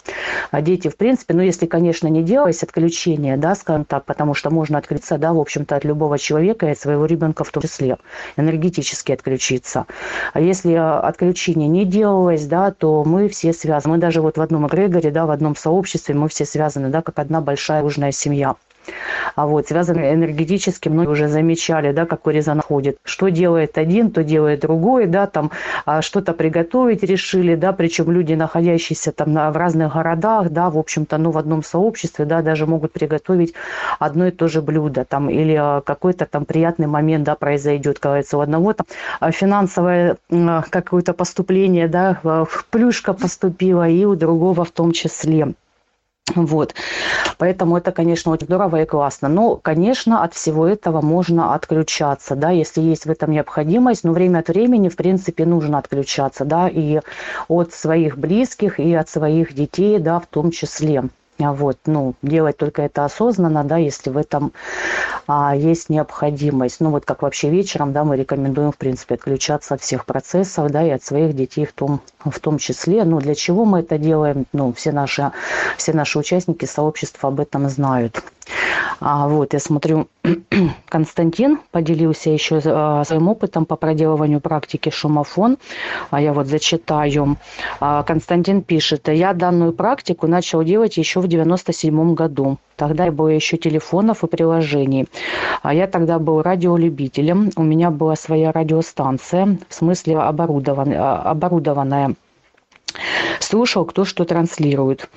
А 0.51 0.61
дети, 0.61 0.89
в 0.89 0.97
принципе, 0.97 1.35
ну, 1.35 1.43
если, 1.43 1.67
конечно, 1.67 2.09
не 2.09 2.23
делать 2.23 2.63
отключения, 2.63 3.37
да, 3.37 3.55
скажем 3.55 3.85
так, 3.85 4.05
потому 4.05 4.35
что 4.35 4.51
можно 4.51 4.79
отключиться, 4.79 5.19
да, 5.19 5.33
в 5.33 5.39
общем-то, 5.39 5.77
от 5.77 5.85
любого 5.85 6.19
человека 6.19 6.67
и 6.67 6.71
от 6.73 6.79
своего 6.79 7.07
ребенка 7.07 7.45
в 7.45 7.51
том 7.51 7.63
числе, 7.63 7.99
энергетически 8.37 9.13
отключиться. 9.13 9.87
А 10.33 10.41
если 10.41 10.75
отключение 10.75 11.69
не 11.69 11.85
делалось, 11.85 12.47
да, 12.47 12.73
то 12.73 13.05
мы 13.05 13.29
все 13.29 13.53
связаны. 13.53 13.95
Мы 13.95 13.99
даже 14.01 14.23
вот 14.23 14.39
в 14.39 14.41
одном 14.41 14.67
эгрегоре, 14.67 15.11
да, 15.11 15.27
в 15.27 15.31
одном 15.31 15.55
сообществе, 15.55 16.15
мы 16.15 16.29
все 16.29 16.45
связаны, 16.45 16.89
да, 16.89 17.03
как 17.03 17.19
одна 17.19 17.41
большая 17.41 17.83
дружная 17.83 18.13
семья. 18.13 18.57
А 19.35 19.47
вот 19.47 19.69
связаны 19.69 20.13
энергетически, 20.13 20.89
многие 20.89 21.11
уже 21.11 21.29
замечали, 21.29 21.93
да, 21.93 22.07
какой 22.07 22.35
резонанс 22.35 22.65
ходит. 22.65 22.99
Что 23.05 23.29
делает 23.29 23.79
один, 23.79 24.11
то 24.11 24.23
делает 24.23 24.61
другой, 24.61 25.07
да, 25.07 25.27
там 25.27 25.51
а, 25.87 26.03
что-то 26.03 26.33
приготовить 26.33 27.03
решили, 27.03 27.55
да, 27.55 27.73
причем 27.73 28.11
люди, 28.11 28.35
находящиеся 28.35 29.13
там 29.13 29.33
на, 29.33 29.51
в 29.51 29.57
разных 29.57 29.95
городах, 29.95 30.51
да, 30.51 30.71
в 30.71 30.79
общем-то, 30.79 31.19
ну, 31.19 31.31
в 31.31 31.39
одном 31.39 31.63
сообществе, 31.63 32.25
да, 32.25 32.43
даже 32.43 32.67
могут 32.67 32.93
приготовить 32.93 33.55
одно 33.99 34.27
и 34.27 34.31
то 34.31 34.49
же 34.49 34.61
блюдо, 34.63 35.05
там, 35.05 35.31
или 35.31 35.55
а, 35.55 35.81
какой-то 35.81 36.27
там 36.27 36.45
приятный 36.45 36.87
момент, 36.87 37.25
да, 37.25 37.35
произойдет, 37.35 37.99
кажется, 37.99 38.39
у 38.39 38.41
одного 38.41 38.73
там 38.73 38.87
а, 39.21 39.31
финансовое 39.31 40.17
какое-то 40.71 41.15
поступление, 41.15 41.89
да, 41.89 42.21
плюшка 42.71 43.13
поступила, 43.13 43.89
и 43.89 44.05
у 44.05 44.15
другого 44.15 44.65
в 44.65 44.71
том 44.71 44.93
числе. 44.93 45.55
Вот. 46.35 46.75
Поэтому 47.39 47.77
это, 47.77 47.93
конечно, 47.93 48.33
очень 48.33 48.47
здорово 48.47 48.83
и 48.83 48.87
классно. 48.87 49.29
Но, 49.29 49.57
конечно, 49.57 50.23
от 50.23 50.35
всего 50.35 50.67
этого 50.67 51.01
можно 51.01 51.55
отключаться, 51.55 52.37
да, 52.37 52.51
если 52.51 52.81
есть 52.81 53.07
в 53.07 53.11
этом 53.11 53.33
необходимость. 53.33 54.05
Но 54.05 54.13
время 54.13 54.39
от 54.39 54.49
времени, 54.49 54.89
в 54.89 54.97
принципе, 54.97 55.45
нужно 55.45 55.79
отключаться, 55.79 56.45
да, 56.45 56.69
и 56.69 57.01
от 57.49 57.73
своих 57.73 58.17
близких, 58.19 58.79
и 58.79 58.95
от 58.95 59.09
своих 59.09 59.53
детей, 59.53 59.99
да, 59.99 60.21
в 60.21 60.27
том 60.27 60.51
числе. 60.51 61.05
Вот, 61.51 61.79
ну, 61.87 62.15
делать 62.23 62.57
только 62.57 62.83
это 62.83 63.05
осознанно, 63.05 63.65
да, 63.65 63.79
если 63.79 64.11
в 64.11 64.17
этом 64.17 64.53
а, 65.27 65.57
есть 65.57 65.89
необходимость. 65.89 66.79
Ну, 66.79 66.91
вот 66.91 67.05
как 67.05 67.23
вообще 67.23 67.51
вечером, 67.51 67.93
да, 67.93 68.05
мы 68.05 68.17
рекомендуем, 68.17 68.71
в 68.71 68.77
принципе, 68.77 69.17
отключаться 69.17 69.75
от 69.75 69.83
всех 69.83 70.07
процессов, 70.07 70.71
да, 70.71 70.87
и 70.87 70.91
от 70.91 71.03
своих 71.03 71.35
детей 71.35 71.65
в 71.65 71.73
том, 71.73 72.01
в 72.25 72.39
том 72.39 72.59
числе. 72.59 73.05
Ну, 73.05 73.19
для 73.19 73.35
чего 73.35 73.65
мы 73.65 73.81
это 73.81 73.99
делаем? 73.99 74.47
Ну, 74.53 74.73
все 74.73 74.93
наши, 74.93 75.33
все 75.77 75.93
наши 75.93 76.19
участники 76.19 76.65
сообщества 76.65 77.31
об 77.31 77.41
этом 77.41 77.69
знают. 77.69 78.23
А, 79.01 79.29
вот, 79.29 79.53
я 79.53 79.59
смотрю, 79.59 80.09
Константин 80.89 81.59
поделился 81.71 82.31
еще 82.31 82.61
а, 82.65 83.05
своим 83.05 83.29
опытом 83.29 83.67
по 83.67 83.77
проделыванию 83.77 84.41
практики 84.41 84.91
шумофон. 84.91 85.59
А 86.11 86.21
я 86.21 86.33
вот 86.33 86.47
зачитаю. 86.47 87.37
А, 87.81 88.03
Константин 88.03 88.63
пишет, 88.63 89.09
я 89.09 89.33
данную 89.33 89.73
практику 89.73 90.27
начал 90.27 90.63
делать 90.63 90.97
еще 90.97 91.21
в 91.21 91.29
97 91.29 92.15
году. 92.15 92.59
Тогда 92.77 93.11
было 93.11 93.29
еще 93.29 93.57
телефонов 93.57 94.25
и 94.25 94.27
приложений. 94.27 95.09
А 95.63 95.75
я 95.75 95.87
тогда 95.87 96.19
был 96.19 96.43
радиолюбителем. 96.43 97.51
У 97.57 97.63
меня 97.63 97.91
была 97.91 98.17
своя 98.17 98.53
радиостанция, 98.53 99.59
в 99.69 99.75
смысле 99.75 100.19
оборудованная. 100.19 101.17
оборудованная 101.23 102.15
слушал, 103.41 103.85
кто 103.85 104.05
что 104.05 104.25
транслирует. 104.25 105.09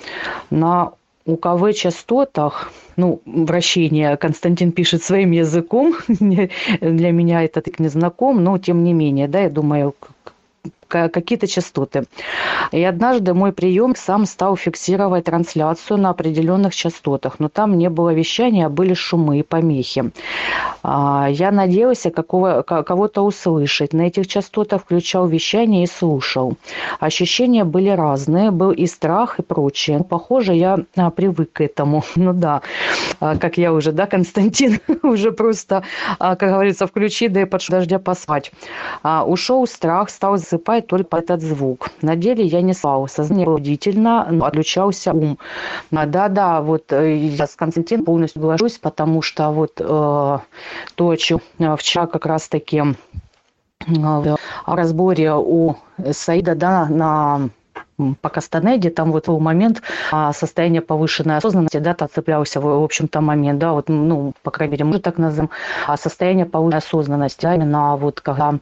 На 0.49 0.91
УКВ-частотах, 1.26 2.71
ну, 2.95 3.21
вращение 3.26 4.15
Константин 4.17 4.71
пишет 4.71 5.03
своим 5.03 5.32
языком, 5.32 5.95
для 6.07 7.11
меня 7.11 7.43
это 7.43 7.61
так 7.61 7.80
не 7.80 7.88
знаком, 7.88 8.43
но 8.43 8.57
тем 8.57 8.84
не 8.84 8.93
менее, 8.93 9.28
да, 9.28 9.41
я 9.41 9.49
думаю, 9.49 9.95
какие-то 10.88 11.47
частоты. 11.47 12.05
И 12.71 12.83
однажды 12.83 13.33
мой 13.33 13.51
прием 13.51 13.95
сам 13.95 14.25
стал 14.25 14.55
фиксировать 14.55 15.25
трансляцию 15.25 15.97
на 15.97 16.09
определенных 16.09 16.75
частотах, 16.75 17.39
но 17.39 17.49
там 17.49 17.77
не 17.77 17.89
было 17.89 18.13
вещания, 18.13 18.67
а 18.67 18.69
были 18.69 18.93
шумы 18.93 19.39
и 19.39 19.43
помехи. 19.43 20.11
А, 20.83 21.27
я 21.29 21.51
надеялся 21.51 22.11
какого, 22.11 22.61
кого-то 22.61 23.21
услышать. 23.21 23.93
На 23.93 24.03
этих 24.03 24.27
частотах 24.27 24.83
включал 24.83 25.27
вещание 25.27 25.83
и 25.83 25.88
слушал. 25.88 26.57
Ощущения 26.99 27.63
были 27.63 27.89
разные, 27.89 28.51
был 28.51 28.71
и 28.71 28.86
страх, 28.86 29.39
и 29.39 29.41
прочее. 29.41 30.03
Похоже, 30.07 30.53
я 30.53 30.79
а, 30.95 31.09
привык 31.09 31.53
к 31.53 31.61
этому. 31.61 32.03
Ну 32.15 32.33
да, 32.33 32.61
а, 33.19 33.38
как 33.38 33.57
я 33.57 33.71
уже, 33.71 33.91
да, 33.91 34.07
Константин, 34.07 34.79
уже 35.03 35.31
просто, 35.31 35.83
как 36.17 36.39
говорится, 36.39 36.88
включи, 36.88 37.27
да 37.27 37.41
и 37.41 37.45
под 37.45 37.61
дождя 37.69 37.99
поспать. 37.99 38.51
Ушел 39.03 39.67
страх, 39.67 40.09
стал 40.09 40.38
засыпать 40.38 40.74
поступает 40.82 40.88
только 40.88 41.17
этот 41.17 41.41
звук. 41.41 41.89
На 42.01 42.15
деле 42.15 42.43
я 42.43 42.61
не 42.61 42.73
спал, 42.73 43.07
сознание 43.07 43.45
было 43.45 43.59
но 44.32 44.45
отключался 44.45 45.13
ум. 45.13 45.38
Да-да, 45.91 46.61
вот 46.61 46.91
э, 46.91 47.15
я 47.15 47.47
с 47.47 47.55
Константином 47.55 48.05
полностью 48.05 48.41
соглашусь, 48.41 48.78
потому 48.78 49.21
что 49.21 49.51
вот 49.51 49.80
э, 49.80 49.84
то, 49.84 50.39
о 50.97 51.15
чем 51.17 51.39
э, 51.59 51.76
вчера 51.78 52.07
как 52.07 52.26
раз-таки 52.26 52.78
э, 52.78 52.84
в 53.88 54.38
разборе 54.65 55.34
у 55.34 55.76
Саида 56.11 56.55
да, 56.55 56.88
на 56.89 57.49
по 58.21 58.30
Кастанеде, 58.30 58.89
там 58.89 59.11
вот 59.11 59.28
был 59.28 59.39
момент 59.39 59.82
а, 60.11 60.34
состояния 60.34 60.82
повышенной 60.82 61.38
осознанности, 61.38 61.78
да, 61.78 61.93
там 61.93 62.09
цеплялся, 62.13 62.59
в 62.59 62.84
общем-то, 62.84 63.21
момент, 63.21 63.59
да, 63.59 63.71
вот, 63.71 63.89
ну, 63.89 64.34
по 64.43 64.51
крайней 64.51 64.73
мере, 64.73 64.86
мы 64.86 64.99
так 64.99 65.17
назовем, 65.17 65.49
а 65.88 65.97
состояние 65.97 66.45
повышенной 66.45 66.80
осознанности, 66.80 67.45
а 67.45 67.55
именно 67.55 67.95
вот 67.95 68.21
когда 68.21 68.55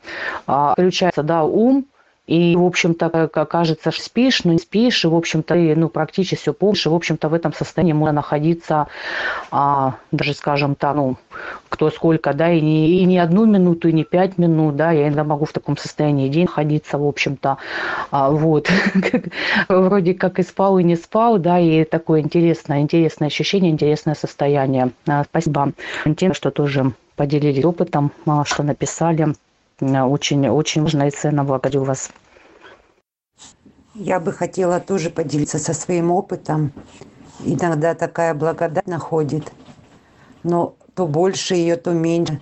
а, 0.46 0.74
включается, 0.74 1.24
да, 1.24 1.44
ум, 1.44 1.86
и, 2.26 2.56
в 2.56 2.64
общем-то, 2.64 3.28
кажется, 3.28 3.92
спишь, 3.92 4.46
но 4.46 4.54
не 4.54 4.60
спишь, 4.60 5.04
и, 5.04 5.08
в 5.08 5.16
общем-то, 5.16 5.56
и, 5.56 5.76
ну, 5.76 5.90
практически 5.90 6.36
все 6.36 6.54
помнишь, 6.54 6.86
и, 6.86 6.90
в 6.90 6.94
общем-то, 6.94 7.28
в 7.28 7.34
этом 7.34 7.54
состоянии 7.54 7.92
можно 7.92 8.14
находиться, 8.14 8.88
а, 9.52 9.96
даже, 10.12 10.34
скажем 10.34 10.76
так, 10.76 10.96
ну, 10.96 11.18
кто 11.68 11.90
сколько, 11.90 12.34
да, 12.34 12.52
и 12.52 12.62
не, 12.62 13.02
и 13.02 13.06
не 13.06 13.18
одну 13.20 13.46
минуту, 13.46 13.90
и 13.90 13.94
не 13.94 14.06
пять 14.06 14.38
минут, 14.38 14.78
да, 14.78 14.92
я 14.92 15.08
иногда 15.08 15.26
могу 15.26 15.44
в 15.46 15.52
таком 15.52 15.76
состоянии 15.76 16.30
день 16.30 16.44
находиться, 16.44 16.98
в 16.98 17.06
общем-то, 17.06 17.58
а, 18.12 18.32
вот, 18.32 18.70
вроде 19.68 20.14
как 20.14 20.40
и 20.40 20.44
спал, 20.44 20.80
и 20.80 20.84
не 20.84 20.96
спал, 20.96 21.40
да, 21.40 21.60
и 21.60 21.84
такое 21.84 22.22
интересное, 22.22 22.80
интересное 22.80 23.28
ощущение, 23.28 23.70
интересное 23.70 24.16
состояние. 24.16 24.92
А, 25.08 25.26
спасибо, 25.26 25.74
Валентина, 26.06 26.34
что 26.34 26.52
тоже 26.52 26.94
поделились 27.16 27.66
опытом, 27.66 28.12
а, 28.26 28.46
что 28.46 28.64
написали. 28.64 29.34
Очень, 29.80 30.48
очень 30.48 30.84
важно 30.84 31.08
и 31.08 31.12
ценно. 31.12 31.44
Благодарю 31.44 31.84
вас. 31.84 32.10
Я 33.96 34.20
бы 34.20 34.32
хотела 34.32 34.80
тоже 34.80 35.10
поделиться 35.10 35.60
со 35.60 35.74
своим 35.74 36.12
опытом. 36.12 36.72
Иногда 37.44 37.94
такая 37.94 38.34
благодать 38.34 38.88
находит, 38.88 39.52
но 40.44 40.76
то 40.96 41.08
больше 41.08 41.56
ее, 41.56 41.76
то 41.76 41.92
меньше. 41.92 42.40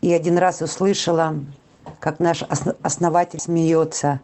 И 0.00 0.12
один 0.12 0.38
раз 0.38 0.62
услышала, 0.62 1.34
как 2.00 2.20
наш 2.20 2.42
основатель 2.82 3.40
смеется. 3.40 4.20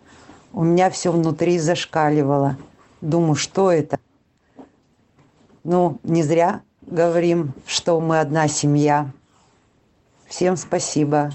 У 0.53 0.65
меня 0.65 0.91
все 0.91 1.13
внутри 1.13 1.59
зашкаливало. 1.59 2.57
Думаю, 3.01 3.35
что 3.35 3.71
это? 3.71 3.99
Ну, 5.65 5.99
не 6.03 6.23
зря 6.23 6.63
говорим, 6.83 7.53
что 7.67 8.01
мы 8.01 8.21
одна 8.21 8.49
семья. 8.49 9.11
Всем 10.27 10.57
спасибо. 10.57 11.31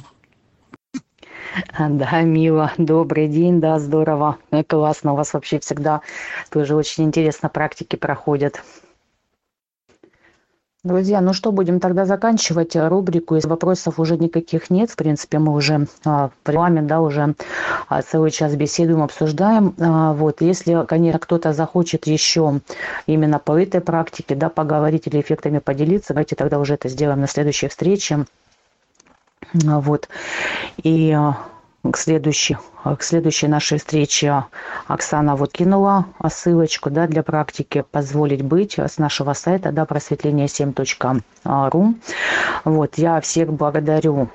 Да, 1.80 2.22
мило. 2.22 2.72
Добрый 2.78 3.28
день, 3.28 3.60
да, 3.60 3.80
здорово. 3.80 4.38
Э, 4.52 4.64
классно, 4.64 5.14
у 5.14 5.16
вас 5.16 5.34
вообще 5.34 5.60
всегда 5.60 6.02
тоже 6.50 6.76
очень 6.76 7.06
интересно 7.06 7.50
практики 7.50 7.96
проходят. 7.96 8.64
Друзья, 10.84 11.22
ну 11.22 11.32
что, 11.32 11.54
будем 11.54 11.80
тогда 11.80 12.06
заканчивать 12.06 12.76
рубрику. 12.76 13.38
Из 13.38 13.46
вопросов 13.46 14.00
уже 14.02 14.18
никаких 14.18 14.70
нет. 14.70 14.92
В 14.92 14.98
принципе, 14.98 15.40
мы 15.40 15.54
уже 15.54 15.88
а, 16.04 16.30
в 16.44 16.50
регламент, 16.50 16.88
да, 16.88 17.00
уже 17.00 17.36
а, 17.88 18.02
целый 18.02 18.32
час 18.32 18.54
беседуем, 18.56 19.02
обсуждаем. 19.02 19.76
А, 19.80 20.12
вот, 20.12 20.42
если, 20.42 20.86
конечно, 20.86 21.20
кто-то 21.20 21.54
захочет 21.54 22.06
еще 22.06 22.60
именно 23.06 23.40
по 23.40 23.58
этой 23.58 23.80
практике, 23.80 24.36
да, 24.36 24.50
поговорить 24.50 25.08
или 25.08 25.22
эффектами 25.22 25.60
поделиться, 25.60 26.14
давайте 26.14 26.36
тогда 26.36 26.60
уже 26.60 26.74
это 26.74 26.90
сделаем 26.90 27.22
на 27.22 27.28
следующей 27.28 27.70
встрече. 27.70 28.26
Вот. 29.54 30.10
И 30.82 31.12
а, 31.12 31.38
к 31.90 31.98
следующей, 31.98 32.58
к 32.84 33.04
следующей 33.04 33.48
нашей 33.48 33.78
встрече 33.78 34.46
Оксана 34.88 35.36
вот 35.36 35.52
кинула 35.52 36.06
ссылочку 36.30 36.90
да, 36.90 37.08
для 37.08 37.24
практики 37.24 37.84
«Позволить 37.92 38.42
быть» 38.42 38.80
с 38.80 38.98
нашего 38.98 39.34
сайта 39.34 39.72
да, 39.72 39.84
просветление7.ру. 39.84 41.96
Вот, 42.64 42.98
я 42.98 43.22
всех 43.22 43.52
благодарю, 43.52 44.30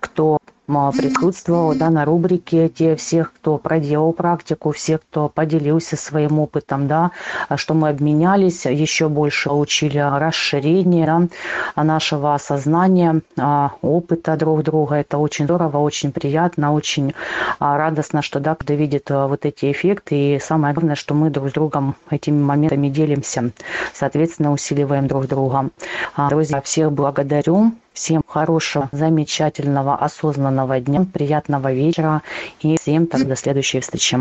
кто 0.00 0.38
присутствовал 0.66 1.74
да, 1.74 1.90
на 1.90 2.04
рубрике, 2.04 2.68
те 2.68 2.96
всех, 2.96 3.32
кто 3.32 3.58
проделал 3.58 4.12
практику, 4.12 4.72
всех, 4.72 5.00
кто 5.02 5.28
поделился 5.28 5.96
своим 5.96 6.38
опытом, 6.38 6.88
да, 6.88 7.12
что 7.56 7.74
мы 7.74 7.88
обменялись, 7.88 8.66
еще 8.66 9.08
больше 9.08 9.48
получили 9.48 9.98
расширение 9.98 11.06
да, 11.06 11.82
нашего 11.82 12.34
осознания, 12.34 13.20
а, 13.38 13.72
опыта 13.82 14.36
друг 14.36 14.62
друга. 14.62 14.96
Это 14.96 15.18
очень 15.18 15.44
здорово, 15.44 15.78
очень 15.78 16.12
приятно, 16.12 16.72
очень 16.72 17.14
а, 17.58 17.76
радостно, 17.76 18.22
что 18.22 18.40
да, 18.40 18.54
когда 18.54 18.74
видит 18.74 19.10
а, 19.10 19.28
вот 19.28 19.46
эти 19.46 19.70
эффекты. 19.70 20.36
И 20.36 20.40
самое 20.40 20.74
главное, 20.74 20.96
что 20.96 21.14
мы 21.14 21.30
друг 21.30 21.50
с 21.50 21.52
другом 21.52 21.96
этими 22.10 22.42
моментами 22.42 22.88
делимся, 22.88 23.50
соответственно, 23.92 24.52
усиливаем 24.52 25.06
друг 25.06 25.26
друга. 25.26 25.70
Друзья, 26.16 26.60
всех 26.60 26.92
благодарю. 26.92 27.72
Всем 27.96 28.22
хорошего, 28.28 28.90
замечательного, 28.92 29.94
осознанного 29.96 30.80
дня, 30.80 31.06
приятного 31.10 31.72
вечера 31.72 32.20
и 32.60 32.76
всем 32.76 33.06
так 33.06 33.26
до 33.26 33.36
следующей 33.36 33.80
встречи. 33.80 34.18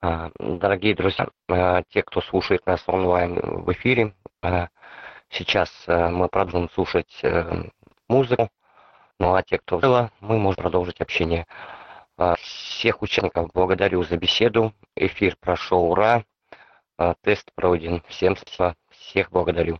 А, 0.00 0.32
дорогие 0.40 0.96
друзья, 0.96 1.28
а, 1.48 1.84
те, 1.88 2.02
кто 2.02 2.20
слушает 2.20 2.66
нас 2.66 2.82
онлайн 2.88 3.38
в 3.62 3.72
эфире, 3.74 4.12
а, 4.42 4.70
сейчас 5.30 5.70
мы 5.86 6.26
продолжим 6.26 6.68
слушать 6.70 7.20
э, 7.22 7.62
музыку, 8.08 8.48
ну 9.20 9.34
а 9.34 9.44
те, 9.44 9.58
кто 9.58 9.78
было, 9.78 10.10
мы 10.18 10.38
можем 10.38 10.62
продолжить 10.64 11.00
общение. 11.00 11.46
Всех 12.40 13.02
участников 13.02 13.52
благодарю 13.54 14.02
за 14.02 14.16
беседу. 14.16 14.74
Эфир 14.96 15.36
прошел 15.40 15.92
ура. 15.92 16.24
Тест 17.22 17.52
пройден. 17.54 18.02
Всем 18.08 18.36
спасибо. 18.36 18.74
Всех 18.90 19.30
благодарю. 19.30 19.78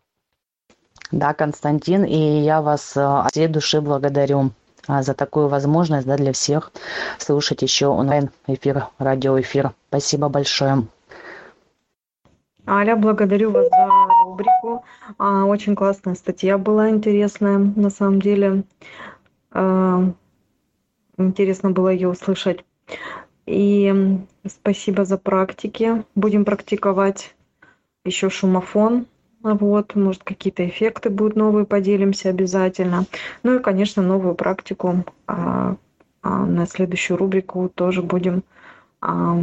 Да, 1.13 1.35
Константин, 1.35 2.05
и 2.05 2.41
я 2.41 2.63
вас 2.63 2.97
э, 2.97 3.05
от 3.05 3.33
всей 3.33 3.47
души 3.47 3.83
благодарю 3.83 4.51
а, 4.89 5.03
за 5.03 5.13
такую 5.13 5.49
возможность 5.49 6.07
да, 6.07 6.17
для 6.17 6.33
всех 6.33 6.73
слушать 7.19 7.61
еще 7.61 7.89
онлайн-эфир, 7.89 8.87
радиоэфир. 8.99 9.73
Спасибо 9.89 10.31
большое. 10.31 10.87
Аля, 12.67 12.97
благодарю 12.97 13.51
вас 13.51 13.69
за 13.69 13.89
рубрику. 14.25 14.85
А, 15.19 15.45
очень 15.45 15.77
классная 15.77 16.15
статья 16.15 16.57
была 16.57 16.89
интересная, 16.89 17.59
на 17.59 17.91
самом 17.91 18.23
деле. 18.23 18.65
А, 19.51 20.03
интересно 21.19 21.73
было 21.73 21.91
ее 21.91 22.09
услышать. 22.09 22.65
И 23.45 24.19
спасибо 24.47 25.05
за 25.05 25.19
практики. 25.19 26.05
Будем 26.15 26.47
практиковать 26.47 27.35
еще 28.05 28.31
шумофон 28.31 29.07
вот, 29.43 29.95
может, 29.95 30.23
какие-то 30.25 30.67
эффекты 30.67 31.11
будут 31.11 31.37
новые, 31.37 31.67
поделимся 31.67 32.29
обязательно. 32.29 33.07
Ну 33.43 33.57
и, 33.57 33.63
конечно, 33.63 34.03
новую 34.03 34.35
практику 34.35 35.05
а, 35.27 35.77
а 36.23 36.47
на 36.47 36.67
следующую 36.67 37.17
рубрику 37.17 37.69
тоже 37.69 38.03
будем 38.03 38.45
а, 39.01 39.37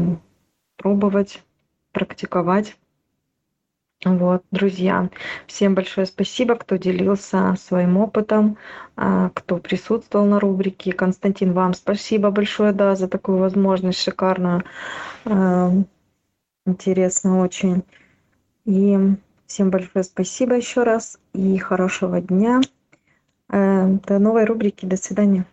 пробовать, 0.78 1.44
практиковать. 1.92 2.78
Вот, 4.06 4.44
друзья, 4.52 5.10
всем 5.46 5.76
большое 5.76 6.08
спасибо, 6.08 6.56
кто 6.56 6.78
делился 6.78 7.56
своим 7.60 7.98
опытом, 7.98 8.58
а, 8.96 9.30
кто 9.34 9.58
присутствовал 9.58 10.26
на 10.26 10.40
рубрике. 10.40 10.94
Константин, 10.94 11.52
вам 11.52 11.74
спасибо 11.74 12.32
большое, 12.32 12.72
да, 12.72 12.96
за 12.96 13.10
такую 13.10 13.40
возможность 13.40 14.02
шикарную, 14.02 14.64
а, 15.26 15.72
интересно 16.66 17.42
очень. 17.42 17.84
И 18.64 18.98
Всем 19.50 19.72
большое 19.72 20.06
спасибо 20.06 20.56
еще 20.56 20.84
раз 20.84 21.18
и 21.34 21.58
хорошего 21.58 22.22
дня. 22.22 22.62
Э, 23.50 23.88
до 24.06 24.20
новой 24.20 24.46
рубрики. 24.46 24.86
До 24.86 24.96
свидания. 24.96 25.48